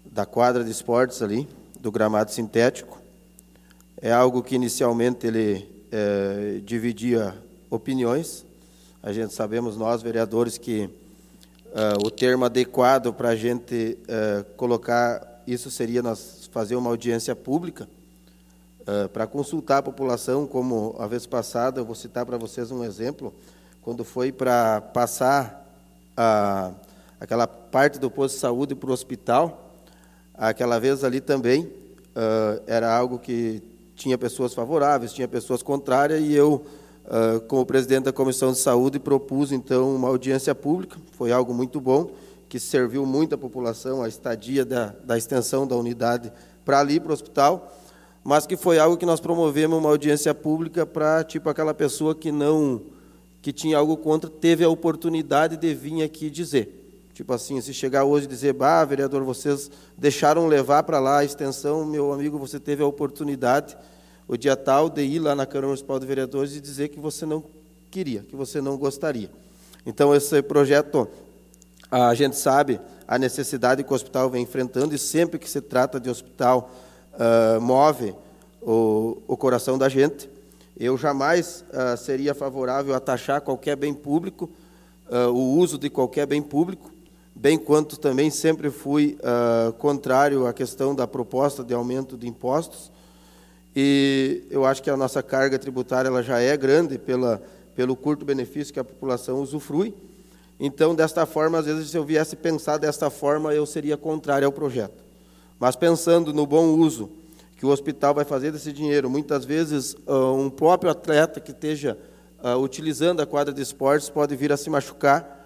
da 0.06 0.28
quadra 0.28 0.64
de 0.64 0.70
esportes 0.70 1.24
ali, 1.24 1.48
do 1.80 1.92
gramado 1.92 2.32
sintético, 2.32 2.98
é 4.02 4.12
algo 4.12 4.44
que 4.44 4.56
inicialmente 4.56 5.26
ele 5.26 5.68
é, 5.92 6.62
dividia 6.64 7.36
opiniões. 7.70 8.46
A 9.02 9.12
gente 9.12 9.34
sabemos, 9.34 9.76
nós, 9.76 10.02
vereadores, 10.02 10.58
que 10.58 10.86
uh, 10.86 12.06
o 12.06 12.12
termo 12.12 12.46
adequado 12.46 13.14
para 13.14 13.30
a 13.30 13.36
gente 13.36 13.98
uh, 14.04 14.44
colocar 14.56 15.42
isso 15.48 15.72
seria 15.72 16.04
nós 16.04 16.50
fazer 16.52 16.76
uma 16.76 16.90
audiência 16.90 17.36
pública 17.36 17.88
uh, 18.82 19.10
para 19.10 19.26
consultar 19.26 19.78
a 19.78 19.84
população, 19.84 20.46
como 20.46 20.96
a 21.00 21.08
vez 21.08 21.26
passada, 21.26 21.80
eu 21.80 21.86
vou 21.86 21.96
citar 21.96 22.26
para 22.26 22.38
vocês 22.38 22.70
um 22.70 22.84
exemplo, 22.84 23.34
quando 23.82 24.04
foi 24.04 24.32
para 24.32 24.82
passar 24.82 25.66
a, 26.16 26.72
aquela 27.20 27.48
parte 27.48 27.98
do 27.98 28.12
posto 28.12 28.36
de 28.36 28.42
saúde 28.42 28.76
para 28.76 28.90
o 28.90 28.94
hospital, 28.94 29.72
aquela 30.34 30.80
vez 30.80 31.04
ali 31.04 31.22
também 31.22 31.72
era 32.66 32.92
algo 32.92 33.20
que 33.20 33.62
tinha 33.98 34.18
pessoas 34.18 34.54
favoráveis, 34.54 35.12
tinha 35.12 35.28
pessoas 35.28 35.64
contrárias, 35.64 36.22
e 36.22 36.32
eu, 36.32 36.64
uh, 37.06 37.42
como 37.48 37.66
presidente 37.66 38.04
da 38.06 38.14
Comissão 38.14 38.52
de 38.52 38.60
Saúde, 38.60 39.00
propus, 39.00 39.52
então, 39.52 39.96
uma 39.96 40.08
audiência 40.08 40.54
pública, 40.54 40.98
foi 41.14 41.32
algo 41.32 41.54
muito 41.54 41.82
bom, 41.82 42.12
que 42.48 42.60
serviu 42.60 43.06
muito 43.06 43.34
à 43.34 43.38
população, 43.38 44.04
a 44.04 44.08
estadia 44.08 44.64
da, 44.64 44.94
da 45.04 45.18
extensão 45.18 45.68
da 45.68 45.76
unidade 45.76 46.32
para 46.64 46.80
ali, 46.80 47.00
para 47.00 47.10
o 47.10 47.14
hospital, 47.14 47.76
mas 48.24 48.46
que 48.46 48.56
foi 48.56 48.78
algo 48.78 48.98
que 48.98 49.06
nós 49.06 49.20
promovemos 49.20 49.80
uma 49.80 49.90
audiência 49.90 50.34
pública 50.34 50.86
para, 50.86 51.24
tipo, 51.24 51.50
aquela 51.50 51.74
pessoa 51.74 52.14
que 52.14 52.32
não, 52.32 52.82
que 53.42 53.52
tinha 53.52 53.78
algo 53.78 53.98
contra, 53.98 54.30
teve 54.30 54.64
a 54.64 54.70
oportunidade 54.70 55.58
de 55.58 55.74
vir 55.74 56.04
aqui 56.04 56.30
dizer. 56.30 56.77
Tipo 57.18 57.34
assim, 57.34 57.60
se 57.60 57.74
chegar 57.74 58.04
hoje 58.04 58.28
e 58.28 58.30
dizer, 58.30 58.54
bah, 58.54 58.86
vereador, 58.86 59.24
vocês 59.24 59.72
deixaram 59.98 60.46
levar 60.46 60.84
para 60.84 61.00
lá 61.00 61.18
a 61.18 61.26
extensão, 61.26 61.84
meu 61.84 62.14
amigo, 62.14 62.38
você 62.38 62.60
teve 62.60 62.84
a 62.84 62.86
oportunidade, 62.86 63.76
o 64.28 64.38
dia 64.38 64.56
tal, 64.56 64.88
de 64.88 65.02
ir 65.02 65.18
lá 65.18 65.34
na 65.34 65.44
Câmara 65.44 65.66
Municipal 65.66 66.00
de 66.00 66.06
Vereadores 66.06 66.56
e 66.56 66.62
dizer 66.62 66.90
que 66.90 67.00
você 67.00 67.26
não 67.26 67.44
queria, 67.90 68.22
que 68.22 68.36
você 68.36 68.62
não 68.62 68.78
gostaria. 68.78 69.32
Então, 69.84 70.14
esse 70.14 70.44
projeto, 70.44 71.08
a 71.90 72.14
gente 72.14 72.36
sabe, 72.38 72.80
a 73.08 73.18
necessidade 73.18 73.84
que 73.84 73.92
o 73.92 73.96
hospital 73.96 74.30
vem 74.30 74.44
enfrentando 74.44 74.94
e 74.94 75.00
sempre 75.00 75.40
que 75.40 75.50
se 75.50 75.60
trata 75.60 76.00
de 76.00 76.12
hospital 76.12 76.70
uh, 77.14 77.60
move 77.60 78.14
o, 78.62 79.18
o, 79.28 79.36
coração 79.36 79.76
da 79.76 79.90
gente. 79.90 80.30
Eu 80.80 80.96
jamais 80.96 81.66
uh, 81.70 81.98
seria 81.98 82.36
favorável 82.36 82.94
a 82.94 83.00
taxar 83.00 83.42
qualquer 83.42 83.76
bem 83.76 83.92
público, 83.92 84.52
uh, 85.10 85.32
o 85.32 85.58
uso 85.58 85.80
de 85.80 85.90
qualquer 85.90 86.28
bem 86.28 86.44
público, 86.44 86.96
bem 87.40 87.58
quanto 87.58 88.00
também 88.00 88.30
sempre 88.30 88.72
fui 88.72 89.18
contrário 89.78 90.48
à 90.48 90.54
questão 90.54 90.96
da 90.96 91.08
proposta 91.08 91.64
de 91.64 91.74
aumento 91.74 92.18
de 92.18 92.28
impostos. 92.28 92.92
E 93.76 94.44
eu 94.50 94.66
acho 94.66 94.82
que 94.82 94.90
a 94.90 94.98
nossa 94.98 95.22
carga 95.22 95.60
tributária 95.60 96.10
ela 96.10 96.24
já 96.24 96.40
é 96.40 96.58
grande 96.58 96.98
pela, 96.98 97.42
pelo 97.76 97.96
curto 97.96 98.26
benefício 98.26 98.74
que 98.74 98.80
a 98.80 98.84
população 98.84 99.40
usufrui. 99.40 99.94
Então, 100.60 100.96
desta 100.96 101.28
forma, 101.28 101.60
às 101.60 101.68
vezes, 101.68 101.92
se 101.92 101.98
eu 101.98 102.04
viesse 102.04 102.36
pensar 102.36 102.78
desta 102.78 103.12
forma, 103.12 103.54
eu 103.54 103.68
seria 103.68 103.96
contrário 103.96 104.48
ao 104.48 104.52
projeto. 104.52 105.06
Mas 105.60 105.76
pensando 105.76 106.34
no 106.34 106.48
bom 106.48 106.74
uso 106.74 107.12
que 107.56 107.68
o 107.68 107.70
hospital 107.70 108.16
vai 108.16 108.26
fazer 108.26 108.52
desse 108.52 108.74
dinheiro, 108.74 109.10
muitas 109.10 109.46
vezes 109.46 109.96
ah, 110.08 110.32
um 110.32 110.50
próprio 110.50 110.90
atleta 110.90 111.40
que 111.40 111.52
esteja 111.52 111.98
uh, 112.44 112.58
utilizando 112.58 113.20
a 113.20 113.26
quadra 113.26 113.54
de 113.54 113.62
esportes 113.62 114.10
pode 114.10 114.36
vir 114.36 114.52
a 114.52 114.58
se 114.58 114.70
machucar 114.70 115.37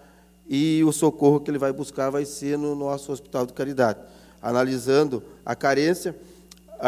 e 0.52 0.84
o 0.84 0.92
socorro 0.92 1.40
que 1.40 1.50
ele 1.50 1.58
vai 1.58 1.72
buscar 1.72 2.10
vai 2.10 2.26
ser 2.26 2.58
no 2.58 2.76
nosso 2.76 3.12
hospital 3.12 3.46
de 3.46 3.54
caridade. 3.54 4.00
Analisando 4.42 5.24
a 5.46 5.56
carência, 5.56 6.16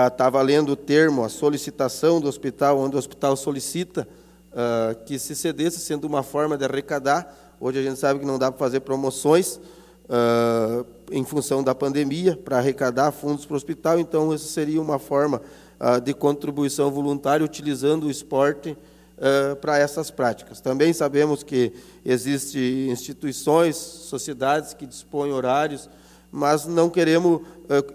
estava 0.07 0.39
uh, 0.39 0.43
lendo 0.43 0.74
o 0.74 0.76
termo, 0.76 1.24
a 1.24 1.30
solicitação 1.30 2.20
do 2.20 2.28
hospital, 2.28 2.78
onde 2.78 2.97
o 2.97 2.99
hospital 2.99 3.38
solicita 3.38 4.07
uh, 4.51 5.03
que 5.05 5.18
se 5.18 5.34
cedesse, 5.36 5.80
sendo 5.80 6.05
uma 6.05 6.22
forma 6.22 6.57
de 6.57 6.66
arrecadar 6.66 7.43
Hoje 7.64 7.80
a 7.80 7.82
gente 7.82 7.97
sabe 7.97 8.20
que 8.20 8.26
não 8.26 8.38
dá 8.38 8.51
para 8.51 8.59
fazer 8.59 8.82
promoções 8.82 9.55
uh, 9.55 10.86
em 11.09 11.24
função 11.24 11.64
da 11.64 11.74
pandemia 11.74 12.36
para 12.36 12.57
arrecadar 12.57 13.09
fundos 13.14 13.45
para 13.45 13.53
o 13.53 13.55
hospital, 13.55 13.99
então 13.99 14.34
isso 14.34 14.49
seria 14.49 14.82
uma 14.82 14.99
forma 14.99 15.41
uh, 15.80 16.01
de 16.01 16.14
contribuição 16.14 16.91
voluntária 16.91 17.45
utilizando 17.45 18.07
o 18.07 18.11
esporte 18.11 18.78
uh, 19.24 19.55
para 19.55 19.78
essas 19.78 20.11
práticas. 20.11 20.59
Também 20.59 20.91
sabemos 20.91 21.41
que 21.41 21.71
existem 22.05 22.91
instituições, 22.91 23.78
sociedades 23.78 24.74
que 24.74 24.86
dispõem 24.86 25.32
horários, 25.32 25.89
mas 26.32 26.65
não 26.65 26.89
queremos 26.89 27.41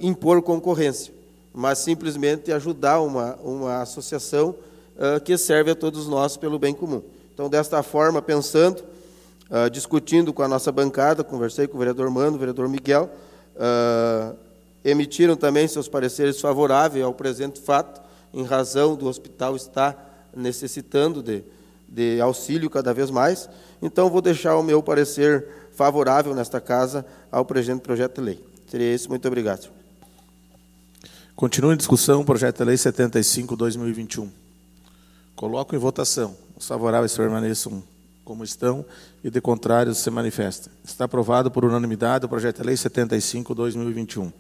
impor 0.01 0.41
concorrência, 0.43 1.13
mas 1.53 1.79
simplesmente 1.79 2.53
ajudar 2.53 3.01
uma, 3.01 3.35
uma 3.43 3.83
associação 3.83 4.55
que 5.25 5.37
serve 5.37 5.73
a 5.73 5.75
todos 5.75 6.07
nós 6.07 6.37
pelo 6.37 6.57
bem 6.57 6.73
comum. 6.73 7.03
Então, 7.35 7.51
desta 7.51 7.83
forma, 7.83 8.23
pensando 8.23 8.85
uh, 9.51 9.69
discutindo 9.71 10.33
com 10.33 10.43
a 10.43 10.49
nossa 10.49 10.71
bancada, 10.71 11.25
conversei 11.25 11.67
com 11.67 11.77
o 11.77 11.79
vereador 11.79 12.11
Mano, 12.11 12.37
o 12.37 12.39
vereador 12.39 12.69
Miguel, 12.69 13.11
uh, 13.57 14.37
emitiram 14.85 15.37
também 15.37 15.67
seus 15.67 15.89
pareceres 15.89 16.41
favoráveis 16.41 17.05
ao 17.05 17.15
presente 17.15 17.61
fato, 17.61 18.01
em 18.33 18.45
razão 18.45 18.95
do 18.95 19.07
hospital 19.07 19.57
estar 19.57 20.08
necessitando 20.35 21.23
de, 21.23 21.43
de 21.89 22.21
auxílio 22.21 22.71
cada 22.71 22.93
vez 22.93 23.11
mais. 23.11 23.49
Então, 23.81 24.11
vou 24.11 24.21
deixar 24.21 24.57
o 24.57 24.63
meu 24.63 24.83
parecer 24.83 25.47
favorável 25.73 26.35
nesta 26.35 26.61
casa 26.61 27.07
ao 27.31 27.45
presente 27.45 27.81
projeto 27.81 28.17
de 28.17 28.21
lei. 28.23 28.45
Seria 28.67 28.95
isso. 28.95 29.09
Muito 29.09 29.27
obrigado. 29.27 29.69
Continua 31.37 31.73
em 31.73 31.77
discussão 31.77 32.21
o 32.21 32.25
projeto 32.25 32.59
de 32.59 32.65
lei 32.65 32.77
75/2021. 32.77 34.29
Coloco 35.37 35.77
em 35.77 35.79
votação. 35.79 36.37
Os 36.57 36.67
favoráveis 36.67 37.17
permaneçam 37.17 37.81
como 38.25 38.43
estão 38.43 38.85
e 39.23 39.31
de 39.31 39.41
contrários 39.41 39.99
se 39.99 40.11
manifesta. 40.11 40.69
Está 40.85 41.05
aprovado 41.05 41.49
por 41.49 41.65
unanimidade 41.65 42.27
o 42.27 42.29
projeto 42.29 42.61
de 42.61 42.67
lei 42.67 42.77
75/2021. 42.77 44.33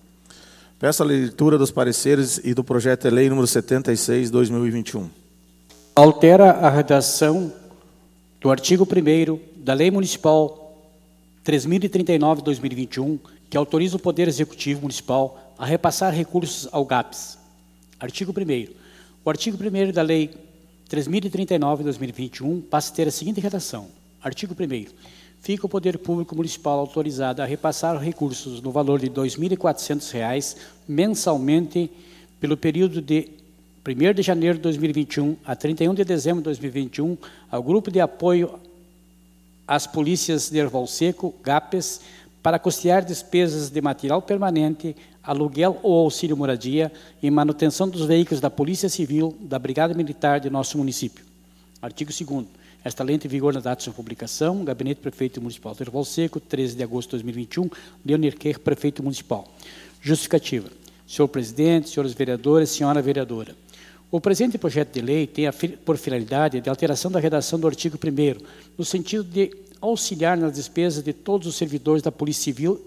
Peço 0.78 1.02
a 1.02 1.06
leitura 1.06 1.56
dos 1.56 1.70
pareceres 1.70 2.40
e 2.42 2.52
do 2.52 2.64
projeto 2.64 3.04
de 3.04 3.10
lei 3.10 3.28
número 3.28 3.46
76/2021. 3.46 5.08
Altera 5.98 6.52
a 6.52 6.70
redação 6.70 7.52
do 8.40 8.52
artigo 8.52 8.86
1 8.86 9.64
da 9.64 9.74
Lei 9.74 9.90
Municipal 9.90 10.78
3039/2021, 11.44 13.18
que 13.50 13.56
autoriza 13.56 13.96
o 13.96 13.98
Poder 13.98 14.28
Executivo 14.28 14.82
Municipal 14.82 15.56
a 15.58 15.66
repassar 15.66 16.14
recursos 16.14 16.68
ao 16.70 16.84
GAPS. 16.84 17.36
Artigo 17.98 18.30
1 18.30 18.68
O 19.24 19.28
artigo 19.28 19.58
1 19.60 19.90
da 19.90 20.02
Lei 20.02 20.30
3039/2021 20.88 22.62
passa 22.70 22.92
a 22.92 22.94
ter 22.94 23.08
a 23.08 23.10
seguinte 23.10 23.40
redação: 23.40 23.88
Artigo 24.22 24.54
1 24.54 24.86
Fica 25.40 25.66
o 25.66 25.68
Poder 25.68 25.98
Público 25.98 26.36
Municipal 26.36 26.78
autorizado 26.78 27.42
a 27.42 27.44
repassar 27.44 27.98
recursos 27.98 28.62
no 28.62 28.70
valor 28.70 29.00
de 29.00 29.06
R$ 29.06 29.14
2.400 29.14 30.56
mensalmente 30.86 31.90
pelo 32.38 32.56
período 32.56 33.02
de 33.02 33.37
1 33.88 34.12
de 34.12 34.22
janeiro 34.22 34.56
de 34.56 34.62
2021 34.62 35.36
a 35.46 35.56
31 35.56 35.94
de 35.94 36.04
dezembro 36.04 36.40
de 36.40 36.44
2021 36.44 37.16
ao 37.50 37.62
Grupo 37.62 37.90
de 37.90 38.00
Apoio 38.00 38.58
às 39.66 39.86
Polícias 39.86 40.50
de 40.50 40.58
Erval 40.58 40.86
Seco, 40.86 41.34
GAPES, 41.42 42.02
para 42.42 42.58
custear 42.58 43.04
despesas 43.04 43.70
de 43.70 43.80
material 43.80 44.20
permanente, 44.20 44.94
aluguel 45.22 45.78
ou 45.82 46.00
auxílio 46.00 46.36
moradia 46.36 46.92
e 47.22 47.30
manutenção 47.30 47.88
dos 47.88 48.04
veículos 48.04 48.40
da 48.40 48.50
Polícia 48.50 48.88
Civil, 48.88 49.36
da 49.40 49.58
Brigada 49.58 49.94
Militar 49.94 50.40
de 50.40 50.50
nosso 50.50 50.76
município. 50.76 51.24
Artigo 51.80 52.10
2 52.10 52.46
Esta 52.84 53.02
lei 53.02 53.16
em 53.16 53.28
vigor 53.28 53.54
na 53.54 53.60
data 53.60 53.76
de 53.76 53.84
sua 53.84 53.92
publicação, 53.92 54.64
Gabinete 54.64 55.00
Prefeito 55.00 55.40
Municipal 55.40 55.74
de 55.74 55.82
Erval 55.82 56.04
Seco, 56.04 56.40
13 56.40 56.76
de 56.76 56.82
agosto 56.82 57.10
de 57.10 57.22
2021, 57.22 57.70
Leonir 58.04 58.36
Kerr, 58.36 58.58
Prefeito 58.58 59.02
Municipal. 59.02 59.46
Justificativa. 60.00 60.68
Senhor 61.06 61.28
Presidente, 61.28 61.88
senhores 61.88 62.12
vereadores, 62.12 62.68
senhora 62.70 63.00
vereadora. 63.00 63.54
O 64.10 64.22
presente 64.22 64.56
projeto 64.56 64.94
de 64.94 65.02
lei 65.02 65.26
tem 65.26 65.44
por 65.84 65.98
finalidade 65.98 66.62
de 66.62 66.70
alteração 66.70 67.10
da 67.10 67.20
redação 67.20 67.60
do 67.60 67.66
artigo 67.66 67.98
1 68.02 68.42
no 68.78 68.82
sentido 68.82 69.22
de 69.22 69.54
auxiliar 69.82 70.34
nas 70.34 70.54
despesas 70.54 71.04
de 71.04 71.12
todos 71.12 71.46
os 71.46 71.56
servidores 71.56 72.02
da 72.02 72.10
Polícia 72.10 72.44
Civil 72.44 72.80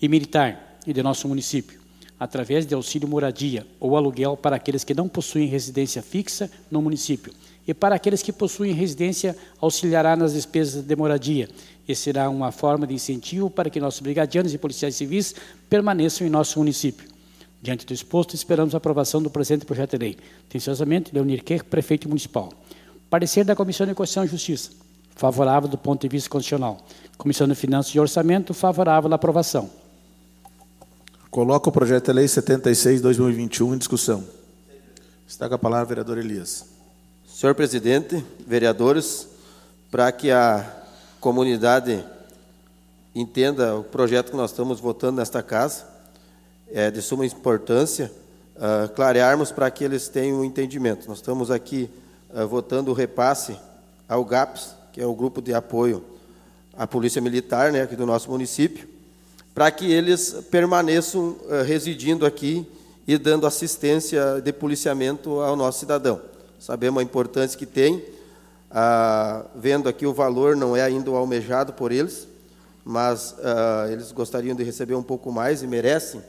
e 0.00 0.08
Militar 0.08 0.78
e 0.86 0.94
de 0.94 1.02
nosso 1.02 1.28
município, 1.28 1.78
através 2.18 2.64
de 2.64 2.74
auxílio 2.74 3.06
moradia 3.06 3.66
ou 3.78 3.98
aluguel 3.98 4.34
para 4.34 4.56
aqueles 4.56 4.82
que 4.82 4.94
não 4.94 5.10
possuem 5.10 5.46
residência 5.46 6.00
fixa 6.00 6.50
no 6.70 6.80
município 6.80 7.34
e 7.68 7.74
para 7.74 7.94
aqueles 7.94 8.22
que 8.22 8.32
possuem 8.32 8.72
residência 8.72 9.36
auxiliará 9.60 10.16
nas 10.16 10.32
despesas 10.32 10.82
de 10.82 10.96
moradia 10.96 11.50
e 11.86 11.94
será 11.94 12.30
uma 12.30 12.50
forma 12.50 12.86
de 12.86 12.94
incentivo 12.94 13.50
para 13.50 13.68
que 13.68 13.78
nossos 13.78 14.00
brigadianos 14.00 14.54
e 14.54 14.58
policiais 14.58 14.96
civis 14.96 15.34
permaneçam 15.68 16.26
em 16.26 16.30
nosso 16.30 16.58
município. 16.58 17.19
Diante 17.62 17.84
do 17.84 17.92
exposto, 17.92 18.34
esperamos 18.34 18.74
a 18.74 18.78
aprovação 18.78 19.22
do 19.22 19.28
presente 19.28 19.66
projeto 19.66 19.92
de 19.92 19.98
lei. 19.98 20.18
Atenciosamente, 20.48 21.10
Leonir 21.12 21.44
Kerr, 21.44 21.64
Prefeito 21.64 22.08
Municipal. 22.08 22.50
Parecer 23.10 23.44
da 23.44 23.54
Comissão 23.54 23.86
de 23.86 23.94
Constituição 23.94 24.24
e 24.24 24.28
Justiça. 24.28 24.70
Favorável 25.14 25.68
do 25.68 25.76
ponto 25.76 26.00
de 26.00 26.08
vista 26.08 26.30
constitucional. 26.30 26.78
Comissão 27.18 27.46
de 27.46 27.54
Finanças 27.54 27.94
e 27.94 28.00
Orçamento, 28.00 28.54
favorável 28.54 29.12
à 29.12 29.14
aprovação. 29.14 29.68
Coloco 31.30 31.68
o 31.68 31.72
projeto 31.72 32.06
de 32.06 32.12
lei 32.12 32.26
76/2021 32.26 33.74
em 33.74 33.78
discussão. 33.78 34.24
Está 35.28 35.48
com 35.48 35.54
a 35.54 35.58
palavra 35.58 35.84
o 35.84 35.88
vereador 35.88 36.18
Elias. 36.18 36.64
Senhor 37.28 37.54
presidente, 37.54 38.24
vereadores, 38.46 39.28
para 39.90 40.10
que 40.10 40.30
a 40.30 40.84
comunidade 41.20 42.02
entenda 43.14 43.76
o 43.76 43.84
projeto 43.84 44.30
que 44.30 44.36
nós 44.36 44.50
estamos 44.50 44.80
votando 44.80 45.18
nesta 45.18 45.42
casa, 45.42 45.84
é 46.72 46.90
de 46.90 47.02
suma 47.02 47.26
importância 47.26 48.10
uh, 48.56 48.88
clarearmos 48.90 49.50
para 49.50 49.70
que 49.70 49.82
eles 49.82 50.08
tenham 50.08 50.40
um 50.40 50.44
entendimento. 50.44 51.08
Nós 51.08 51.18
estamos 51.18 51.50
aqui 51.50 51.90
uh, 52.32 52.46
votando 52.46 52.90
o 52.90 52.94
repasse 52.94 53.56
ao 54.08 54.24
GAPS, 54.24 54.74
que 54.92 55.00
é 55.00 55.06
o 55.06 55.14
grupo 55.14 55.40
de 55.40 55.54
apoio 55.54 56.04
à 56.76 56.86
Polícia 56.86 57.20
Militar, 57.20 57.72
né, 57.72 57.82
aqui 57.82 57.96
do 57.96 58.06
nosso 58.06 58.30
município, 58.30 58.88
para 59.54 59.70
que 59.70 59.90
eles 59.90 60.32
permaneçam 60.50 61.30
uh, 61.30 61.62
residindo 61.66 62.24
aqui 62.24 62.66
e 63.06 63.18
dando 63.18 63.46
assistência 63.46 64.40
de 64.40 64.52
policiamento 64.52 65.40
ao 65.40 65.56
nosso 65.56 65.80
cidadão. 65.80 66.20
Sabemos 66.58 67.00
a 67.00 67.02
importância 67.02 67.58
que 67.58 67.66
tem, 67.66 68.04
vendo 69.56 69.88
aqui 69.88 70.06
o 70.06 70.12
valor 70.12 70.54
não 70.54 70.76
é 70.76 70.82
ainda 70.82 71.10
o 71.10 71.16
almejado 71.16 71.72
por 71.72 71.90
eles, 71.90 72.28
mas 72.84 73.34
eles 73.90 74.12
gostariam 74.12 74.54
de 74.54 74.62
receber 74.62 74.94
um 74.94 75.02
pouco 75.02 75.32
mais 75.32 75.62
e 75.62 75.66
merecem, 75.66 76.22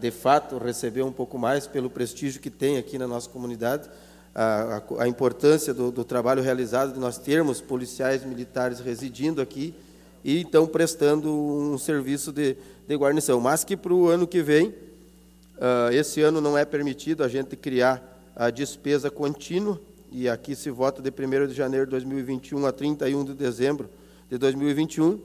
de 0.00 0.10
fato, 0.10 0.58
receber 0.58 1.02
um 1.02 1.12
pouco 1.12 1.38
mais 1.38 1.66
pelo 1.66 1.90
prestígio 1.90 2.40
que 2.40 2.50
tem 2.50 2.78
aqui 2.78 2.98
na 2.98 3.06
nossa 3.06 3.28
comunidade 3.28 3.88
a, 4.36 4.82
a 4.98 5.08
importância 5.08 5.72
do, 5.72 5.90
do, 5.90 6.04
trabalho 6.04 6.42
realizado 6.42 6.92
de 6.92 7.00
nós 7.00 7.16
termos 7.16 7.62
policiais 7.62 8.22
militares 8.22 8.80
residindo 8.80 9.40
aqui 9.40 9.74
e 10.22 10.40
então 10.42 10.66
prestando 10.66 11.32
um 11.32 11.78
serviço 11.78 12.30
de, 12.32 12.54
de 12.86 12.96
guarnição. 12.96 13.40
Mas 13.40 13.64
que 13.64 13.74
para 13.76 13.94
o 13.94 14.08
ano 14.08 14.26
que 14.26 14.42
vem, 14.42 14.68
uh, 14.68 15.90
esse 15.90 16.20
ano 16.20 16.38
não 16.38 16.58
é 16.58 16.66
permitido 16.66 17.24
a 17.24 17.28
gente 17.28 17.56
criar 17.56 18.02
a 18.36 18.50
despesa 18.50 19.10
contínua, 19.10 19.80
e 20.12 20.28
aqui 20.28 20.54
se 20.54 20.70
vota 20.70 21.00
de 21.00 21.10
1 21.10 21.46
de 21.46 21.54
janeiro 21.54 21.86
de 21.86 21.92
2021 21.92 22.66
a 22.66 22.72
31 22.72 23.24
de 23.24 23.34
dezembro 23.34 23.88
de 24.28 24.36
2021. 24.36 25.18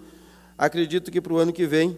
Acredito 0.57 1.11
que 1.11 1.19
para 1.19 1.33
o 1.33 1.37
ano 1.37 1.51
que 1.51 1.65
vem, 1.65 1.97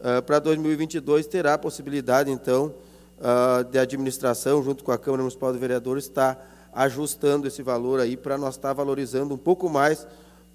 uh, 0.00 0.22
para 0.22 0.38
2022, 0.38 1.26
terá 1.26 1.54
a 1.54 1.58
possibilidade, 1.58 2.30
então, 2.30 2.74
uh, 3.18 3.64
de 3.64 3.78
administração, 3.78 4.62
junto 4.62 4.82
com 4.82 4.92
a 4.92 4.98
Câmara 4.98 5.22
Municipal 5.22 5.52
de 5.52 5.58
Vereadores, 5.58 6.04
estar 6.04 6.70
ajustando 6.72 7.46
esse 7.46 7.62
valor 7.62 8.00
aí 8.00 8.16
para 8.16 8.38
nós 8.38 8.56
estar 8.56 8.72
valorizando 8.72 9.34
um 9.34 9.38
pouco 9.38 9.68
mais 9.68 10.06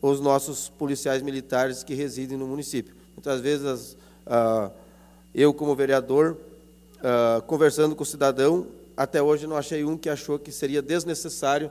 os 0.02 0.20
nossos 0.20 0.70
policiais 0.70 1.22
militares 1.22 1.84
que 1.84 1.94
residem 1.94 2.38
no 2.38 2.48
município. 2.48 2.96
Muitas 3.16 3.42
vezes 3.42 3.98
uh, 4.26 4.72
eu, 5.34 5.54
como 5.54 5.76
vereador, 5.76 6.38
conversando 7.46 7.96
com 7.96 8.02
o 8.02 8.06
cidadão, 8.06 8.66
até 8.98 9.22
hoje 9.22 9.46
não 9.46 9.56
achei 9.56 9.84
um 9.84 9.96
que 9.96 10.10
achou 10.10 10.40
que 10.40 10.52
seria 10.52 10.82
desnecessário 10.82 11.70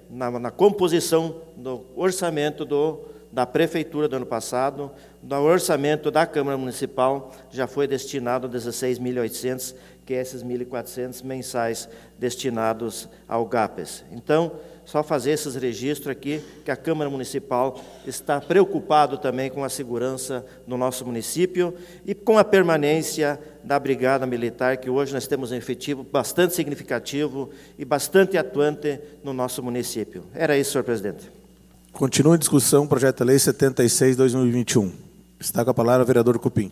na, 0.09 0.31
na 0.31 0.51
composição 0.51 1.41
do 1.55 1.85
orçamento 1.95 2.65
do, 2.65 2.99
da 3.31 3.45
Prefeitura 3.45 4.07
do 4.07 4.17
ano 4.17 4.25
passado, 4.25 4.91
do 5.21 5.35
orçamento 5.37 6.11
da 6.11 6.25
Câmara 6.25 6.57
Municipal, 6.57 7.31
já 7.49 7.65
foi 7.65 7.87
destinado 7.87 8.49
16.800, 8.49 9.75
que 10.05 10.13
é 10.13 10.21
esses 10.21 10.43
1.400 10.43 11.23
mensais 11.23 11.87
destinados 12.19 13.07
ao 13.27 13.45
GAPES. 13.45 14.03
Então, 14.11 14.53
só 14.85 15.03
fazer 15.03 15.31
esses 15.31 15.55
registros 15.55 16.07
aqui, 16.07 16.41
que 16.65 16.71
a 16.71 16.75
Câmara 16.75 17.09
Municipal 17.09 17.79
está 18.05 18.41
preocupado 18.41 19.17
também 19.17 19.49
com 19.49 19.63
a 19.63 19.69
segurança 19.69 20.45
no 20.67 20.77
nosso 20.77 21.05
município 21.05 21.73
e 22.05 22.13
com 22.13 22.37
a 22.37 22.43
permanência 22.43 23.39
da 23.63 23.79
Brigada 23.79 24.25
Militar, 24.25 24.77
que 24.77 24.89
hoje 24.89 25.13
nós 25.13 25.27
temos 25.27 25.51
um 25.51 25.55
efetivo 25.55 26.03
bastante 26.03 26.55
significativo 26.55 27.49
e 27.77 27.85
bastante 27.85 28.37
atuante 28.37 28.99
no 29.23 29.33
nosso 29.33 29.61
município. 29.61 30.25
Era 30.33 30.57
isso, 30.57 30.71
senhor 30.71 30.83
presidente. 30.83 31.31
Continua 31.93 32.35
em 32.35 32.39
discussão 32.39 32.83
o 32.83 32.87
projeto 32.87 33.19
de 33.19 33.23
lei 33.25 33.37
76-2021. 33.37 34.91
Está 35.39 35.63
com 35.63 35.71
a 35.71 35.73
palavra 35.73 36.03
o 36.03 36.05
vereador 36.05 36.39
Cupim. 36.39 36.71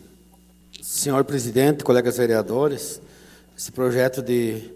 Senhor 0.82 1.24
presidente, 1.24 1.84
colegas 1.84 2.16
vereadores, 2.16 3.00
esse 3.56 3.70
projeto 3.70 4.22
de, 4.22 4.70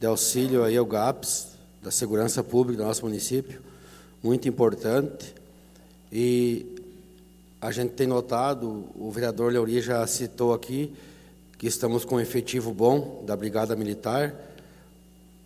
de 0.00 0.06
auxílio 0.06 0.64
aí 0.64 0.76
ao 0.76 0.84
GAPS 0.84 1.55
da 1.86 1.92
segurança 1.92 2.42
pública 2.42 2.82
do 2.82 2.88
nosso 2.88 3.04
município, 3.04 3.60
muito 4.20 4.48
importante. 4.48 5.32
E 6.10 6.66
a 7.60 7.70
gente 7.70 7.90
tem 7.92 8.08
notado, 8.08 8.86
o 8.96 9.08
vereador 9.08 9.52
Leuri 9.52 9.80
já 9.80 10.04
citou 10.04 10.52
aqui, 10.52 10.92
que 11.56 11.68
estamos 11.68 12.04
com 12.04 12.16
um 12.16 12.20
efetivo 12.20 12.74
bom 12.74 13.22
da 13.24 13.36
Brigada 13.36 13.76
Militar. 13.76 14.34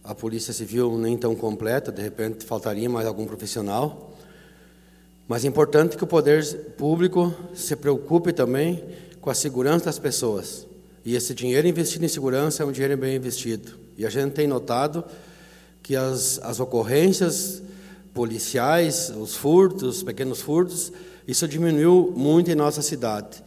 A 0.03 0.15
Polícia 0.15 0.55
Civil 0.55 0.97
nem 0.97 1.15
tão 1.15 1.37
completa, 1.37 1.93
de 1.93 2.01
repente 2.01 2.47
faltaria 2.47 2.89
mais 2.89 3.07
algum 3.07 3.27
profissional. 3.27 4.17
Mas 5.29 5.45
é 5.45 5.49
importante 5.49 5.95
que 5.95 6.05
o 6.05 6.07
poder 6.07 6.43
público 6.79 7.35
se 7.55 7.77
preocupe 7.77 8.33
também 8.33 8.83
com 9.21 9.29
a 9.29 9.35
segurança 9.35 9.85
das 9.85 9.99
pessoas. 9.99 10.67
E 11.05 11.15
esse 11.15 11.35
dinheiro 11.35 11.69
investido 11.69 12.07
em 12.07 12.09
segurança 12.09 12.63
é 12.63 12.67
um 12.67 12.73
dinheiro 12.73 12.97
bem 12.97 13.15
investido. 13.15 13.73
E 13.95 14.07
a 14.07 14.09
gente 14.09 14.33
tem 14.33 14.47
notado 14.47 15.05
que 15.83 15.97
as, 15.97 16.41
as 16.43 16.61
ocorrências 16.61 17.63
policiais, 18.13 19.13
os 19.17 19.35
furtos, 19.35 19.99
os 19.99 20.03
pequenos 20.03 20.41
furtos, 20.41 20.93
isso 21.27 21.47
diminuiu 21.47 22.13
muito 22.17 22.51
em 22.51 22.55
nossa 22.55 22.83
cidade. 22.83 23.43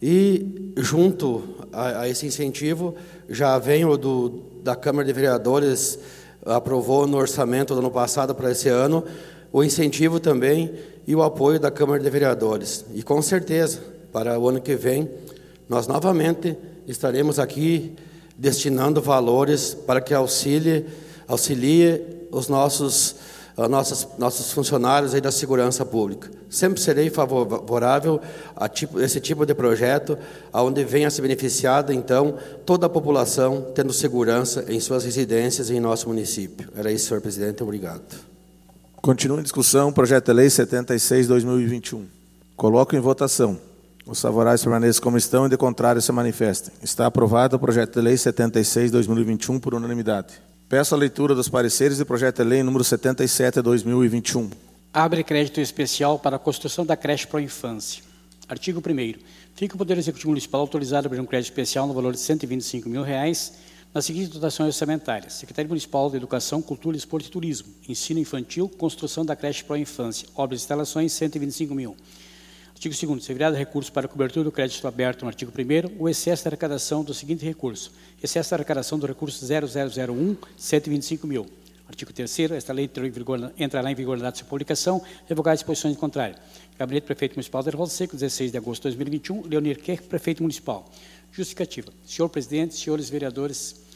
E, 0.00 0.72
junto 0.76 1.42
a, 1.72 2.02
a 2.02 2.08
esse 2.08 2.26
incentivo, 2.26 2.94
já 3.28 3.58
vem 3.58 3.84
o 3.84 3.96
do, 3.96 4.42
da 4.62 4.76
Câmara 4.76 5.06
de 5.06 5.12
Vereadores, 5.12 5.98
aprovou 6.44 7.06
no 7.06 7.16
orçamento 7.16 7.74
do 7.74 7.80
ano 7.80 7.90
passado 7.90 8.34
para 8.34 8.52
esse 8.52 8.68
ano, 8.68 9.04
o 9.52 9.64
incentivo 9.64 10.20
também 10.20 10.72
e 11.06 11.14
o 11.14 11.22
apoio 11.22 11.58
da 11.58 11.70
Câmara 11.70 12.02
de 12.02 12.10
Vereadores. 12.10 12.84
E, 12.94 13.02
com 13.02 13.20
certeza, 13.22 13.80
para 14.12 14.38
o 14.38 14.48
ano 14.48 14.60
que 14.60 14.76
vem, 14.76 15.10
nós 15.68 15.86
novamente 15.86 16.56
estaremos 16.86 17.38
aqui 17.38 17.94
destinando 18.36 19.00
valores 19.00 19.74
para 19.74 20.00
que 20.00 20.12
auxilie 20.12 20.84
auxilie 21.26 22.00
os 22.30 22.48
nossos, 22.48 23.16
nossos, 23.56 24.08
nossos 24.18 24.52
funcionários 24.52 25.14
aí 25.14 25.20
da 25.20 25.30
segurança 25.30 25.84
pública. 25.84 26.30
Sempre 26.48 26.80
serei 26.80 27.10
favorável 27.10 28.20
a 28.54 28.68
tipo, 28.68 29.00
esse 29.00 29.20
tipo 29.20 29.44
de 29.44 29.54
projeto, 29.54 30.16
onde 30.52 30.84
venha 30.84 31.10
se 31.10 31.20
beneficiada, 31.20 31.92
então, 31.92 32.36
toda 32.64 32.86
a 32.86 32.88
população 32.88 33.66
tendo 33.74 33.92
segurança 33.92 34.64
em 34.68 34.78
suas 34.80 35.04
residências 35.04 35.70
e 35.70 35.74
em 35.74 35.80
nosso 35.80 36.08
município. 36.08 36.68
Era 36.76 36.92
isso, 36.92 37.08
senhor 37.08 37.20
presidente. 37.20 37.62
Obrigado. 37.62 38.02
Continua 39.02 39.40
em 39.40 39.42
discussão 39.42 39.88
o 39.88 39.92
projeto 39.92 40.26
de 40.26 40.32
lei 40.32 40.46
76-2021. 40.46 42.02
Coloco 42.56 42.96
em 42.96 43.00
votação. 43.00 43.58
Os 44.06 44.20
favoráveis 44.20 44.62
permaneçam 44.62 45.02
como 45.02 45.18
estão 45.18 45.46
e 45.46 45.48
de 45.48 45.56
contrário 45.56 46.00
se 46.00 46.12
manifestem. 46.12 46.72
Está 46.82 47.06
aprovado 47.06 47.56
o 47.56 47.58
projeto 47.58 47.94
de 47.94 48.00
lei 48.00 48.14
76-2021 48.14 49.60
por 49.60 49.74
unanimidade. 49.74 50.34
Peço 50.68 50.96
a 50.96 50.98
leitura 50.98 51.32
dos 51.32 51.48
pareceres 51.48 51.98
do 51.98 52.04
projeto 52.04 52.42
de 52.42 52.48
lei 52.48 52.60
número 52.60 52.82
77 52.82 53.54
de 53.54 53.62
2021. 53.62 54.50
Abre 54.92 55.22
crédito 55.22 55.60
especial 55.60 56.18
para 56.18 56.34
a 56.34 56.38
construção 56.40 56.84
da 56.84 56.96
creche 56.96 57.24
para 57.24 57.38
a 57.38 57.42
infância. 57.42 58.02
Artigo 58.48 58.80
1 58.80 59.14
Fica 59.54 59.76
o 59.76 59.78
Poder 59.78 59.96
Executivo 59.96 60.30
Municipal 60.30 60.60
autorizado 60.60 61.06
a 61.06 61.08
abrir 61.08 61.20
um 61.20 61.24
crédito 61.24 61.50
especial 61.50 61.86
no 61.86 61.94
valor 61.94 62.14
de 62.14 62.18
125 62.18 62.88
mil 62.88 63.04
reais 63.04 63.52
nas 63.94 64.06
seguintes 64.06 64.28
dotações 64.28 64.66
orçamentárias. 64.66 65.34
Secretaria 65.34 65.68
Municipal 65.68 66.10
de 66.10 66.16
Educação, 66.16 66.60
Cultura, 66.60 66.96
Esporte 66.96 67.28
e 67.28 67.30
Turismo. 67.30 67.68
Ensino 67.88 68.18
Infantil, 68.18 68.68
construção 68.68 69.24
da 69.24 69.36
creche 69.36 69.62
para 69.62 69.76
a 69.76 69.78
infância. 69.78 70.26
Obras 70.34 70.58
e 70.58 70.62
instalações, 70.64 71.12
R$ 71.12 71.18
125 71.28 71.76
mil. 71.76 71.96
Artigo 72.76 72.94
2 72.94 73.24
Segregado 73.24 73.56
recursos 73.56 73.88
para 73.88 74.06
cobertura 74.06 74.44
do 74.44 74.52
crédito 74.52 74.86
aberto 74.86 75.22
no 75.22 75.28
artigo 75.28 75.50
1 75.50 75.98
o 75.98 76.10
excesso 76.10 76.44
da 76.44 76.50
arrecadação 76.50 77.02
do 77.02 77.14
seguinte 77.14 77.42
recurso. 77.42 77.90
Excesso 78.22 78.50
da 78.50 78.56
arrecadação 78.56 78.98
do 78.98 79.06
recurso 79.06 79.46
0001, 79.46 80.36
125 80.58 81.26
mil. 81.26 81.46
Artigo 81.88 82.12
3 82.12 82.50
esta 82.50 82.74
lei 82.74 82.84
entrará 83.56 83.90
em 83.90 83.94
vigor 83.94 84.18
na 84.18 84.24
data 84.24 84.32
de 84.32 84.38
sua 84.40 84.48
publicação, 84.48 85.02
revogar 85.26 85.54
as 85.54 85.60
disposições 85.60 85.96
contrárias. 85.96 86.38
Gabinete 86.78 87.04
Prefeito 87.04 87.36
Municipal 87.36 87.62
de 87.62 87.70
Erval 87.70 87.86
Seco, 87.86 88.14
16 88.14 88.52
de 88.52 88.58
agosto 88.58 88.82
de 88.82 88.94
2021, 88.94 89.46
Leonir 89.46 89.80
Kerr, 89.80 90.02
Prefeito 90.02 90.42
Municipal. 90.42 90.86
Justificativa. 91.32 91.90
Senhor 92.04 92.28
Presidente, 92.28 92.74
senhores 92.74 93.08
vereadores, 93.08 93.86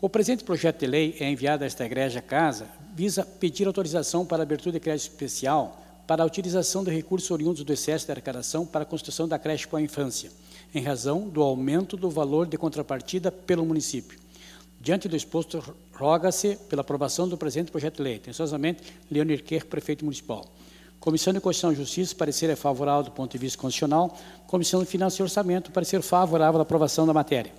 o 0.00 0.08
presente 0.08 0.42
projeto 0.42 0.80
de 0.80 0.86
lei 0.88 1.16
é 1.20 1.30
enviado 1.30 1.62
a 1.62 1.66
esta 1.68 1.86
egreja 1.86 2.20
casa, 2.20 2.66
visa 2.92 3.24
pedir 3.24 3.68
autorização 3.68 4.26
para 4.26 4.42
abertura 4.42 4.72
de 4.72 4.80
crédito 4.80 5.12
especial 5.12 5.85
para 6.06 6.22
a 6.22 6.26
utilização 6.26 6.84
de 6.84 6.90
recursos 6.90 7.30
oriundos 7.30 7.64
do 7.64 7.72
excesso 7.72 8.06
de 8.06 8.12
arrecadação 8.12 8.64
para 8.64 8.82
a 8.82 8.86
construção 8.86 9.26
da 9.26 9.38
creche 9.38 9.66
para 9.66 9.78
a 9.78 9.82
infância, 9.82 10.30
em 10.74 10.82
razão 10.82 11.28
do 11.28 11.42
aumento 11.42 11.96
do 11.96 12.08
valor 12.08 12.46
de 12.46 12.56
contrapartida 12.56 13.32
pelo 13.32 13.64
município. 13.64 14.18
Diante 14.80 15.08
do 15.08 15.16
exposto, 15.16 15.62
roga-se 15.92 16.56
pela 16.68 16.82
aprovação 16.82 17.28
do 17.28 17.36
presente 17.36 17.72
projeto 17.72 17.96
de 17.96 18.02
lei. 18.02 18.16
Atenciosamente, 18.16 18.82
Leonir 19.10 19.42
Kerr, 19.42 19.66
Prefeito 19.66 20.04
Municipal. 20.04 20.46
Comissão 21.00 21.32
de 21.32 21.40
Constituição 21.40 21.72
e 21.72 21.76
Justiça, 21.76 22.14
parecer 22.14 22.50
é 22.50 22.56
favorável 22.56 23.04
do 23.04 23.10
ponto 23.10 23.32
de 23.32 23.38
vista 23.38 23.58
constitucional. 23.58 24.16
Comissão 24.46 24.80
de 24.80 24.86
Finanças 24.86 25.18
e 25.18 25.22
Orçamento, 25.22 25.72
parecer 25.72 26.00
favorável 26.02 26.60
à 26.60 26.62
aprovação 26.62 27.06
da 27.06 27.12
matéria. 27.12 27.52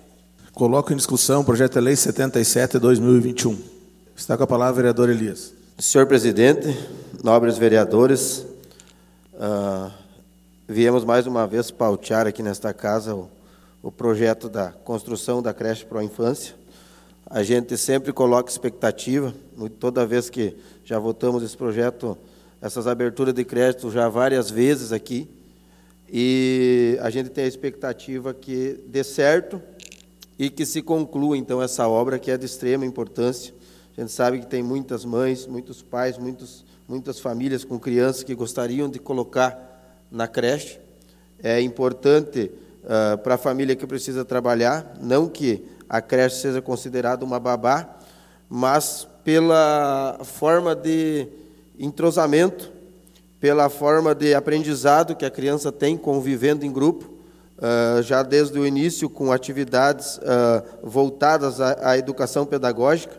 Coloco 0.52 0.92
em 0.92 0.96
discussão 0.96 1.42
o 1.42 1.44
projeto 1.44 1.74
de 1.74 1.80
lei 1.80 1.96
77 1.96 2.72
de 2.72 2.78
2021. 2.78 3.58
Está 4.16 4.36
com 4.36 4.42
a 4.42 4.46
palavra 4.46 4.72
o 4.72 4.76
vereador 4.76 5.08
Elias. 5.08 5.52
Senhor 5.78 6.06
presidente, 6.06 6.76
nobres 7.22 7.58
vereadores, 7.58 8.46
uh, 9.34 9.90
viemos 10.68 11.04
mais 11.04 11.26
uma 11.26 11.46
vez 11.46 11.70
pautear 11.70 12.26
aqui 12.26 12.42
nesta 12.42 12.72
casa 12.72 13.14
o, 13.14 13.28
o 13.82 13.90
projeto 13.90 14.48
da 14.48 14.70
construção 14.70 15.42
da 15.42 15.52
creche 15.52 15.84
para 15.84 16.00
a 16.00 16.04
infância. 16.04 16.54
A 17.26 17.42
gente 17.42 17.76
sempre 17.76 18.12
coloca 18.12 18.50
expectativa, 18.50 19.34
toda 19.78 20.06
vez 20.06 20.30
que 20.30 20.56
já 20.84 20.98
votamos 20.98 21.42
esse 21.42 21.56
projeto, 21.56 22.16
essas 22.60 22.86
aberturas 22.86 23.34
de 23.34 23.44
crédito 23.44 23.90
já 23.90 24.08
várias 24.08 24.50
vezes 24.50 24.92
aqui, 24.92 25.28
e 26.10 26.98
a 27.02 27.10
gente 27.10 27.28
tem 27.28 27.44
a 27.44 27.48
expectativa 27.48 28.32
que 28.32 28.82
dê 28.86 29.04
certo 29.04 29.60
e 30.38 30.48
que 30.48 30.64
se 30.64 30.80
conclua 30.80 31.36
então 31.36 31.60
essa 31.60 31.86
obra 31.86 32.18
que 32.18 32.30
é 32.30 32.38
de 32.38 32.46
extrema 32.46 32.86
importância 32.86 33.52
a 33.98 34.00
gente 34.00 34.12
sabe 34.12 34.38
que 34.38 34.46
tem 34.46 34.62
muitas 34.62 35.04
mães, 35.04 35.44
muitos 35.44 35.82
pais, 35.82 36.16
muitos, 36.16 36.64
muitas 36.88 37.20
famílias 37.20 37.64
com 37.64 37.78
crianças 37.78 38.22
que 38.22 38.34
gostariam 38.34 38.88
de 38.88 38.98
colocar 38.98 40.06
na 40.10 40.26
creche. 40.26 40.80
É 41.42 41.60
importante 41.60 42.50
uh, 42.82 43.18
para 43.18 43.34
a 43.34 43.38
família 43.38 43.76
que 43.76 43.86
precisa 43.86 44.24
trabalhar, 44.24 44.96
não 44.98 45.28
que 45.28 45.62
a 45.86 46.00
creche 46.00 46.36
seja 46.36 46.62
considerada 46.62 47.26
uma 47.26 47.38
babá, 47.38 47.98
mas 48.48 49.06
pela 49.22 50.18
forma 50.24 50.74
de 50.74 51.28
entrosamento, 51.78 52.72
pela 53.38 53.68
forma 53.68 54.14
de 54.14 54.34
aprendizado 54.34 55.14
que 55.14 55.26
a 55.26 55.30
criança 55.30 55.70
tem 55.70 55.94
convivendo 55.94 56.64
em 56.64 56.72
grupo, 56.72 57.04
uh, 57.58 58.02
já 58.02 58.22
desde 58.22 58.58
o 58.58 58.66
início 58.66 59.10
com 59.10 59.30
atividades 59.30 60.16
uh, 60.16 60.64
voltadas 60.82 61.60
à, 61.60 61.90
à 61.90 61.98
educação 61.98 62.46
pedagógica 62.46 63.14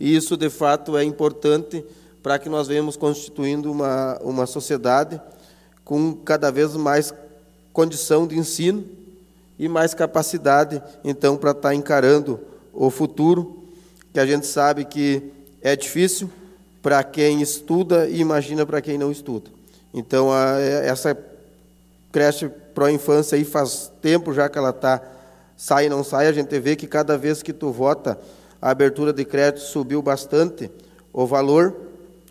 E 0.00 0.16
isso, 0.16 0.34
de 0.34 0.48
fato, 0.48 0.96
é 0.96 1.04
importante 1.04 1.84
para 2.26 2.40
que 2.40 2.48
nós 2.48 2.66
venhamos 2.66 2.96
constituindo 2.96 3.70
uma, 3.70 4.18
uma 4.20 4.46
sociedade 4.46 5.20
com 5.84 6.12
cada 6.12 6.50
vez 6.50 6.74
mais 6.74 7.14
condição 7.72 8.26
de 8.26 8.36
ensino 8.36 8.84
e 9.56 9.68
mais 9.68 9.94
capacidade, 9.94 10.82
então, 11.04 11.36
para 11.36 11.52
estar 11.52 11.72
encarando 11.72 12.40
o 12.72 12.90
futuro, 12.90 13.62
que 14.12 14.18
a 14.18 14.26
gente 14.26 14.44
sabe 14.44 14.84
que 14.84 15.22
é 15.62 15.76
difícil 15.76 16.28
para 16.82 17.04
quem 17.04 17.40
estuda 17.40 18.08
e 18.08 18.18
imagina 18.18 18.66
para 18.66 18.80
quem 18.80 18.98
não 18.98 19.12
estuda. 19.12 19.48
Então, 19.94 20.32
a, 20.32 20.58
essa 20.58 21.16
creche 22.10 22.48
pró-infância 22.74 23.36
aí 23.36 23.44
faz 23.44 23.92
tempo 24.02 24.34
já 24.34 24.48
que 24.48 24.58
ela 24.58 24.70
está 24.70 25.00
sai 25.56 25.86
e 25.86 25.88
não 25.88 26.02
sai, 26.02 26.26
a 26.26 26.32
gente 26.32 26.58
vê 26.58 26.74
que 26.74 26.88
cada 26.88 27.16
vez 27.16 27.40
que 27.40 27.52
tu 27.52 27.70
vota, 27.70 28.18
a 28.60 28.70
abertura 28.70 29.12
de 29.12 29.24
crédito 29.24 29.60
subiu 29.60 30.02
bastante 30.02 30.68
o 31.12 31.24
valor, 31.24 31.85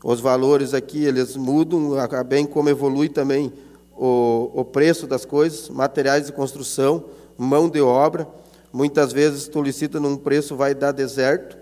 os 0.08 0.20
valores 0.20 0.76
aqui 0.76 1.04
eles 1.04 1.36
mudam, 1.36 1.94
bem 2.28 2.46
como 2.46 2.70
evolui 2.70 3.10
também 3.10 3.52
o, 3.98 4.52
o 4.54 4.64
preço 4.64 5.08
das 5.08 5.26
coisas, 5.26 5.68
materiais 5.68 6.28
de 6.28 6.32
construção, 6.32 7.06
mão 7.36 7.68
de 7.68 7.82
obra, 7.82 8.28
muitas 8.72 9.12
vezes 9.12 9.48
tu 9.48 9.64
licita 9.64 10.00
num 10.00 10.16
preço, 10.16 10.56
vai 10.56 10.76
dar 10.76 10.92
deserto. 10.92 11.58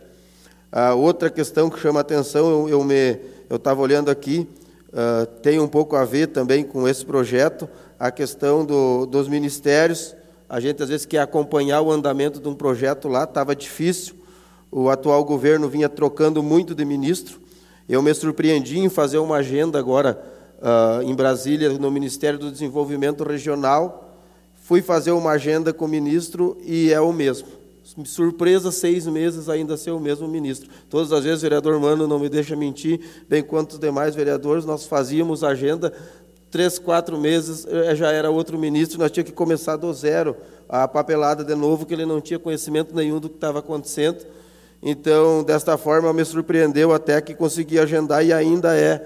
A 0.70 0.94
outra 0.94 1.30
questão 1.30 1.70
que 1.70 1.80
chama 1.80 2.02
atenção, 2.02 2.68
eu, 2.68 2.70
eu 2.70 2.84
me 2.84 3.18
eu 3.50 3.56
estava 3.56 3.82
olhando 3.82 4.12
aqui, 4.12 4.46
uh, 4.90 5.26
tem 5.42 5.62
um 5.62 5.68
pouco 5.68 5.96
a 5.96 6.04
ver 6.04 6.28
também 6.28 6.66
com 6.66 6.86
esse 6.86 7.06
projeto, 7.06 7.70
a 7.98 8.12
questão 8.12 8.66
do, 8.66 9.06
dos 9.06 9.30
ministérios. 9.30 10.14
A 10.50 10.60
gente 10.60 10.84
às 10.84 10.90
vezes 10.90 11.06
quer 11.06 11.20
acompanhar 11.20 11.80
o 11.80 11.90
andamento 11.90 12.42
de 12.42 12.50
um 12.50 12.56
projeto 12.56 13.08
lá, 13.08 13.24
estava 13.24 13.56
difícil. 13.56 14.16
O 14.70 14.90
atual 14.90 15.24
governo 15.24 15.70
vinha 15.70 15.88
trocando 15.88 16.44
muito 16.44 16.76
de 16.76 16.84
ministro. 16.84 17.43
Eu 17.88 18.02
me 18.02 18.14
surpreendi 18.14 18.80
em 18.80 18.90
fazer 18.90 19.18
uma 19.18 19.38
agenda 19.38 19.78
agora 19.78 20.22
uh, 20.60 21.02
em 21.04 21.14
Brasília, 21.14 21.70
no 21.70 21.92
Ministério 21.92 22.40
do 22.40 22.50
Desenvolvimento 22.50 23.24
Regional. 23.24 24.18
Fui 24.56 24.82
fazer 24.82 25.12
uma 25.12 25.32
agenda 25.32 25.74
com 25.74 25.84
o 25.84 25.88
ministro 25.88 26.58
e 26.64 26.94
é 26.94 27.02
o 27.02 27.12
mesmo. 27.12 27.48
Surpresa, 28.06 28.72
seis 28.72 29.06
meses 29.06 29.50
ainda 29.50 29.76
ser 29.76 29.92
o 29.92 30.00
mesmo 30.00 30.26
ministro. 30.30 30.70
Todas 30.90 31.12
as 31.12 31.26
vezes, 31.26 31.40
o 31.40 31.42
vereador 31.42 31.78
Mano 31.82 32.08
não 32.08 32.18
me 32.18 32.30
deixa 32.30 32.56
mentir, 32.56 33.02
bem 33.28 33.44
quanto 33.44 33.74
os 33.74 33.80
demais 33.80 34.16
vereadores, 34.16 34.64
nós 34.64 34.86
fazíamos 34.86 35.44
agenda, 35.44 35.92
três, 36.50 36.80
quatro 36.80 37.20
meses 37.20 37.68
eh, 37.68 37.94
já 37.94 38.10
era 38.10 38.32
outro 38.32 38.58
ministro, 38.58 38.98
nós 38.98 39.12
tínhamos 39.12 39.32
que 39.32 39.36
começar 39.36 39.76
do 39.76 39.92
zero 39.94 40.38
a 40.70 40.88
papelada 40.88 41.44
de 41.44 41.54
novo, 41.56 41.86
que 41.86 41.94
ele 41.94 42.06
não 42.06 42.22
tinha 42.22 42.40
conhecimento 42.40 42.96
nenhum 42.96 43.20
do 43.20 43.28
que 43.28 43.36
estava 43.36 43.60
acontecendo. 43.60 44.26
Então, 44.86 45.46
desta 45.46 45.78
forma, 45.78 46.12
me 46.12 46.26
surpreendeu 46.26 46.92
até 46.92 47.22
que 47.22 47.34
consegui 47.34 47.80
agendar 47.80 48.24
e 48.26 48.34
ainda 48.34 48.76
é 48.76 49.02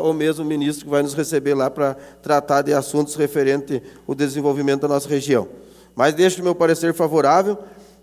o 0.00 0.12
mesmo 0.12 0.44
ministro 0.44 0.84
que 0.84 0.90
vai 0.90 1.02
nos 1.02 1.14
receber 1.14 1.52
lá 1.52 1.68
para 1.68 1.96
tratar 2.22 2.62
de 2.62 2.72
assuntos 2.72 3.16
referentes 3.16 3.80
ao 4.06 4.14
desenvolvimento 4.14 4.82
da 4.82 4.88
nossa 4.88 5.08
região. 5.08 5.48
Mas 5.96 6.14
deixo 6.14 6.44
meu 6.44 6.54
parecer 6.54 6.94
favorável 6.94 7.58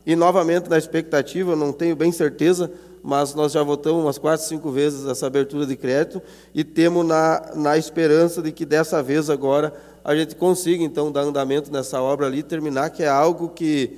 e, 0.05 0.17
novamente, 0.17 0.69
na 0.69 0.78
expectativa, 0.78 1.55
não 1.55 1.71
tenho 1.71 1.95
bem 1.95 2.11
certeza, 2.11 2.69
mas 3.01 3.34
nós 3.34 3.53
já 3.53 3.63
votamos 3.63 4.03
umas 4.03 4.17
quatro, 4.17 4.45
cinco 4.45 4.69
vezes 4.69 5.07
essa 5.07 5.26
abertura 5.26 5.65
de 5.65 5.78
crédito 5.78 6.21
e 6.53 6.61
temos 6.61 7.05
na, 7.05 7.51
na 7.55 7.78
esperança 7.78 8.41
de 8.41 8.51
que 8.51 8.65
dessa 8.65 9.01
vez 9.01 9.30
agora 9.30 9.74
a 10.03 10.13
gente 10.13 10.36
consiga, 10.36 10.84
então, 10.84 11.09
dar 11.09 11.21
andamento 11.21 11.71
nessa 11.71 12.01
obra 12.01 12.28
ali, 12.28 12.43
terminar, 12.43 12.89
que 12.89 13.01
é 13.01 13.07
algo 13.07 13.47
que, 13.47 13.97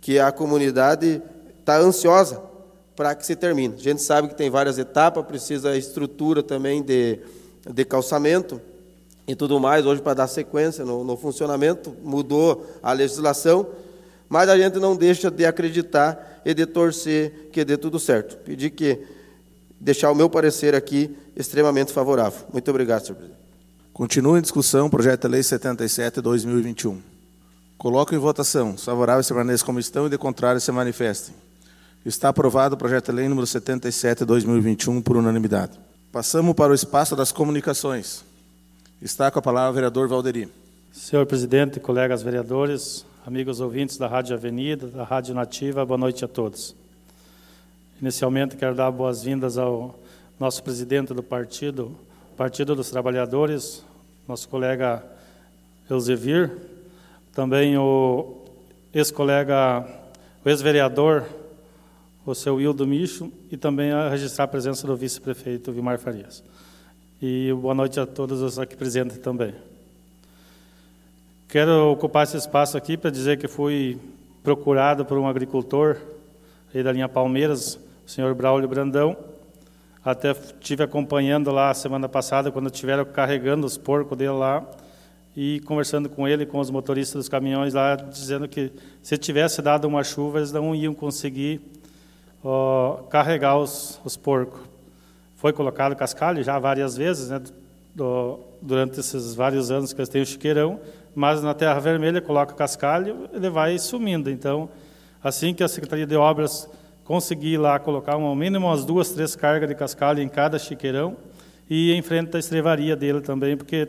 que 0.00 0.18
a 0.18 0.32
comunidade 0.32 1.22
está 1.60 1.78
ansiosa 1.78 2.53
para 2.96 3.14
que 3.14 3.26
se 3.26 3.34
termine. 3.34 3.74
A 3.74 3.82
gente 3.82 4.02
sabe 4.02 4.28
que 4.28 4.34
tem 4.34 4.50
várias 4.50 4.78
etapas, 4.78 5.24
precisa 5.26 5.76
estrutura 5.76 6.42
também 6.42 6.82
de, 6.82 7.18
de 7.68 7.84
calçamento 7.84 8.60
e 9.26 9.34
tudo 9.34 9.58
mais, 9.58 9.86
hoje 9.86 10.02
para 10.02 10.14
dar 10.14 10.26
sequência 10.26 10.84
no, 10.84 11.02
no 11.02 11.16
funcionamento, 11.16 11.94
mudou 12.02 12.66
a 12.82 12.92
legislação, 12.92 13.66
mas 14.28 14.48
a 14.48 14.56
gente 14.56 14.78
não 14.78 14.94
deixa 14.94 15.30
de 15.30 15.46
acreditar 15.46 16.42
e 16.44 16.52
de 16.52 16.66
torcer 16.66 17.48
que 17.50 17.64
dê 17.64 17.76
tudo 17.76 17.98
certo. 17.98 18.36
Pedir 18.38 18.70
que 18.70 19.00
deixar 19.80 20.10
o 20.10 20.14
meu 20.14 20.28
parecer 20.28 20.74
aqui 20.74 21.16
extremamente 21.34 21.92
favorável. 21.92 22.40
Muito 22.52 22.70
obrigado, 22.70 23.06
senhor 23.06 23.16
presidente. 23.16 23.44
Continua 23.92 24.38
em 24.38 24.42
discussão 24.42 24.86
o 24.86 24.90
projeto 24.90 25.22
de 25.22 25.28
lei 25.28 25.42
77 25.42 26.20
2021. 26.20 27.00
Coloco 27.78 28.14
em 28.14 28.18
votação. 28.18 28.74
Os 28.74 28.84
favoráveis 28.84 29.28
permaneçam 29.28 29.66
como 29.66 29.78
estão 29.78 30.06
e 30.06 30.10
de 30.10 30.18
contrário 30.18 30.60
se 30.60 30.72
manifestem. 30.72 31.34
Está 32.04 32.28
aprovado 32.28 32.74
o 32.74 32.78
projeto 32.78 33.06
de 33.06 33.12
lei 33.12 33.28
número 33.28 33.46
77 33.46 34.26
2021 34.26 35.00
por 35.00 35.16
unanimidade. 35.16 35.72
Passamos 36.12 36.54
para 36.54 36.70
o 36.70 36.74
espaço 36.74 37.16
das 37.16 37.32
comunicações. 37.32 38.22
Está 39.00 39.30
com 39.30 39.38
a 39.38 39.42
palavra 39.42 39.70
o 39.70 39.74
vereador 39.74 40.06
Valderi. 40.06 40.46
Senhor 40.92 41.24
presidente, 41.24 41.80
colegas 41.80 42.22
vereadores, 42.22 43.06
amigos 43.26 43.58
ouvintes 43.58 43.96
da 43.96 44.06
Rádio 44.06 44.36
Avenida, 44.36 44.86
da 44.88 45.02
Rádio 45.02 45.34
Nativa, 45.34 45.86
boa 45.86 45.96
noite 45.96 46.22
a 46.26 46.28
todos. 46.28 46.76
Inicialmente 47.98 48.54
quero 48.54 48.74
dar 48.74 48.90
boas-vindas 48.90 49.56
ao 49.56 49.98
nosso 50.38 50.62
presidente 50.62 51.14
do 51.14 51.22
partido, 51.22 51.96
Partido 52.36 52.74
dos 52.74 52.90
Trabalhadores, 52.90 53.82
nosso 54.28 54.46
colega 54.46 55.02
Elzevir, 55.88 56.50
também 57.32 57.78
o 57.78 58.42
ex-colega, 58.92 59.88
o 60.44 60.50
ex-vereador 60.50 61.24
o 62.26 62.34
seu 62.34 62.58
Hildo 62.58 62.86
Micho 62.86 63.30
e 63.50 63.56
também 63.56 63.92
a 63.92 64.08
registrar 64.08 64.44
a 64.44 64.48
presença 64.48 64.86
do 64.86 64.96
vice-prefeito 64.96 65.70
Vimar 65.70 65.98
Farias. 65.98 66.42
E 67.20 67.52
boa 67.60 67.74
noite 67.74 68.00
a 68.00 68.06
todos 68.06 68.40
os 68.40 68.58
aqui 68.58 68.74
presentes 68.76 69.18
também. 69.18 69.54
Quero 71.48 71.90
ocupar 71.90 72.24
esse 72.24 72.36
espaço 72.36 72.78
aqui 72.78 72.96
para 72.96 73.10
dizer 73.10 73.38
que 73.38 73.46
fui 73.46 73.98
procurado 74.42 75.04
por 75.04 75.18
um 75.18 75.28
agricultor 75.28 75.98
aí 76.74 76.82
da 76.82 76.92
linha 76.92 77.08
Palmeiras, 77.08 77.78
o 78.06 78.10
senhor 78.10 78.34
Braulio 78.34 78.68
Brandão. 78.68 79.16
Até 80.02 80.32
estive 80.32 80.82
acompanhando 80.82 81.50
lá 81.50 81.70
a 81.70 81.74
semana 81.74 82.08
passada, 82.08 82.50
quando 82.50 82.66
estiveram 82.66 83.04
carregando 83.04 83.66
os 83.66 83.76
porcos 83.78 84.16
dele 84.16 84.32
lá, 84.32 84.66
e 85.36 85.60
conversando 85.60 86.08
com 86.08 86.26
ele, 86.28 86.46
com 86.46 86.58
os 86.58 86.70
motoristas 86.70 87.14
dos 87.14 87.28
caminhões 87.28 87.74
lá, 87.74 87.96
dizendo 87.96 88.48
que 88.48 88.70
se 89.02 89.16
tivesse 89.18 89.60
dado 89.60 89.86
uma 89.86 90.04
chuva, 90.04 90.38
eles 90.38 90.52
não 90.52 90.74
iam 90.74 90.94
conseguir 90.94 91.60
carregar 93.10 93.58
os, 93.58 94.00
os 94.04 94.16
porcos. 94.16 94.60
Foi 95.36 95.52
colocado 95.52 95.96
cascalho 95.96 96.42
já 96.42 96.58
várias 96.58 96.96
vezes, 96.96 97.30
né, 97.30 97.40
do, 97.94 98.40
durante 98.60 99.00
esses 99.00 99.34
vários 99.34 99.70
anos 99.70 99.92
que 99.92 100.00
eles 100.00 100.08
têm 100.08 100.22
o 100.22 100.26
chiqueirão, 100.26 100.80
mas 101.14 101.42
na 101.42 101.54
terra 101.54 101.78
vermelha 101.78 102.20
coloca 102.20 102.54
cascalho, 102.54 103.28
ele 103.32 103.48
vai 103.48 103.78
sumindo. 103.78 104.30
Então, 104.30 104.68
assim 105.22 105.54
que 105.54 105.62
a 105.62 105.68
Secretaria 105.68 106.06
de 106.06 106.16
Obras 106.16 106.68
conseguir 107.04 107.58
lá 107.58 107.78
colocar 107.78 108.16
um 108.16 108.34
mínimo 108.34 108.66
umas 108.66 108.84
duas, 108.84 109.10
três 109.10 109.36
cargas 109.36 109.68
de 109.68 109.74
cascalho 109.74 110.22
em 110.22 110.28
cada 110.28 110.58
chiqueirão 110.58 111.16
e 111.68 111.92
em 111.92 112.02
frente 112.02 112.34
à 112.36 112.40
estrevaria 112.40 112.96
dele 112.96 113.20
também, 113.20 113.56
porque 113.56 113.88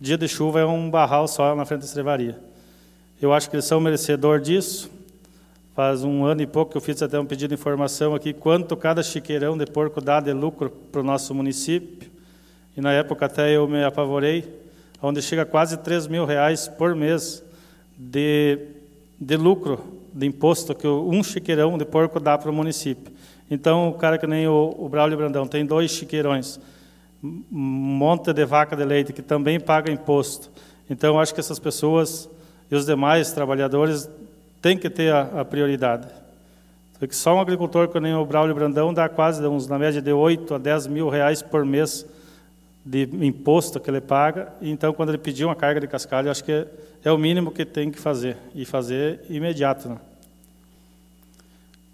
dia 0.00 0.16
de 0.16 0.28
chuva 0.28 0.60
é 0.60 0.66
um 0.66 0.90
barral 0.90 1.26
só 1.28 1.54
na 1.54 1.64
frente 1.64 1.80
da 1.80 1.86
estrevaria. 1.86 2.38
Eu 3.20 3.32
acho 3.32 3.48
que 3.48 3.56
eles 3.56 3.64
são 3.64 3.80
merecedores 3.80 4.46
disso. 4.46 4.90
Faz 5.74 6.04
um 6.04 6.24
ano 6.24 6.40
e 6.40 6.46
pouco 6.46 6.70
que 6.70 6.76
eu 6.76 6.80
fiz 6.80 7.02
até 7.02 7.18
um 7.18 7.26
pedido 7.26 7.48
de 7.48 7.60
informação 7.60 8.14
aqui, 8.14 8.32
quanto 8.32 8.76
cada 8.76 9.02
chiqueirão 9.02 9.58
de 9.58 9.66
porco 9.66 10.00
dá 10.00 10.20
de 10.20 10.32
lucro 10.32 10.70
para 10.70 11.00
o 11.00 11.04
nosso 11.04 11.34
município. 11.34 12.08
E 12.76 12.80
na 12.80 12.92
época 12.92 13.26
até 13.26 13.50
eu 13.50 13.66
me 13.66 13.82
apavorei, 13.82 14.44
onde 15.02 15.20
chega 15.20 15.44
quase 15.44 15.76
3 15.78 16.06
mil 16.06 16.24
reais 16.24 16.68
por 16.68 16.94
mês 16.94 17.42
de, 17.98 18.56
de 19.20 19.36
lucro, 19.36 19.80
de 20.12 20.24
imposto 20.26 20.76
que 20.76 20.86
um 20.86 21.24
chiqueirão 21.24 21.76
de 21.76 21.84
porco 21.84 22.20
dá 22.20 22.38
para 22.38 22.52
o 22.52 22.54
município. 22.54 23.12
Então, 23.50 23.88
o 23.88 23.94
cara 23.94 24.16
que 24.16 24.28
nem 24.28 24.46
o, 24.46 24.76
o 24.78 24.88
Braulio 24.88 25.18
Brandão 25.18 25.44
tem 25.44 25.66
dois 25.66 25.90
chiqueirões, 25.90 26.60
um 27.20 27.36
monte 27.52 28.32
de 28.32 28.44
vaca 28.44 28.76
de 28.76 28.84
leite 28.84 29.12
que 29.12 29.22
também 29.22 29.58
paga 29.58 29.90
imposto. 29.90 30.52
Então, 30.88 31.18
acho 31.18 31.34
que 31.34 31.40
essas 31.40 31.58
pessoas 31.58 32.28
e 32.70 32.76
os 32.76 32.86
demais 32.86 33.32
trabalhadores 33.32 34.08
tem 34.64 34.78
que 34.78 34.88
ter 34.88 35.12
a, 35.12 35.42
a 35.42 35.44
prioridade. 35.44 36.08
Só 37.10 37.36
um 37.36 37.40
agricultor 37.40 37.86
que 37.86 38.00
nem 38.00 38.14
o 38.14 38.24
Braulio 38.24 38.54
Brandão 38.54 38.94
dá 38.94 39.10
quase, 39.10 39.46
uns, 39.46 39.68
na 39.68 39.78
média, 39.78 40.00
de 40.00 40.10
8 40.10 40.54
a 40.54 40.56
10 40.56 40.86
mil 40.86 41.10
reais 41.10 41.42
por 41.42 41.66
mês 41.66 42.06
de 42.82 43.02
imposto 43.26 43.78
que 43.78 43.90
ele 43.90 44.00
paga. 44.00 44.54
Então, 44.62 44.94
quando 44.94 45.10
ele 45.10 45.18
pedir 45.18 45.44
uma 45.44 45.54
carga 45.54 45.82
de 45.82 45.86
cascalho, 45.86 46.30
acho 46.30 46.42
que 46.42 46.50
é, 46.50 46.66
é 47.04 47.12
o 47.12 47.18
mínimo 47.18 47.50
que 47.50 47.66
tem 47.66 47.90
que 47.90 47.98
fazer, 47.98 48.38
e 48.54 48.64
fazer 48.64 49.20
imediato. 49.28 49.86
Né? 49.86 49.98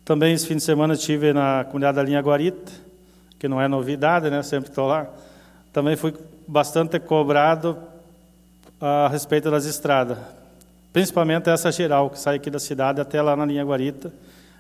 Também, 0.05 0.33
esse 0.33 0.47
fim 0.47 0.55
de 0.55 0.63
semana, 0.63 0.95
estive 0.95 1.33
na 1.33 1.65
comunidade 1.65 1.97
da 1.97 2.05
linha 2.05 2.21
Guarita, 2.21 2.71
que 3.37 3.49
não 3.49 3.61
é 3.61 3.67
novidade, 3.67 4.31
né? 4.31 4.45
sempre 4.45 4.71
estou 4.71 4.87
lá. 4.87 5.09
Também 5.73 5.97
fui 5.97 6.15
bastante 6.47 7.01
cobrado 7.01 7.77
a 8.81 9.09
respeito 9.09 9.51
das 9.51 9.65
estradas. 9.65 10.19
Principalmente 10.93 11.49
essa 11.49 11.71
geral, 11.71 12.11
que 12.11 12.19
sai 12.19 12.37
aqui 12.37 12.51
da 12.51 12.59
cidade 12.59 13.01
até 13.01 13.23
lá 13.23 13.37
na 13.37 13.47
linha 13.47 13.65
Guarita. 13.65 14.13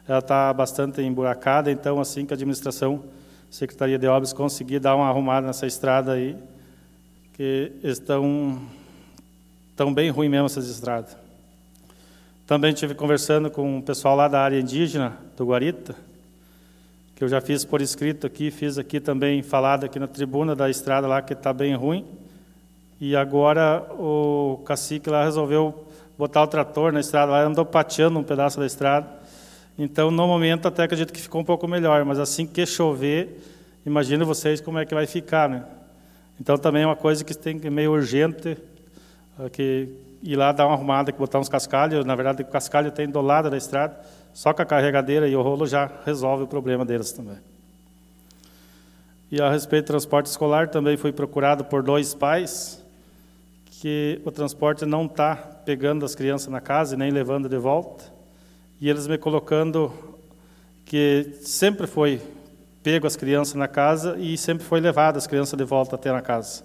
ela 0.07 0.21
está 0.21 0.53
bastante 0.53 1.03
emburacada, 1.03 1.71
então 1.73 2.01
assim 2.01 2.25
que 2.25 2.33
a 2.33 2.37
administração, 2.37 3.03
Secretaria 3.51 3.99
de 3.99 4.07
Obras 4.07 4.33
conseguir 4.33 4.79
dar 4.79 4.95
uma 4.95 5.09
arrumada 5.09 5.47
nessa 5.49 5.67
estrada 5.67 6.13
aí, 6.13 6.37
que 7.33 7.73
estão, 7.83 8.61
estão 9.71 9.93
bem 9.93 10.11
ruim 10.11 10.29
mesmo 10.29 10.47
essas 10.47 10.69
estradas. 10.69 11.17
Também 12.47 12.73
estive 12.73 12.95
conversando 12.95 13.51
com 13.51 13.79
o 13.79 13.83
pessoal 13.83 14.15
lá 14.15 14.29
da 14.29 14.41
área 14.41 14.61
indígena 14.61 15.17
do 15.37 15.47
Guarita, 15.47 15.97
que 17.17 17.25
eu 17.25 17.29
já 17.29 17.41
fiz 17.41 17.65
por 17.65 17.81
escrito 17.81 18.25
aqui, 18.27 18.53
fiz 18.53 18.79
aqui 18.79 19.01
também 19.01 19.43
falado 19.43 19.85
aqui 19.85 19.99
na 19.99 20.07
tribuna 20.07 20.55
da 20.55 20.71
estrada 20.71 21.09
lá 21.09 21.21
que 21.21 21.33
está 21.33 21.53
bem 21.53 21.75
ruim. 21.75 22.07
E 23.01 23.17
agora 23.17 23.83
o 23.99 24.63
cacique 24.65 25.11
lá 25.11 25.25
resolveu 25.25 25.90
botar 26.21 26.43
o 26.43 26.47
trator 26.47 26.93
na 26.93 27.01
estrada, 27.01 27.33
lá 27.33 27.43
andou 27.43 27.65
pateando 27.65 28.19
um 28.19 28.23
pedaço 28.23 28.61
da 28.61 28.67
estrada. 28.67 29.09
Então, 29.79 30.11
no 30.11 30.27
momento, 30.27 30.69
até 30.69 30.83
acredito 30.83 31.13
que 31.15 31.21
ficou 31.21 31.41
um 31.41 31.45
pouco 31.45 31.67
melhor, 31.67 32.05
mas 32.05 32.19
assim 32.19 32.47
que 32.47 32.67
chover, 32.67 33.43
imagino 33.87 34.27
vocês 34.27 34.61
como 34.61 34.79
é 34.79 34.85
que 34.85 34.95
vai 34.95 35.07
ficar, 35.07 35.49
né? 35.49 35.65
Então, 36.39 36.59
também 36.59 36.83
é 36.83 36.87
uma 36.87 36.97
coisa 36.97 37.25
que 37.25 37.35
tem 37.35 37.59
que 37.59 37.71
meio 37.71 37.93
urgente, 37.93 38.59
eh, 39.39 39.49
que 39.51 39.89
ir 40.23 40.37
lá 40.37 40.53
dar 40.53 40.67
uma 40.67 40.75
arrumada, 40.75 41.11
que 41.11 41.19
botar 41.19 41.39
uns 41.39 41.49
cascalhos. 41.49 42.05
Na 42.05 42.15
verdade, 42.15 42.43
o 42.43 42.45
cascalho 42.45 42.91
tem 42.91 43.09
do 43.09 43.23
lado 43.23 43.49
da 43.49 43.57
estrada, 43.57 43.99
só 44.35 44.53
com 44.53 44.61
a 44.61 44.67
carregadeira 44.67 45.27
e 45.27 45.35
o 45.35 45.41
rolo 45.41 45.67
já 45.67 45.91
resolve 46.05 46.45
o 46.45 46.47
problema 46.47 46.85
deles 46.85 47.13
também. 47.13 47.39
E 49.33 49.41
a 49.41 49.51
respeito 49.51 49.85
do 49.85 49.89
transporte 49.89 50.27
escolar, 50.27 50.69
também 50.69 50.99
fui 50.99 51.13
procurado 51.13 51.65
por 51.65 51.83
dois 51.83 52.13
pais, 52.13 52.80
que 53.81 54.21
o 54.27 54.31
transporte 54.31 54.85
não 54.85 55.07
está 55.07 55.35
pegando 55.35 56.05
as 56.05 56.15
crianças 56.15 56.49
na 56.49 56.61
casa 56.61 56.95
e 56.95 56.99
nem 56.99 57.11
levando 57.11 57.49
de 57.49 57.57
volta. 57.57 58.05
E 58.79 58.91
eles 58.91 59.07
me 59.07 59.17
colocando 59.17 59.91
que 60.85 61.39
sempre 61.41 61.87
foi 61.87 62.21
pego 62.83 63.07
as 63.07 63.17
crianças 63.17 63.55
na 63.55 63.67
casa 63.67 64.19
e 64.19 64.37
sempre 64.37 64.67
foi 64.67 64.81
levado 64.81 65.17
as 65.17 65.27
crianças 65.27 65.57
de 65.59 65.65
volta 65.65 65.97
até 65.97 66.13
na 66.13 66.21
casa. 66.21 66.63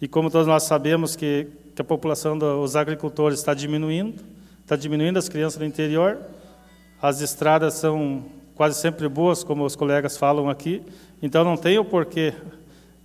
E 0.00 0.08
como 0.08 0.30
todos 0.30 0.46
nós 0.46 0.62
sabemos 0.62 1.14
que, 1.14 1.46
que 1.76 1.82
a 1.82 1.84
população 1.84 2.38
dos 2.38 2.74
agricultores 2.74 3.38
está 3.38 3.52
diminuindo, 3.52 4.24
está 4.62 4.76
diminuindo 4.76 5.18
as 5.18 5.28
crianças 5.28 5.58
do 5.58 5.64
interior, 5.66 6.16
as 7.02 7.20
estradas 7.20 7.74
são 7.74 8.24
quase 8.54 8.80
sempre 8.80 9.06
boas, 9.10 9.44
como 9.44 9.62
os 9.62 9.76
colegas 9.76 10.16
falam 10.16 10.48
aqui, 10.48 10.82
então 11.20 11.44
não 11.44 11.58
tem 11.58 11.78
o 11.78 11.84
porquê 11.84 12.32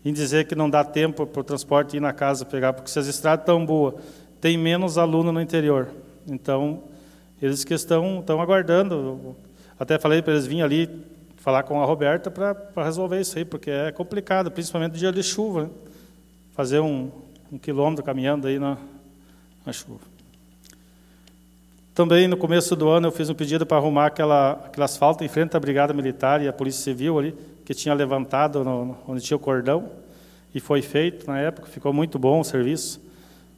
em 0.06 0.14
dizer 0.14 0.46
que 0.46 0.54
não 0.54 0.70
dá 0.70 0.84
tempo 0.84 1.26
para 1.26 1.42
o 1.42 1.44
transporte 1.44 1.98
ir 1.98 2.00
na 2.00 2.14
casa 2.14 2.46
pegar, 2.46 2.74
porque 2.74 2.92
se 2.92 3.00
as 3.00 3.08
estradas 3.08 3.42
estão 3.42 3.66
boas, 3.66 3.96
tem 4.40 4.56
menos 4.56 5.00
aluno 5.00 5.32
no 5.32 5.42
interior. 5.42 5.90
Então, 6.28 6.84
eles 7.42 7.64
que 7.64 7.74
estão, 7.74 8.20
estão 8.20 8.40
aguardando. 8.40 9.36
Até 9.80 9.98
falei 9.98 10.22
para 10.22 10.34
eles 10.34 10.46
virem 10.46 10.62
ali 10.62 10.90
falar 11.38 11.64
com 11.64 11.82
a 11.82 11.86
Roberta 11.86 12.30
para 12.30 12.84
resolver 12.84 13.20
isso 13.20 13.38
aí, 13.38 13.44
porque 13.44 13.72
é 13.72 13.92
complicado, 13.92 14.52
principalmente 14.52 14.94
no 14.94 14.98
dia 15.00 15.12
de 15.12 15.24
chuva. 15.24 15.64
Né? 15.64 15.70
Fazer 16.54 16.80
um, 16.80 17.10
um 17.52 17.58
quilômetro 17.58 18.06
caminhando 18.06 18.48
aí 18.48 18.60
na, 18.60 18.78
na 19.66 19.74
chuva. 19.74 20.02
Também 21.96 22.28
no 22.28 22.38
começo 22.38 22.76
do 22.76 22.90
ano 22.90 23.08
eu 23.08 23.12
fiz 23.12 23.30
um 23.30 23.34
pedido 23.34 23.66
para 23.66 23.78
arrumar 23.78 24.08
aquela, 24.08 24.52
aquele 24.66 24.84
asfalto 24.84 25.24
em 25.24 25.28
frente 25.28 25.56
à 25.58 25.60
Brigada 25.60 25.94
Militar 25.94 26.42
e 26.42 26.48
à 26.48 26.54
Polícia 26.54 26.84
Civil 26.84 27.18
ali, 27.18 27.36
que 27.66 27.74
tinha 27.74 27.94
levantado 27.94 28.64
no, 28.64 28.96
onde 29.08 29.22
tinha 29.22 29.36
o 29.36 29.40
cordão, 29.40 29.90
e 30.54 30.60
foi 30.60 30.82
feito 30.82 31.28
na 31.28 31.40
época, 31.40 31.68
ficou 31.68 31.92
muito 31.92 32.18
bom 32.18 32.40
o 32.40 32.44
serviço. 32.44 33.02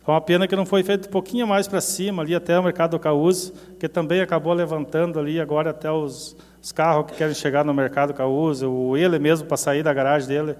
É 0.07 0.09
uma 0.09 0.21
pena 0.21 0.47
que 0.47 0.55
não 0.55 0.65
foi 0.65 0.83
feito 0.83 1.09
um 1.09 1.11
pouquinho 1.11 1.45
mais 1.45 1.67
para 1.67 1.81
cima, 1.81 2.23
ali 2.23 2.33
até 2.33 2.57
o 2.57 2.63
Mercado 2.63 2.91
do 2.91 2.99
Caúz, 2.99 3.51
que 3.77 3.89
também 3.89 4.21
acabou 4.21 4.53
levantando 4.53 5.19
ali 5.19 5.39
agora 5.39 5.71
até 5.71 5.91
os, 5.91 6.35
os 6.63 6.71
carros 6.71 7.11
que 7.11 7.17
querem 7.17 7.35
chegar 7.35 7.65
no 7.65 7.73
Mercado 7.73 8.13
Caúz, 8.13 8.63
o 8.63 8.95
ele 8.95 9.19
mesmo 9.19 9.45
para 9.45 9.57
sair 9.57 9.83
da 9.83 9.93
garagem 9.93 10.27
dele, 10.27 10.55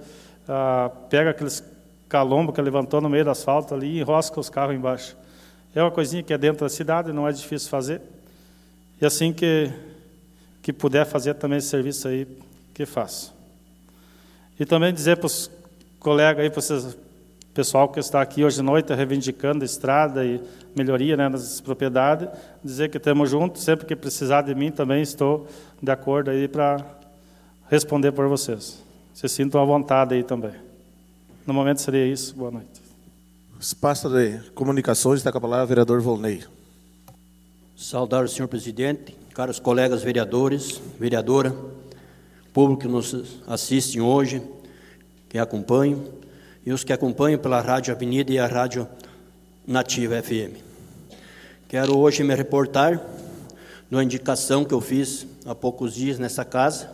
ah, 0.46 0.90
pega 1.08 1.30
aqueles 1.30 1.64
calombo 2.08 2.52
que 2.52 2.60
levantou 2.60 3.00
no 3.00 3.08
meio 3.08 3.24
do 3.24 3.30
asfalto 3.30 3.74
ali 3.74 3.96
e 3.96 4.00
enrosca 4.00 4.38
os 4.38 4.50
carros 4.50 4.74
embaixo. 4.74 5.16
É 5.74 5.82
uma 5.82 5.90
coisinha 5.90 6.22
que 6.22 6.32
é 6.32 6.38
dentro 6.38 6.60
da 6.60 6.68
cidade, 6.68 7.12
não 7.12 7.26
é 7.28 7.32
difícil 7.32 7.68
fazer. 7.70 8.00
E 9.00 9.06
assim 9.06 9.32
que, 9.32 9.70
que 10.62 10.72
puder 10.72 11.06
fazer 11.06 11.34
também 11.34 11.58
esse 11.58 11.68
serviço 11.68 12.08
aí, 12.08 12.26
que 12.74 12.84
faço. 12.84 13.37
E 14.58 14.66
também 14.66 14.92
dizer 14.92 15.16
para 15.16 15.26
os 15.26 15.50
colegas 16.00 16.42
aí, 16.42 16.50
para 16.50 16.60
o 16.60 16.94
pessoal 17.54 17.88
que 17.88 18.00
está 18.00 18.20
aqui 18.20 18.44
hoje 18.44 18.60
à 18.60 18.62
noite 18.62 18.92
reivindicando 18.92 19.62
a 19.62 19.66
estrada 19.66 20.24
e 20.24 20.40
melhoria 20.76 21.16
né, 21.16 21.28
nas 21.28 21.60
propriedades, 21.60 22.28
dizer 22.62 22.88
que 22.88 22.96
estamos 22.96 23.30
juntos, 23.30 23.62
sempre 23.62 23.86
que 23.86 23.94
precisar 23.94 24.42
de 24.42 24.54
mim 24.54 24.70
também 24.70 25.02
estou 25.02 25.46
de 25.82 25.90
acordo 25.90 26.30
aí 26.30 26.48
para 26.48 26.84
responder 27.68 28.12
por 28.12 28.26
vocês. 28.28 28.82
Se 29.14 29.28
sintam 29.28 29.60
à 29.60 29.64
vontade 29.64 30.14
aí 30.14 30.22
também. 30.22 30.54
No 31.46 31.54
momento 31.54 31.80
seria 31.80 32.06
isso. 32.06 32.34
Boa 32.34 32.50
noite. 32.50 32.80
Espaço 33.60 34.08
de 34.08 34.38
comunicações, 34.50 35.18
está 35.18 35.32
com 35.32 35.38
a 35.38 35.40
palavra 35.40 35.64
o 35.64 35.68
vereador 35.68 36.00
Volney. 36.00 36.44
Saudar 37.76 38.24
o 38.24 38.28
senhor 38.28 38.46
presidente, 38.46 39.16
caros 39.34 39.58
colegas 39.58 40.02
vereadores, 40.02 40.80
vereadora, 40.98 41.54
público 42.58 42.82
que 42.82 42.88
nos 42.88 43.14
assistem 43.46 44.00
hoje, 44.00 44.42
que 45.28 45.38
acompanham, 45.38 46.04
e 46.66 46.72
os 46.72 46.82
que 46.82 46.92
acompanham 46.92 47.38
pela 47.38 47.60
Rádio 47.60 47.94
Avenida 47.94 48.32
e 48.32 48.38
a 48.40 48.48
Rádio 48.48 48.88
Nativa 49.64 50.20
FM. 50.20 50.58
Quero 51.68 51.96
hoje 51.96 52.24
me 52.24 52.34
reportar 52.34 52.96
de 53.88 53.94
uma 53.94 54.02
indicação 54.02 54.64
que 54.64 54.74
eu 54.74 54.80
fiz 54.80 55.24
há 55.46 55.54
poucos 55.54 55.94
dias 55.94 56.18
nessa 56.18 56.44
casa, 56.44 56.90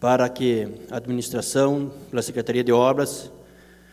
para 0.00 0.28
que 0.28 0.66
a 0.90 0.96
administração, 0.96 1.92
pela 2.10 2.20
Secretaria 2.20 2.64
de 2.64 2.72
Obras, 2.72 3.30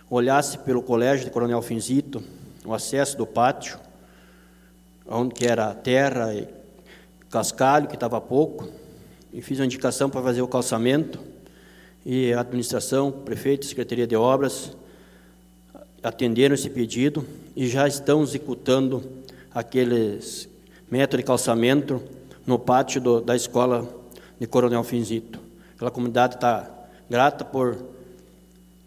olhasse 0.09 0.57
pelo 0.57 0.81
colégio 0.81 1.25
de 1.25 1.31
Coronel 1.31 1.61
Finzito, 1.61 2.23
o 2.65 2.73
acesso 2.73 3.15
do 3.15 3.27
pátio, 3.27 3.77
onde 5.05 5.35
que 5.35 5.45
era 5.45 5.75
terra 5.75 6.33
e 6.33 6.47
cascalho, 7.29 7.87
que 7.87 7.93
estava 7.93 8.19
pouco, 8.19 8.67
e 9.35 9.41
fiz 9.41 9.59
uma 9.59 9.65
indicação 9.65 10.09
para 10.09 10.21
fazer 10.21 10.41
o 10.41 10.47
calçamento, 10.47 11.19
e 12.05 12.31
a 12.31 12.39
administração, 12.39 13.11
prefeito, 13.11 13.65
secretaria 13.65 14.07
de 14.07 14.15
obras, 14.15 14.71
atenderam 16.01 16.55
esse 16.55 16.69
pedido 16.69 17.25
e 17.53 17.67
já 17.67 17.85
estão 17.85 18.23
executando 18.23 19.03
aqueles 19.53 20.47
metros 20.89 21.19
de 21.19 21.25
calçamento 21.25 22.01
no 22.47 22.57
pátio 22.57 23.01
do, 23.01 23.19
da 23.19 23.35
escola 23.35 23.85
de 24.39 24.47
Coronel 24.47 24.83
Finzito. 24.85 25.39
A 25.81 25.91
comunidade 25.91 26.35
está 26.35 26.71
grata 27.09 27.43
por 27.43 27.77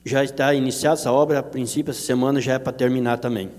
já 0.03 0.25
está 0.25 0.55
iniciada 0.55 0.99
essa 0.99 1.13
obra, 1.13 1.41
a 1.41 1.43
princípio, 1.43 1.91
essa 1.91 2.01
semana 2.01 2.41
já 2.41 2.55
é 2.55 2.59
para 2.59 2.73
terminar 2.73 3.19
também. 3.19 3.51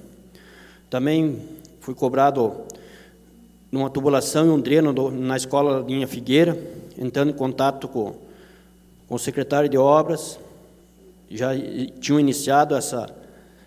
Também 0.90 1.40
fui 1.82 1.94
cobrado 1.94 2.64
numa 3.72 3.90
tubulação 3.90 4.48
e 4.48 4.50
um 4.50 4.60
dreno 4.60 4.94
na 5.12 5.38
escola 5.38 5.86
Linha 5.88 6.08
Figueira, 6.08 6.58
entrando 6.98 7.30
em 7.30 7.34
contato 7.34 7.88
com, 7.88 8.16
com 9.08 9.16
o 9.16 9.20
secretário 9.20 9.70
de 9.70 9.78
obras, 9.78 10.40
já 11.30 11.52
tinham 12.00 12.20
iniciado 12.20 12.76
essa, 12.76 13.14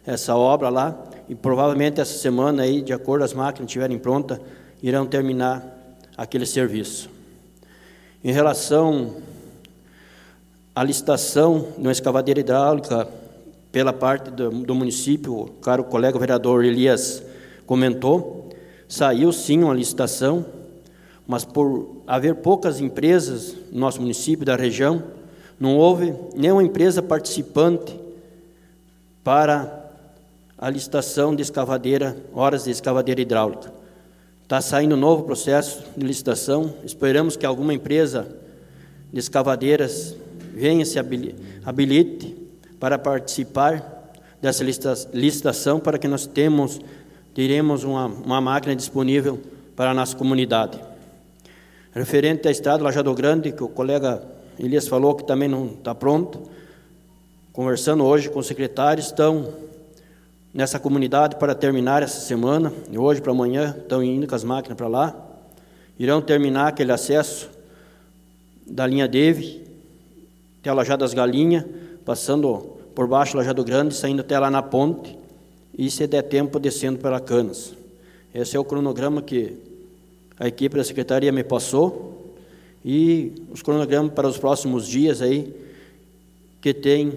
essa 0.04 0.36
obra 0.36 0.68
lá, 0.68 0.96
e 1.28 1.34
provavelmente 1.34 2.00
essa 2.00 2.18
semana 2.18 2.62
aí, 2.64 2.82
de 2.82 2.92
acordo 2.92 3.24
as 3.24 3.32
máquinas 3.32 3.68
estiverem 3.68 3.98
prontas, 3.98 4.40
irão 4.82 5.06
terminar 5.06 5.64
aquele 6.16 6.44
serviço. 6.44 7.08
Em 8.24 8.32
relação 8.32 9.16
a 10.74 10.82
licitação 10.82 11.68
uma 11.76 11.92
escavadeira 11.92 12.40
hidráulica 12.40 13.06
pela 13.70 13.92
parte 13.92 14.30
do, 14.30 14.50
do 14.50 14.74
município, 14.74 15.32
o 15.32 15.46
caro 15.46 15.84
colega 15.84 16.18
vereador 16.18 16.64
Elias 16.64 17.22
comentou, 17.66 18.41
saiu 18.92 19.32
sim 19.32 19.62
uma 19.62 19.72
licitação, 19.72 20.44
mas 21.26 21.46
por 21.46 22.02
haver 22.06 22.34
poucas 22.34 22.78
empresas 22.78 23.54
no 23.72 23.80
nosso 23.80 24.02
município, 24.02 24.44
da 24.44 24.54
região, 24.54 25.02
não 25.58 25.78
houve 25.78 26.14
nenhuma 26.36 26.62
empresa 26.62 27.02
participante 27.02 27.98
para 29.24 29.90
a 30.58 30.68
licitação 30.68 31.34
de 31.34 31.40
escavadeira, 31.40 32.14
horas 32.34 32.64
de 32.64 32.70
escavadeira 32.70 33.22
hidráulica. 33.22 33.72
Está 34.42 34.60
saindo 34.60 34.94
um 34.94 34.98
novo 34.98 35.22
processo 35.22 35.82
de 35.96 36.06
licitação, 36.06 36.74
esperamos 36.84 37.34
que 37.34 37.46
alguma 37.46 37.72
empresa 37.72 38.28
de 39.10 39.18
escavadeiras 39.18 40.14
venha 40.52 40.84
se 40.84 40.98
habilite 41.64 42.36
para 42.78 42.98
participar 42.98 44.12
dessa 44.38 44.62
licitação 45.14 45.80
para 45.80 45.96
que 45.96 46.06
nós 46.06 46.26
temos, 46.26 46.78
teremos 47.34 47.84
uma, 47.84 48.06
uma 48.06 48.40
máquina 48.40 48.74
disponível 48.76 49.40
para 49.74 49.90
a 49.90 49.94
nossa 49.94 50.16
comunidade. 50.16 50.78
Referente 51.94 52.48
à 52.48 52.50
estrada 52.50 52.82
Lajado 52.82 53.12
Grande, 53.14 53.52
que 53.52 53.62
o 53.62 53.68
colega 53.68 54.22
Elias 54.58 54.88
falou 54.88 55.14
que 55.14 55.24
também 55.24 55.48
não 55.48 55.66
está 55.66 55.94
pronto, 55.94 56.42
conversando 57.52 58.04
hoje 58.04 58.30
com 58.30 58.38
o 58.38 58.42
secretário, 58.42 59.00
estão 59.00 59.52
nessa 60.54 60.78
comunidade 60.78 61.36
para 61.36 61.54
terminar 61.54 62.02
essa 62.02 62.20
semana, 62.20 62.72
hoje 62.96 63.20
para 63.20 63.32
amanhã, 63.32 63.74
estão 63.78 64.02
indo 64.02 64.26
com 64.26 64.34
as 64.34 64.44
máquinas 64.44 64.76
para 64.76 64.88
lá, 64.88 65.16
irão 65.98 66.20
terminar 66.20 66.68
aquele 66.68 66.92
acesso 66.92 67.50
da 68.66 68.86
linha 68.86 69.08
Deve 69.08 69.62
até 70.60 70.70
a 70.70 70.74
Lajada 70.74 71.04
das 71.04 71.12
Galinhas, 71.12 71.64
passando 72.04 72.76
por 72.94 73.08
baixo 73.08 73.32
da 73.32 73.40
Lajado 73.40 73.64
Grande, 73.64 73.94
saindo 73.94 74.20
até 74.20 74.38
lá 74.38 74.50
na 74.50 74.62
ponte, 74.62 75.18
e 75.76 75.90
se 75.90 76.06
der 76.06 76.22
tempo, 76.22 76.58
descendo 76.58 76.98
pela 76.98 77.20
Canas. 77.20 77.74
Esse 78.34 78.56
é 78.56 78.60
o 78.60 78.64
cronograma 78.64 79.22
que 79.22 79.56
a 80.38 80.48
equipe 80.48 80.76
da 80.76 80.84
secretaria 80.84 81.30
me 81.30 81.44
passou, 81.44 82.34
e 82.84 83.32
os 83.52 83.62
cronogramas 83.62 84.12
para 84.12 84.26
os 84.26 84.38
próximos 84.38 84.86
dias 84.86 85.22
aí, 85.22 85.54
que 86.60 86.74
tem 86.74 87.12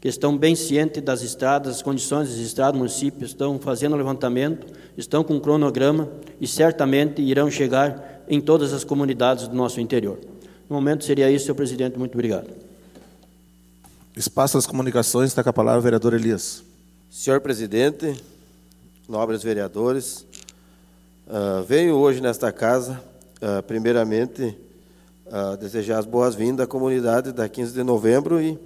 que 0.00 0.08
estão 0.08 0.36
bem 0.36 0.54
cientes 0.54 1.02
das 1.02 1.22
estradas, 1.22 1.76
as 1.76 1.82
condições 1.82 2.28
das 2.28 2.36
estradas, 2.36 2.76
municípios 2.76 3.30
estão 3.30 3.58
fazendo 3.58 3.94
o 3.94 3.96
levantamento, 3.96 4.66
estão 4.98 5.24
com 5.24 5.32
um 5.32 5.40
cronograma 5.40 6.10
e 6.38 6.46
certamente 6.46 7.22
irão 7.22 7.50
chegar 7.50 8.22
em 8.28 8.38
todas 8.38 8.74
as 8.74 8.84
comunidades 8.84 9.48
do 9.48 9.56
nosso 9.56 9.80
interior. 9.80 10.18
No 10.68 10.76
momento 10.76 11.04
seria 11.04 11.30
isso, 11.30 11.46
senhor 11.46 11.54
presidente. 11.54 11.98
Muito 11.98 12.12
obrigado. 12.12 12.50
Espaço 14.14 14.58
das 14.58 14.66
comunicações, 14.66 15.30
está 15.30 15.42
com 15.42 15.48
a 15.48 15.54
palavra 15.54 15.80
o 15.80 15.82
vereador 15.82 16.12
Elias. 16.12 16.62
Senhor 17.16 17.40
presidente, 17.40 18.20
nobres 19.08 19.40
vereadores, 19.40 20.26
uh, 21.28 21.62
venho 21.62 21.94
hoje 21.94 22.20
nesta 22.20 22.50
casa, 22.50 23.00
uh, 23.40 23.62
primeiramente, 23.62 24.58
uh, 25.26 25.56
desejar 25.56 26.00
as 26.00 26.06
boas-vindas 26.06 26.64
à 26.64 26.66
comunidade 26.66 27.30
da 27.30 27.48
15 27.48 27.72
de 27.72 27.84
novembro 27.84 28.42
e 28.42 28.58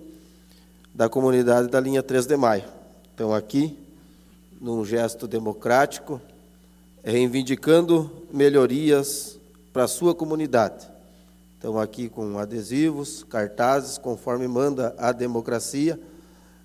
da 0.94 1.11
comunidade 1.11 1.68
da 1.68 1.78
linha 1.78 2.03
3 2.03 2.24
de 2.24 2.38
maio. 2.38 2.64
Então, 3.14 3.34
aqui, 3.34 3.78
num 4.59 4.82
gesto 4.82 5.28
democrático, 5.28 6.18
reivindicando 7.05 8.11
melhorias 8.32 9.38
para 9.74 9.84
a 9.84 9.88
sua 9.88 10.14
comunidade. 10.14 10.88
Então, 11.59 11.78
aqui 11.78 12.09
com 12.09 12.38
adesivos, 12.38 13.22
cartazes, 13.24 13.99
conforme 13.99 14.49
manda 14.49 14.94
a 14.96 15.12
democracia, 15.12 16.01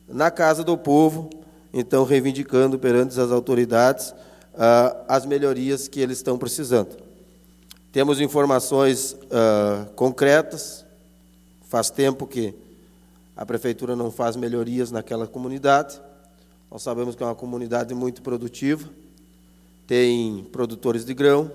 na 0.08 0.32
casa 0.32 0.64
do 0.64 0.78
povo, 0.78 1.43
então 1.74 2.04
reivindicando 2.04 2.78
perante 2.78 3.20
as 3.20 3.32
autoridades 3.32 4.14
ah, 4.56 5.04
as 5.08 5.26
melhorias 5.26 5.88
que 5.88 6.00
eles 6.00 6.18
estão 6.18 6.38
precisando. 6.38 6.96
Temos 7.92 8.22
informações 8.22 9.16
ah, 9.32 9.88
concretas, 9.96 10.86
faz 11.68 11.90
tempo 11.90 12.28
que 12.28 12.54
a 13.36 13.46
prefeitura 13.46 13.96
não 13.96 14.12
faz 14.12 14.36
melhorias 14.36 14.92
naquela 14.92 15.26
comunidade. 15.26 16.00
Nós 16.70 16.84
sabemos 16.84 17.16
que 17.16 17.24
é 17.24 17.26
uma 17.26 17.36
comunidade 17.36 17.94
muito 17.94 18.22
produtiva. 18.22 18.88
Tem 19.88 20.44
produtores 20.52 21.04
de 21.04 21.14
grão, 21.14 21.52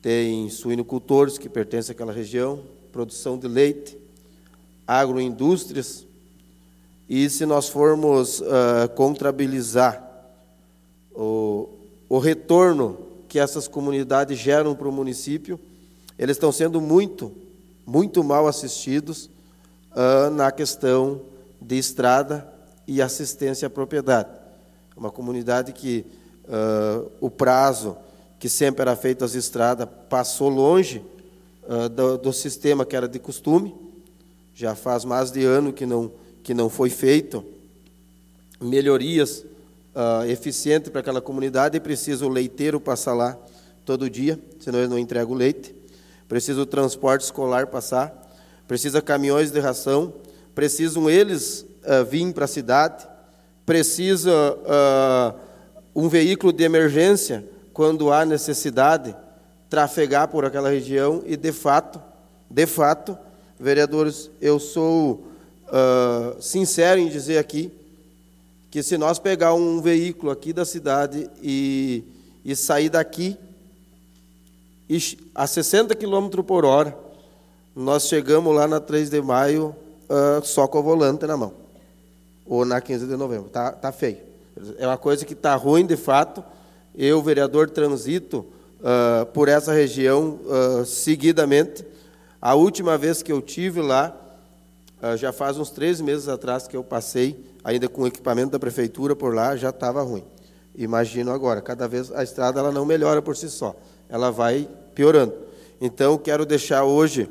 tem 0.00 0.48
suinocultores 0.48 1.38
que 1.38 1.48
pertencem 1.48 1.92
àquela 1.92 2.12
região, 2.12 2.64
produção 2.90 3.38
de 3.38 3.46
leite, 3.46 3.96
agroindústrias. 4.86 6.06
E 7.08 7.28
se 7.28 7.44
nós 7.44 7.68
formos 7.68 8.40
uh, 8.40 8.88
contabilizar 8.94 10.02
o, 11.14 11.68
o 12.08 12.18
retorno 12.18 12.98
que 13.28 13.38
essas 13.38 13.66
comunidades 13.66 14.38
geram 14.38 14.74
para 14.74 14.88
o 14.88 14.92
município, 14.92 15.58
eles 16.18 16.36
estão 16.36 16.52
sendo 16.52 16.80
muito, 16.80 17.32
muito 17.86 18.22
mal 18.22 18.46
assistidos 18.46 19.30
uh, 19.92 20.30
na 20.30 20.50
questão 20.52 21.20
de 21.60 21.76
estrada 21.78 22.46
e 22.86 23.00
assistência 23.00 23.66
à 23.66 23.70
propriedade. 23.70 24.28
É 24.94 25.00
uma 25.00 25.10
comunidade 25.10 25.72
que 25.72 26.04
uh, 26.44 27.10
o 27.20 27.30
prazo 27.30 27.96
que 28.38 28.48
sempre 28.48 28.82
era 28.82 28.96
feito 28.96 29.24
as 29.24 29.34
estradas 29.34 29.88
passou 30.08 30.48
longe 30.48 31.02
uh, 31.62 31.88
do, 31.88 32.18
do, 32.18 32.32
sistema 32.32 32.84
que 32.84 32.96
era 32.96 33.08
de 33.08 33.18
costume. 33.18 33.74
Já 34.54 34.74
faz 34.74 35.04
mais 35.04 35.30
de 35.30 35.44
ano 35.44 35.72
que 35.72 35.86
não, 35.86 36.10
que 36.42 36.54
não 36.54 36.68
foi 36.68 36.90
feito 36.90 37.44
melhorias 38.60 39.44
uh, 39.94 40.24
eficientes 40.28 40.90
para 40.90 41.00
aquela 41.00 41.20
comunidade 41.20 41.80
precisa 41.80 42.24
o 42.26 42.28
leiteiro 42.28 42.80
passar 42.80 43.14
lá 43.14 43.36
todo 43.84 44.08
dia, 44.08 44.38
senão 44.60 44.78
ele 44.78 44.88
não 44.88 44.98
entrega 44.98 45.30
o 45.30 45.34
leite. 45.34 45.74
Precisa 46.28 46.60
o 46.60 46.66
transporte 46.66 47.22
escolar 47.22 47.66
passar 47.66 48.22
precisa 48.72 49.02
caminhões 49.02 49.50
de 49.50 49.60
ração, 49.60 50.14
precisam 50.54 51.10
eles 51.10 51.66
uh, 51.84 52.04
vir 52.06 52.32
para 52.32 52.46
a 52.46 52.48
cidade, 52.48 53.06
precisa 53.66 54.32
uh, 54.32 55.38
um 55.94 56.08
veículo 56.08 56.54
de 56.54 56.64
emergência 56.64 57.44
quando 57.74 58.10
há 58.10 58.24
necessidade 58.24 59.14
trafegar 59.68 60.28
por 60.28 60.46
aquela 60.46 60.70
região 60.70 61.22
e 61.26 61.36
de 61.36 61.52
fato, 61.52 62.00
de 62.48 62.66
fato, 62.66 63.16
vereadores, 63.60 64.30
eu 64.40 64.58
sou 64.58 65.22
uh, 65.72 66.40
sincero 66.40 67.00
em 67.00 67.08
dizer 67.08 67.38
aqui 67.38 67.72
que 68.70 68.82
se 68.82 68.98
nós 68.98 69.18
pegar 69.18 69.54
um 69.54 69.80
veículo 69.80 70.30
aqui 70.30 70.52
da 70.52 70.64
cidade 70.64 71.28
e, 71.42 72.04
e 72.44 72.54
sair 72.54 72.90
daqui 72.90 73.36
e, 74.88 74.98
a 75.34 75.46
60 75.46 75.94
km 75.94 76.42
por 76.46 76.64
hora 76.64 76.96
nós 77.74 78.06
chegamos 78.06 78.54
lá 78.54 78.68
na 78.68 78.80
3 78.80 79.08
de 79.08 79.22
maio 79.22 79.74
uh, 80.08 80.44
só 80.44 80.66
com 80.66 80.78
o 80.78 80.82
volante 80.82 81.26
na 81.26 81.38
mão. 81.38 81.54
Ou 82.44 82.66
na 82.66 82.82
15 82.82 83.06
de 83.06 83.16
novembro. 83.16 83.48
Tá, 83.48 83.72
tá 83.72 83.90
feio. 83.90 84.18
É 84.76 84.86
uma 84.86 84.98
coisa 84.98 85.24
que 85.24 85.32
está 85.32 85.54
ruim 85.54 85.86
de 85.86 85.96
fato. 85.96 86.44
Eu, 86.94 87.22
vereador, 87.22 87.70
transito 87.70 88.44
uh, 88.80 89.24
por 89.32 89.48
essa 89.48 89.72
região 89.72 90.38
seguidamente. 90.84 91.82
A 92.42 92.54
última 92.54 92.98
vez 92.98 93.22
que 93.22 93.32
eu 93.32 93.40
tive 93.40 93.80
lá, 93.80 94.14
já 95.16 95.32
faz 95.32 95.58
uns 95.58 95.70
três 95.70 96.00
meses 96.00 96.28
atrás 96.28 96.68
que 96.68 96.76
eu 96.76 96.84
passei, 96.84 97.44
ainda 97.64 97.88
com 97.88 98.02
o 98.02 98.06
equipamento 98.06 98.52
da 98.52 98.58
prefeitura 98.58 99.16
por 99.16 99.34
lá, 99.34 99.56
já 99.56 99.70
estava 99.70 100.02
ruim. 100.02 100.24
Imagino 100.74 101.32
agora, 101.32 101.60
cada 101.60 101.86
vez 101.86 102.12
a 102.12 102.22
estrada 102.22 102.60
ela 102.60 102.72
não 102.72 102.84
melhora 102.84 103.20
por 103.20 103.36
si 103.36 103.50
só, 103.50 103.76
ela 104.08 104.30
vai 104.30 104.68
piorando. 104.94 105.34
Então, 105.80 106.16
quero 106.16 106.46
deixar 106.46 106.84
hoje 106.84 107.28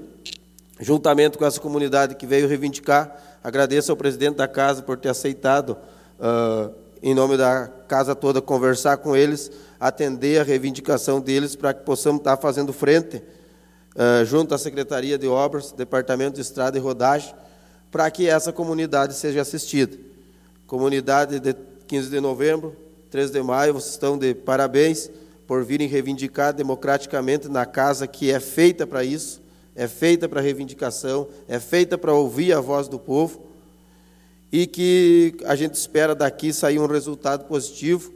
juntamente 0.80 1.38
com 1.38 1.46
essa 1.46 1.60
comunidade 1.60 2.16
que 2.16 2.26
veio 2.26 2.48
reivindicar. 2.48 3.40
Agradeço 3.44 3.92
ao 3.92 3.98
presidente 3.98 4.36
da 4.36 4.48
casa 4.48 4.82
por 4.82 4.98
ter 4.98 5.10
aceitado, 5.10 5.78
uh, 6.20 6.74
em 7.02 7.16
nome 7.16 7.38
da 7.38 7.68
casa 7.88 8.14
toda, 8.14 8.42
conversar 8.42 8.98
com 8.98 9.16
eles, 9.16 9.52
atender 9.80 10.42
a 10.42 10.44
reivindicação 10.44 11.22
deles 11.22 11.56
para 11.56 11.74
que 11.74 11.84
possamos 11.84 12.20
estar 12.20 12.36
fazendo 12.38 12.74
frente, 12.74 13.18
uh, 13.96 14.26
junto 14.26 14.54
à 14.54 14.58
Secretaria 14.58 15.18
de 15.18 15.28
Obras, 15.28 15.72
Departamento 15.72 16.36
de 16.36 16.42
Estrada 16.42 16.78
e 16.78 16.82
Rodagem, 16.82 17.34
para 17.92 18.10
que 18.10 18.28
essa 18.28 18.54
comunidade 18.54 19.14
seja 19.14 19.42
assistida. 19.42 19.98
Comunidade 20.66 21.40
de 21.40 21.54
15 21.88 22.10
de 22.10 22.20
novembro, 22.20 22.76
13 23.10 23.34
de 23.34 23.44
maio, 23.44 23.74
vocês 23.74 23.92
estão 23.92 24.18
de 24.18 24.34
parabéns 24.34 25.12
por 25.46 25.64
virem 25.66 25.88
reivindicar 25.88 26.54
democraticamente 26.54 27.50
na 27.50 27.66
casa 27.66 28.08
que 28.08 28.32
é 28.32 28.40
feita 28.40 28.88
para 28.88 29.04
isso 29.04 29.42
é 29.76 29.88
feita 29.88 30.28
para 30.28 30.42
reivindicação, 30.42 31.28
é 31.48 31.60
feita 31.60 31.98
para 31.98 32.14
ouvir 32.14 32.54
a 32.54 32.60
voz 32.60 32.88
do 32.88 33.00
povo 33.00 33.42
e 34.52 34.68
que 34.68 35.36
a 35.46 35.56
gente 35.56 35.76
espera 35.76 36.14
daqui 36.14 36.52
sair 36.52 36.80
um 36.80 36.88
resultado 36.88 37.46
positivo 37.46 38.12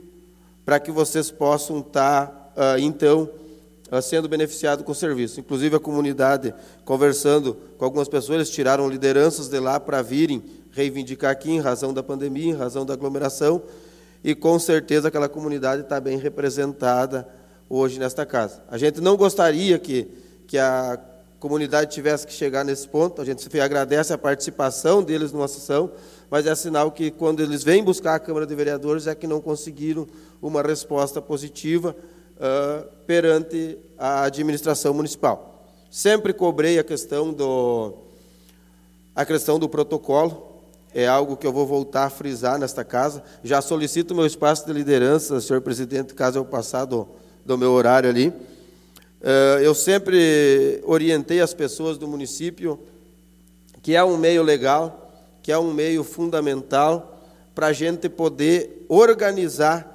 para 0.66 0.80
que 0.80 0.92
vocês 0.92 1.32
possam 1.32 1.80
estar, 1.80 2.52
uh, 2.56 2.78
então, 2.80 3.24
uh, 3.24 3.45
sendo 4.02 4.28
beneficiados 4.28 4.86
com 4.86 4.92
o 4.92 4.96
serviço. 4.96 5.40
Inclusive, 5.40 5.76
a 5.76 5.80
comunidade, 5.80 6.54
conversando 6.84 7.58
com 7.78 7.86
algumas 7.86 8.08
pessoas, 8.08 8.36
eles 8.36 8.50
tiraram 8.50 8.90
lideranças 8.90 9.48
de 9.48 9.60
lá 9.60 9.80
para 9.80 10.02
virem 10.02 10.44
reivindicar 10.72 11.32
aqui 11.32 11.52
em 11.52 11.60
razão 11.60 11.94
da 11.94 12.04
pandemia, 12.04 12.52
em 12.52 12.56
razão 12.56 12.86
da 12.86 12.94
aglomeração, 12.94 13.62
e 14.24 14.36
com 14.36 14.60
certeza 14.60 15.08
aquela 15.08 15.30
comunidade 15.30 15.84
está 15.84 16.00
bem 16.00 16.18
representada 16.18 17.28
hoje 17.70 18.00
nesta 18.00 18.26
casa. 18.26 18.62
A 18.70 18.78
gente 18.78 19.00
não 19.00 19.16
gostaria 19.16 19.80
que, 19.80 20.08
que 20.48 20.58
a 20.58 21.00
comunidade 21.40 21.92
tivesse 21.92 22.26
que 22.26 22.34
chegar 22.34 22.64
nesse 22.64 22.88
ponto. 22.88 23.22
A 23.22 23.26
gente 23.26 23.48
agradece 23.60 24.12
a 24.12 24.18
participação 24.18 25.04
deles 25.04 25.32
numa 25.32 25.48
sessão, 25.48 25.92
mas 26.30 26.48
é 26.48 26.56
sinal 26.56 26.92
que 26.92 27.12
quando 27.12 27.42
eles 27.42 27.64
vêm 27.64 27.84
buscar 27.84 28.16
a 28.16 28.20
Câmara 28.20 28.48
de 28.48 28.56
Vereadores 28.56 29.06
é 29.08 29.14
que 29.14 29.28
não 29.28 29.40
conseguiram 29.40 30.08
uma 30.42 30.62
resposta 30.62 31.22
positiva 31.22 31.96
uh, 32.36 32.88
perante 33.06 33.78
a 33.98 34.24
administração 34.24 34.94
municipal. 34.94 35.66
Sempre 35.90 36.34
cobrei 36.34 36.80
a 36.80 36.84
questão 36.84 37.32
do 37.32 37.94
a 39.16 39.26
questão 39.26 39.58
do 39.58 39.70
protocolo. 39.70 40.54
É 40.94 41.08
algo 41.08 41.36
que 41.36 41.46
eu 41.46 41.52
vou 41.52 41.66
voltar 41.66 42.06
a 42.06 42.10
frisar 42.10 42.58
nesta 42.58 42.84
casa. 42.84 43.24
Já 43.44 43.62
solicito 43.62 44.16
meu 44.16 44.26
espaço 44.26 44.66
de 44.66 44.72
liderança, 44.72 45.42
senhor 45.42 45.62
presidente, 45.62 46.14
caso 46.14 46.40
eu 46.40 46.46
passar 46.46 46.86
do, 46.86 47.08
do 47.46 47.58
meu 47.58 47.72
horário 47.72 48.10
ali. 48.10 48.34
Eh, 49.22 49.62
eu 49.64 49.74
sempre 49.74 50.82
orientei 50.86 51.42
as 51.42 51.54
pessoas 51.54 51.98
do 51.98 52.08
município 52.08 52.80
que 53.82 53.96
é 53.96 54.04
um 54.04 54.18
meio 54.18 54.42
legal, 54.44 55.12
que 55.42 55.52
é 55.52 55.58
um 55.58 55.74
meio 55.74 56.04
fundamental 56.04 57.22
para 57.54 57.68
a 57.68 57.74
gente 57.74 58.08
poder 58.08 58.86
organizar 58.88 59.92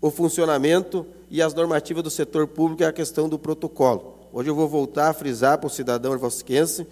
o 0.00 0.10
funcionamento 0.10 1.06
e 1.34 1.42
as 1.42 1.52
normativas 1.52 2.04
do 2.04 2.10
setor 2.10 2.46
público 2.46 2.84
é 2.84 2.86
a 2.86 2.92
questão 2.92 3.28
do 3.28 3.36
protocolo. 3.36 4.20
Hoje 4.32 4.48
eu 4.48 4.54
vou 4.54 4.68
voltar 4.68 5.08
a 5.08 5.12
frisar 5.12 5.58
para 5.58 5.66
o 5.66 5.70
cidadão 5.70 6.12
ervalsiquense 6.12 6.86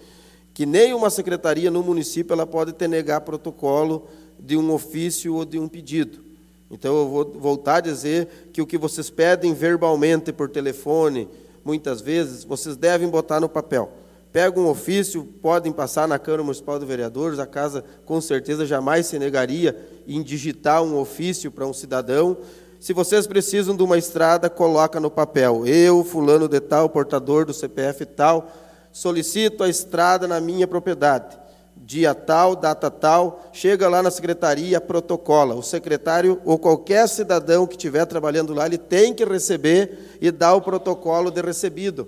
que 0.53 0.65
nenhuma 0.65 1.09
secretaria 1.09 1.71
no 1.71 1.81
município 1.81 2.33
ela 2.33 2.45
pode 2.45 2.73
ter 2.73 2.89
negar 2.89 3.21
protocolo 3.21 4.05
de 4.37 4.57
um 4.57 4.69
ofício 4.73 5.33
ou 5.33 5.45
de 5.45 5.57
um 5.57 5.69
pedido. 5.69 6.25
Então 6.69 6.93
eu 6.93 7.07
vou 7.07 7.31
voltar 7.39 7.77
a 7.77 7.79
dizer 7.79 8.49
que 8.51 8.61
o 8.61 8.67
que 8.67 8.77
vocês 8.77 9.09
pedem 9.09 9.53
verbalmente 9.53 10.33
por 10.33 10.49
telefone, 10.49 11.29
muitas 11.63 12.01
vezes, 12.01 12.43
vocês 12.43 12.75
devem 12.75 13.07
botar 13.07 13.39
no 13.39 13.47
papel. 13.47 13.93
Pega 14.33 14.59
um 14.59 14.67
ofício, 14.67 15.23
podem 15.41 15.71
passar 15.71 16.05
na 16.05 16.19
Câmara 16.19 16.43
Municipal 16.43 16.77
de 16.77 16.85
Vereadores, 16.85 17.39
a 17.39 17.45
casa 17.45 17.81
com 18.05 18.19
certeza 18.19 18.65
jamais 18.65 19.05
se 19.05 19.17
negaria 19.17 20.03
em 20.05 20.21
digitar 20.21 20.83
um 20.83 20.99
ofício 20.99 21.49
para 21.49 21.65
um 21.65 21.71
cidadão. 21.71 22.35
Se 22.83 22.91
vocês 22.91 23.25
precisam 23.25 23.77
de 23.77 23.81
uma 23.81 23.97
estrada, 23.97 24.49
coloca 24.49 24.99
no 24.99 25.09
papel. 25.09 25.65
Eu, 25.65 26.03
fulano 26.03 26.49
de 26.49 26.59
tal, 26.59 26.89
portador 26.89 27.45
do 27.45 27.53
CPF 27.53 28.05
tal, 28.05 28.51
solicito 28.91 29.63
a 29.63 29.69
estrada 29.69 30.27
na 30.27 30.41
minha 30.41 30.67
propriedade 30.67 31.39
dia 31.77 32.13
tal, 32.13 32.57
data 32.57 32.91
tal, 32.91 33.49
chega 33.53 33.87
lá 33.87 34.03
na 34.03 34.11
secretaria, 34.11 34.81
protocola. 34.81 35.55
O 35.55 35.63
secretário 35.63 36.41
ou 36.43 36.59
qualquer 36.59 37.07
cidadão 37.07 37.65
que 37.65 37.75
estiver 37.75 38.05
trabalhando 38.05 38.53
lá, 38.53 38.65
ele 38.65 38.77
tem 38.77 39.13
que 39.13 39.23
receber 39.23 40.17
e 40.19 40.29
dar 40.29 40.53
o 40.53 40.61
protocolo 40.61 41.31
de 41.31 41.41
recebido. 41.41 42.05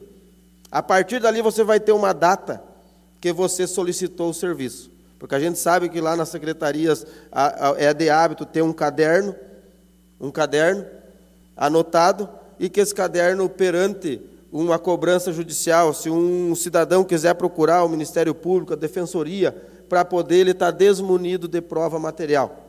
A 0.69 0.84
partir 0.84 1.21
dali 1.21 1.41
você 1.41 1.63
vai 1.63 1.80
ter 1.80 1.93
uma 1.93 2.11
data 2.11 2.61
que 3.21 3.32
você 3.32 3.65
solicitou 3.65 4.30
o 4.30 4.34
serviço. 4.34 4.91
Porque 5.17 5.36
a 5.36 5.39
gente 5.39 5.57
sabe 5.57 5.88
que 5.88 6.01
lá 6.01 6.17
nas 6.17 6.28
secretarias 6.28 7.07
é 7.78 7.93
de 7.93 8.09
hábito 8.09 8.45
ter 8.45 8.61
um 8.61 8.73
caderno, 8.73 9.34
um 10.20 10.32
caderno 10.32 10.86
anotado, 11.55 12.30
e 12.59 12.70
que 12.70 12.80
esse 12.80 12.93
caderno 12.93 13.49
perante 13.49 14.22
uma 14.51 14.80
cobrança 14.80 15.34
judicial, 15.34 15.93
se 15.93 16.09
um 16.09 16.55
cidadão 16.55 17.03
quiser 17.03 17.34
procurar 17.36 17.84
o 17.84 17.89
Ministério 17.89 18.34
Público, 18.34 18.74
a 18.74 18.78
Defensoria, 18.78 19.53
para 19.89 20.05
poder 20.05 20.38
ele 20.38 20.51
estar 20.51 20.72
desmunido 20.72 21.47
de 21.47 21.61
prova 21.61 21.99
material, 21.99 22.63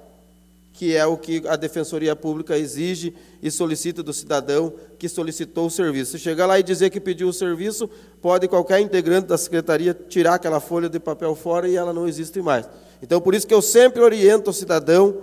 que 0.72 0.96
é 0.96 1.06
o 1.06 1.16
que 1.16 1.42
a 1.46 1.56
Defensoria 1.56 2.16
Pública 2.16 2.58
exige 2.58 3.14
e 3.42 3.50
solicita 3.50 4.02
do 4.02 4.12
cidadão 4.12 4.72
que 4.98 5.08
solicitou 5.08 5.66
o 5.66 5.70
serviço. 5.70 6.12
Se 6.12 6.18
chegar 6.18 6.46
lá 6.46 6.58
e 6.58 6.62
dizer 6.62 6.90
que 6.90 7.00
pediu 7.00 7.28
o 7.28 7.32
serviço, 7.32 7.88
pode 8.20 8.48
qualquer 8.48 8.80
integrante 8.80 9.28
da 9.28 9.38
Secretaria 9.38 9.94
tirar 9.94 10.34
aquela 10.34 10.60
folha 10.60 10.88
de 10.88 10.98
papel 10.98 11.34
fora 11.36 11.68
e 11.68 11.76
ela 11.76 11.92
não 11.92 12.08
existe 12.08 12.42
mais. 12.42 12.68
Então, 13.00 13.20
por 13.20 13.34
isso 13.34 13.46
que 13.46 13.54
eu 13.54 13.62
sempre 13.62 14.02
oriento 14.02 14.50
o 14.50 14.52
cidadão, 14.52 15.16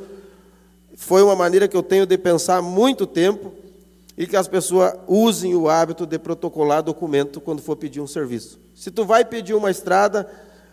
foi 0.95 1.21
uma 1.21 1.35
maneira 1.35 1.67
que 1.67 1.77
eu 1.77 1.83
tenho 1.83 2.05
de 2.05 2.17
pensar 2.17 2.57
há 2.57 2.61
muito 2.61 3.05
tempo, 3.05 3.51
e 4.17 4.27
que 4.27 4.35
as 4.35 4.47
pessoas 4.47 4.93
usem 5.07 5.55
o 5.55 5.67
hábito 5.67 6.05
de 6.05 6.19
protocolar 6.19 6.83
documento 6.83 7.41
quando 7.41 7.61
for 7.61 7.75
pedir 7.75 7.99
um 7.99 8.07
serviço. 8.07 8.59
Se 8.75 8.91
tu 8.91 9.05
vai 9.05 9.25
pedir 9.25 9.53
uma 9.55 9.71
estrada, 9.71 10.29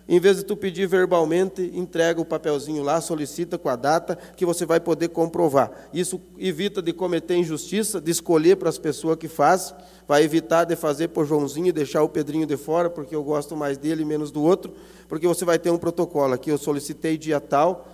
em 0.07 0.19
vez 0.21 0.37
de 0.39 0.43
tu 0.43 0.57
pedir 0.57 0.87
verbalmente, 0.87 1.71
entrega 1.75 2.21
o 2.21 2.25
papelzinho 2.25 2.83
lá, 2.83 3.01
solicita 3.01 3.57
com 3.57 3.69
a 3.69 3.77
data, 3.77 4.19
que 4.37 4.45
você 4.45 4.67
vai 4.67 4.81
poder 4.81 5.09
comprovar. 5.09 5.71
Isso 5.93 6.21
evita 6.39 6.83
de 6.83 6.93
cometer 6.93 7.37
injustiça, 7.37 8.01
de 8.01 8.11
escolher 8.11 8.57
para 8.57 8.69
as 8.69 8.77
pessoas 8.77 9.17
que 9.17 9.29
faz, 9.29 9.75
vai 10.07 10.25
evitar 10.25 10.65
de 10.65 10.77
fazer 10.77 11.09
por 11.09 11.25
Joãozinho 11.25 11.69
e 11.69 11.73
deixar 11.73 12.03
o 12.03 12.09
Pedrinho 12.09 12.47
de 12.47 12.57
fora, 12.57 12.91
porque 12.91 13.15
eu 13.15 13.23
gosto 13.23 13.57
mais 13.57 13.79
dele 13.79 14.05
menos 14.05 14.31
do 14.31 14.43
outro, 14.43 14.75
porque 15.09 15.27
você 15.27 15.45
vai 15.45 15.59
ter 15.59 15.71
um 15.71 15.79
protocolo 15.79 16.35
aqui, 16.35 16.51
eu 16.51 16.59
solicitei 16.59 17.17
dia 17.17 17.41
tal, 17.41 17.87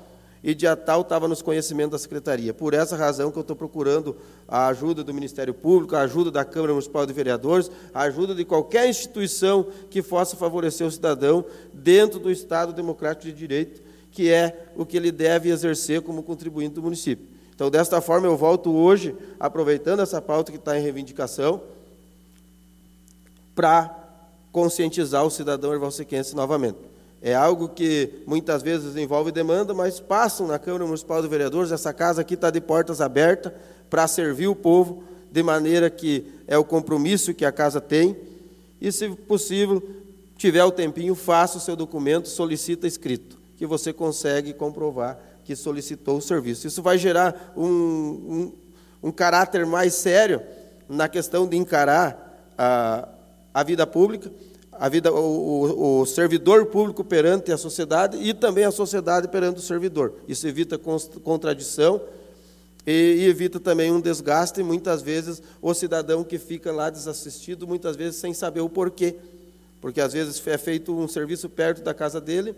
e 0.47 0.55
dia 0.55 0.77
tal 0.77 1.01
estava 1.01 1.27
nos 1.27 1.43
conhecimentos 1.43 1.91
da 1.91 1.99
secretaria. 1.99 2.55
Por 2.55 2.73
essa 2.73 2.95
razão 2.97 3.33
que 3.33 3.37
eu 3.37 3.41
estou 3.41 3.57
procurando 3.57 4.17
a 4.47 4.69
ajuda 4.69 5.03
do 5.03 5.13
Ministério 5.13 5.53
Público, 5.53 5.97
a 5.97 6.03
ajuda 6.03 6.31
da 6.31 6.45
Câmara 6.45 6.73
Municipal 6.73 7.05
de 7.05 7.13
Vereadores, 7.13 7.69
a 7.93 8.03
ajuda 8.03 8.33
de 8.33 8.45
qualquer 8.45 8.89
instituição 8.89 9.67
que 9.91 10.01
possa 10.01 10.37
favorecer 10.37 10.87
o 10.87 10.91
cidadão 10.91 11.45
dentro 11.75 12.21
do 12.21 12.31
Estado 12.31 12.73
Democrático 12.73 13.25
de 13.25 13.33
Direito, 13.33 13.83
que 14.13 14.31
é 14.31 14.69
o 14.77 14.87
que 14.87 14.97
ele 14.97 15.11
deve 15.11 15.51
exercer 15.51 16.01
como 16.03 16.23
contribuinte 16.23 16.77
do 16.77 16.83
município. 16.83 17.27
Então, 17.53 17.69
desta 17.69 18.01
forma, 18.01 18.29
eu 18.29 18.37
volto 18.37 18.73
hoje, 18.73 19.17
aproveitando 19.41 19.99
essa 19.99 20.23
pauta 20.23 20.53
que 20.53 20.59
está 20.59 20.79
em 20.79 20.83
reivindicação, 20.83 21.61
para 23.53 23.93
conscientizar 24.53 25.25
o 25.25 25.31
cidadão 25.31 25.73
ervalsequense 25.73 26.37
novamente. 26.37 26.79
É 27.27 27.35
algo 27.35 27.69
que 27.69 28.23
muitas 28.25 28.63
vezes 28.63 28.95
envolve 28.95 29.33
demanda, 29.33 29.75
mas 29.75 29.99
passam 29.99 30.47
na 30.47 30.61
Câmara 30.61 30.85
Municipal 30.85 31.21
de 31.21 31.27
Vereadores. 31.27 31.73
Essa 31.73 31.93
casa 31.93 32.21
aqui 32.21 32.35
está 32.35 32.53
de 32.53 32.61
portas 32.61 33.01
abertas 33.01 33.53
para 33.91 34.07
servir 34.07 34.47
o 34.47 34.55
povo, 34.55 35.03
de 35.33 35.43
maneira 35.43 35.91
que 35.91 36.25
é 36.47 36.57
o 36.57 36.63
compromisso 36.63 37.35
que 37.35 37.45
a 37.45 37.51
casa 37.51 37.81
tem. 37.81 38.17
E, 38.81 38.93
se 38.93 39.09
possível, 39.09 39.83
tiver 40.37 40.63
o 40.63 40.71
tempinho, 40.71 41.17
faça 41.17 41.59
o 41.59 41.61
seu 41.61 41.75
documento, 41.75 42.29
solicita 42.29 42.87
escrito, 42.87 43.37
que 43.57 43.67
você 43.67 43.93
consegue 43.93 44.53
comprovar 44.53 45.19
que 45.45 45.57
solicitou 45.57 46.19
o 46.19 46.23
serviço. 46.23 46.69
Isso 46.69 46.81
vai 46.81 46.97
gerar 46.97 47.53
um, 47.57 47.67
um, 47.67 48.53
um 49.03 49.11
caráter 49.11 49.67
mais 49.67 49.95
sério 49.95 50.43
na 50.89 51.09
questão 51.09 51.45
de 51.49 51.57
encarar 51.57 52.55
a, 52.57 53.09
a 53.53 53.65
vida 53.65 53.85
pública 53.85 54.31
a 54.79 54.89
vida, 54.89 55.13
o, 55.13 56.01
o, 56.01 56.07
servidor 56.07 56.67
público 56.67 57.05
perante 57.05 57.53
a 57.53 57.57
sociedade 57.57 58.17
e 58.19 58.33
também 58.35 58.65
a 58.65 58.71
sociedade 58.71 59.29
perante 59.29 59.59
o 59.59 59.63
servidor. 59.63 60.15
Isso 60.29 60.47
evita 60.47 60.79
contradição 60.79 62.01
e, 62.87 63.17
e 63.19 63.25
evita 63.27 63.59
também 63.59 63.91
um 63.91 64.01
desgaste, 64.01 64.63
muitas 64.63 65.03
vezes, 65.03 65.43
o 65.61 65.75
cidadão 65.75 66.23
que 66.23 66.39
fica 66.39 66.73
lá 66.73 66.91
desassistido, 66.91 67.67
muitas 67.67 67.97
vezes 67.97 68.17
sem 68.17 68.33
saber 68.33 68.61
o 68.61 68.69
porquê. 68.69 69.17
Porque 69.81 70.01
às 70.01 70.13
vezes 70.13 70.45
é 70.47 70.59
feito 70.59 70.97
um 70.97 71.09
serviço 71.09 71.49
perto 71.49 71.83
da 71.83 71.93
casa 71.93 72.21
dele 72.21 72.55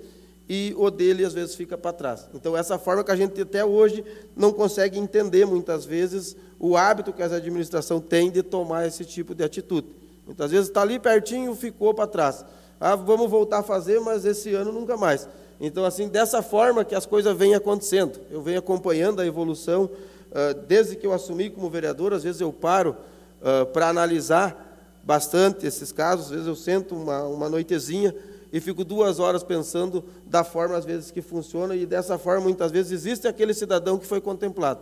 e 0.49 0.75
o 0.77 0.91
dele 0.91 1.25
às 1.25 1.35
vezes 1.35 1.55
fica 1.55 1.77
para 1.77 1.93
trás. 1.93 2.29
Então, 2.35 2.57
essa 2.57 2.79
forma 2.79 3.05
que 3.05 3.11
a 3.11 3.17
gente 3.17 3.41
até 3.41 3.65
hoje 3.65 4.05
não 4.37 4.53
consegue 4.53 4.99
entender, 4.99 5.45
muitas 5.45 5.85
vezes, 5.85 6.37
o 6.59 6.77
hábito 6.77 7.13
que 7.13 7.23
a 7.23 7.27
administração 7.27 8.01
tem 8.01 8.31
de 8.31 8.43
tomar 8.43 8.87
esse 8.87 9.05
tipo 9.05 9.35
de 9.35 9.45
atitude. 9.45 9.98
Muitas 10.29 10.51
vezes 10.51 10.69
está 10.69 10.83
ali 10.83 10.99
pertinho, 10.99 11.55
ficou 11.55 11.95
para 11.95 12.07
trás. 12.07 12.45
Ah, 12.79 12.95
vamos 12.95 13.31
voltar 13.31 13.61
a 13.61 13.63
fazer, 13.63 13.99
mas 13.99 14.27
esse 14.27 14.55
ano 14.55 14.71
nunca 14.71 14.95
mais. 14.95 15.27
Então, 15.59 15.87
assim, 15.87 16.07
dessa 16.07 16.43
forma 16.43 16.85
que 16.85 16.95
as 16.95 17.07
coisas 17.07 17.35
vêm 17.35 17.55
acontecendo. 17.55 18.21
Eu 18.31 18.43
venho 18.43 18.59
acompanhando 18.59 19.23
a 19.23 19.27
evolução, 19.27 19.85
uh, 19.85 20.55
desde 20.67 20.97
que 20.97 21.07
eu 21.07 21.15
assumi 21.15 21.49
como 21.49 21.71
vereador, 21.71 22.13
às 22.13 22.25
vezes 22.25 22.43
eu 22.43 22.53
paro 22.53 22.95
uh, 23.41 23.65
para 23.73 23.89
analisar 23.89 24.67
bastante 25.03 25.67
esses 25.67 25.93
casos, 25.93 26.27
às 26.27 26.31
vezes 26.31 26.47
eu 26.47 26.55
sento 26.55 26.95
uma, 26.95 27.23
uma 27.23 27.49
noitezinha 27.49 28.15
e 28.53 28.61
fico 28.61 28.85
duas 28.85 29.19
horas 29.19 29.43
pensando 29.43 30.05
da 30.27 30.45
forma, 30.45 30.77
às 30.77 30.85
vezes, 30.85 31.11
que 31.11 31.23
funciona, 31.23 31.75
e 31.75 31.87
dessa 31.87 32.19
forma, 32.19 32.43
muitas 32.43 32.71
vezes, 32.71 32.93
existe 32.93 33.27
aquele 33.27 33.55
cidadão 33.55 33.97
que 33.97 34.07
foi 34.07 34.21
contemplado. 34.21 34.81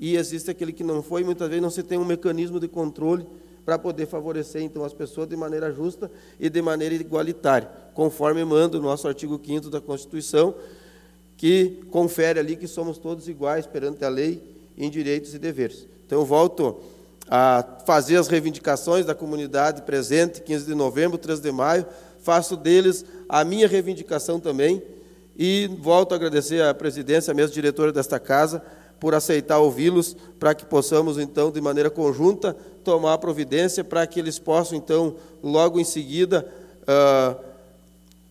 E 0.00 0.16
existe 0.16 0.50
aquele 0.50 0.72
que 0.72 0.82
não 0.82 1.00
foi, 1.00 1.22
muitas 1.22 1.48
vezes 1.48 1.62
não 1.62 1.70
se 1.70 1.84
tem 1.84 1.96
um 1.96 2.04
mecanismo 2.04 2.58
de 2.58 2.66
controle 2.66 3.24
para 3.64 3.78
poder 3.78 4.06
favorecer 4.06 4.62
então 4.62 4.84
as 4.84 4.92
pessoas 4.92 5.28
de 5.28 5.36
maneira 5.36 5.72
justa 5.72 6.10
e 6.38 6.50
de 6.50 6.60
maneira 6.60 6.94
igualitária, 6.94 7.68
conforme 7.94 8.44
manda 8.44 8.78
o 8.78 8.82
nosso 8.82 9.08
artigo 9.08 9.40
5 9.42 9.70
da 9.70 9.80
Constituição, 9.80 10.54
que 11.36 11.82
confere 11.90 12.38
ali 12.38 12.56
que 12.56 12.68
somos 12.68 12.98
todos 12.98 13.28
iguais 13.28 13.66
perante 13.66 14.04
a 14.04 14.08
lei 14.08 14.42
em 14.76 14.90
direitos 14.90 15.34
e 15.34 15.38
deveres. 15.38 15.86
Então 16.06 16.24
volto 16.24 16.80
a 17.28 17.64
fazer 17.86 18.16
as 18.16 18.28
reivindicações 18.28 19.06
da 19.06 19.14
comunidade 19.14 19.82
presente, 19.82 20.42
15 20.42 20.66
de 20.66 20.74
novembro, 20.74 21.16
3 21.16 21.40
de 21.40 21.50
maio, 21.50 21.86
faço 22.20 22.56
deles 22.56 23.04
a 23.28 23.44
minha 23.44 23.66
reivindicação 23.66 24.38
também 24.38 24.82
e 25.36 25.68
volto 25.80 26.12
a 26.12 26.16
agradecer 26.16 26.62
à 26.62 26.72
presidência, 26.72 27.30
a 27.30 27.34
mesma 27.34 27.52
diretora 27.52 27.92
desta 27.92 28.20
casa, 28.20 28.62
por 28.98 29.14
aceitar 29.14 29.58
ouvi-los, 29.58 30.16
para 30.38 30.54
que 30.54 30.64
possamos, 30.64 31.18
então, 31.18 31.50
de 31.50 31.60
maneira 31.60 31.90
conjunta, 31.90 32.56
tomar 32.82 33.18
providência 33.18 33.82
para 33.82 34.06
que 34.06 34.18
eles 34.18 34.38
possam, 34.38 34.76
então, 34.76 35.16
logo 35.42 35.80
em 35.80 35.84
seguida, 35.84 36.46
uh, 36.82 37.54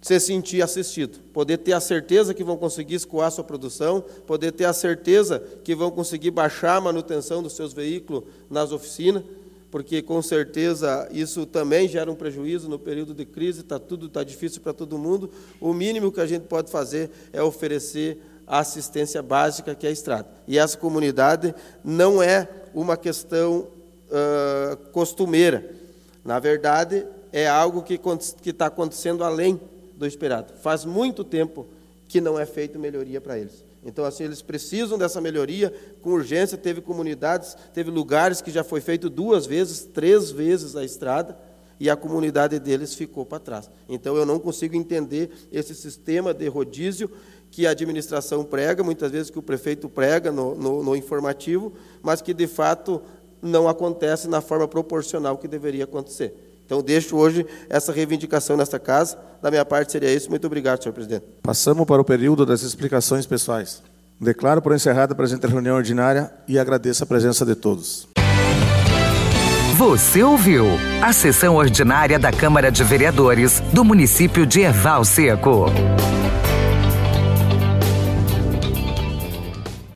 se 0.04 0.20
sentir 0.20 0.62
assistido, 0.62 1.20
poder 1.34 1.58
ter 1.60 1.72
a 1.72 1.80
certeza 1.80 2.34
que 2.34 2.44
vão 2.44 2.58
conseguir 2.58 2.96
escoar 2.96 3.32
sua 3.32 3.44
produção, 3.44 4.04
poder 4.28 4.52
ter 4.52 4.66
a 4.66 4.74
certeza 4.74 5.42
que 5.64 5.74
vão 5.74 5.90
conseguir 5.90 6.30
baixar 6.30 6.76
a 6.76 6.82
manutenção 6.82 7.42
dos 7.42 7.54
seus 7.54 7.72
veículos 7.72 8.24
nas 8.50 8.74
oficinas, 8.74 9.24
porque 9.72 10.02
com 10.02 10.22
certeza 10.22 11.08
isso 11.12 11.46
também 11.46 11.88
gera 11.88 12.12
um 12.12 12.16
prejuízo 12.16 12.70
no 12.70 12.78
período 12.78 13.14
de 13.14 13.26
crise, 13.26 13.62
está 13.62 13.80
tudo 13.80 14.08
está 14.08 14.24
difícil 14.24 14.62
para 14.62 14.74
todo 14.74 15.00
mundo. 15.00 15.32
O 15.60 15.74
mínimo 15.74 16.12
que 16.12 16.20
a 16.20 16.28
gente 16.28 16.44
pode 16.44 16.70
fazer 16.70 17.10
é 17.32 17.42
oferecer 17.42 18.20
a 18.48 18.60
assistência 18.60 19.22
básica 19.22 19.76
que 19.76 19.86
é 19.86 19.90
a 19.90 19.94
estrada. 19.94 20.28
E 20.48 20.58
essa 20.58 20.78
comunidade 20.78 21.54
não 21.84 22.22
é 22.22 22.48
uma 22.74 22.98
questão 22.98 23.68
uh, 24.10 24.78
costumeira. 24.92 25.70
Na 26.24 26.40
verdade, 26.40 27.06
é 27.32 27.48
algo 27.48 27.84
que 27.84 28.00
está 28.50 28.68
acontecendo 28.68 29.24
além 29.24 29.60
do 29.96 30.06
esperado. 30.06 30.54
Faz 30.62 30.86
muito 30.86 31.24
tempo 31.24 31.66
que 32.08 32.22
não 32.22 32.40
é 32.40 32.46
feita 32.46 32.78
melhoria 32.78 33.20
para 33.20 33.38
eles. 33.38 33.64
Então, 33.86 34.06
assim, 34.06 34.24
eles 34.24 34.42
precisam 34.42 34.98
dessa 34.98 35.20
melhoria 35.20 35.74
com 36.02 36.12
urgência. 36.12 36.58
Teve 36.58 36.80
comunidades, 36.80 37.58
teve 37.74 37.90
lugares 37.90 38.42
que 38.42 38.52
já 38.52 38.64
foi 38.64 38.80
feito 38.80 39.10
duas 39.10 39.46
vezes, 39.46 39.84
três 39.84 40.32
vezes 40.32 40.76
a 40.76 40.84
estrada, 40.84 41.38
e 41.80 41.90
a 41.90 41.96
comunidade 41.96 42.60
deles 42.60 42.94
ficou 42.94 43.26
para 43.26 43.40
trás. 43.40 43.70
Então, 43.90 44.16
eu 44.16 44.26
não 44.26 44.40
consigo 44.40 44.76
entender 44.76 45.32
esse 45.52 45.76
sistema 45.76 46.34
de 46.34 46.48
rodízio 46.48 47.10
que 47.54 47.68
a 47.68 47.70
administração 47.70 48.44
prega, 48.44 48.84
muitas 48.84 49.12
vezes 49.12 49.30
que 49.30 49.38
o 49.38 49.42
prefeito 49.42 49.88
prega 49.88 50.32
no, 50.32 50.56
no, 50.56 50.84
no 50.84 50.96
informativo, 50.96 51.72
mas 52.02 52.20
que, 52.20 52.34
de 52.34 52.48
fato, 52.48 53.00
não 53.44 53.70
acontece 53.70 54.28
na 54.28 54.42
forma 54.42 54.68
proporcional 54.68 55.38
que 55.38 55.48
deveria 55.48 55.84
acontecer. 55.84 56.34
Então, 56.66 56.82
deixo 56.82 57.16
hoje 57.16 57.46
essa 57.70 57.92
reivindicação 57.92 58.58
nesta 58.58 58.80
casa. 58.80 59.20
Da 59.40 59.52
minha 59.52 59.64
parte, 59.64 59.92
seria 59.92 60.12
isso. 60.12 60.32
Muito 60.32 60.48
obrigado, 60.48 60.82
senhor 60.82 60.94
presidente. 60.94 61.26
Passamos 61.44 61.86
para 61.86 62.02
o 62.02 62.06
período 62.06 62.44
das 62.44 62.64
explicações 62.64 63.28
pessoais. 63.28 63.84
Declaro 64.20 64.60
por 64.60 64.74
encerrada 64.74 65.14
a 65.14 65.16
presente 65.16 65.46
reunião 65.46 65.76
ordinária 65.76 66.34
e 66.48 66.58
agradeço 66.58 67.04
a 67.04 67.06
presença 67.06 67.46
de 67.46 67.54
todos. 67.54 68.08
Você 69.78 70.24
ouviu 70.24 70.66
a 71.04 71.14
sessão 71.14 71.56
ordinária 71.56 72.18
da 72.18 72.32
Câmara 72.32 72.72
de 72.72 72.84
Vereadores 72.84 73.60
do 73.72 73.84
município 73.84 74.44
de 74.44 74.62
Erval 74.62 75.06
Seco. 75.06 75.66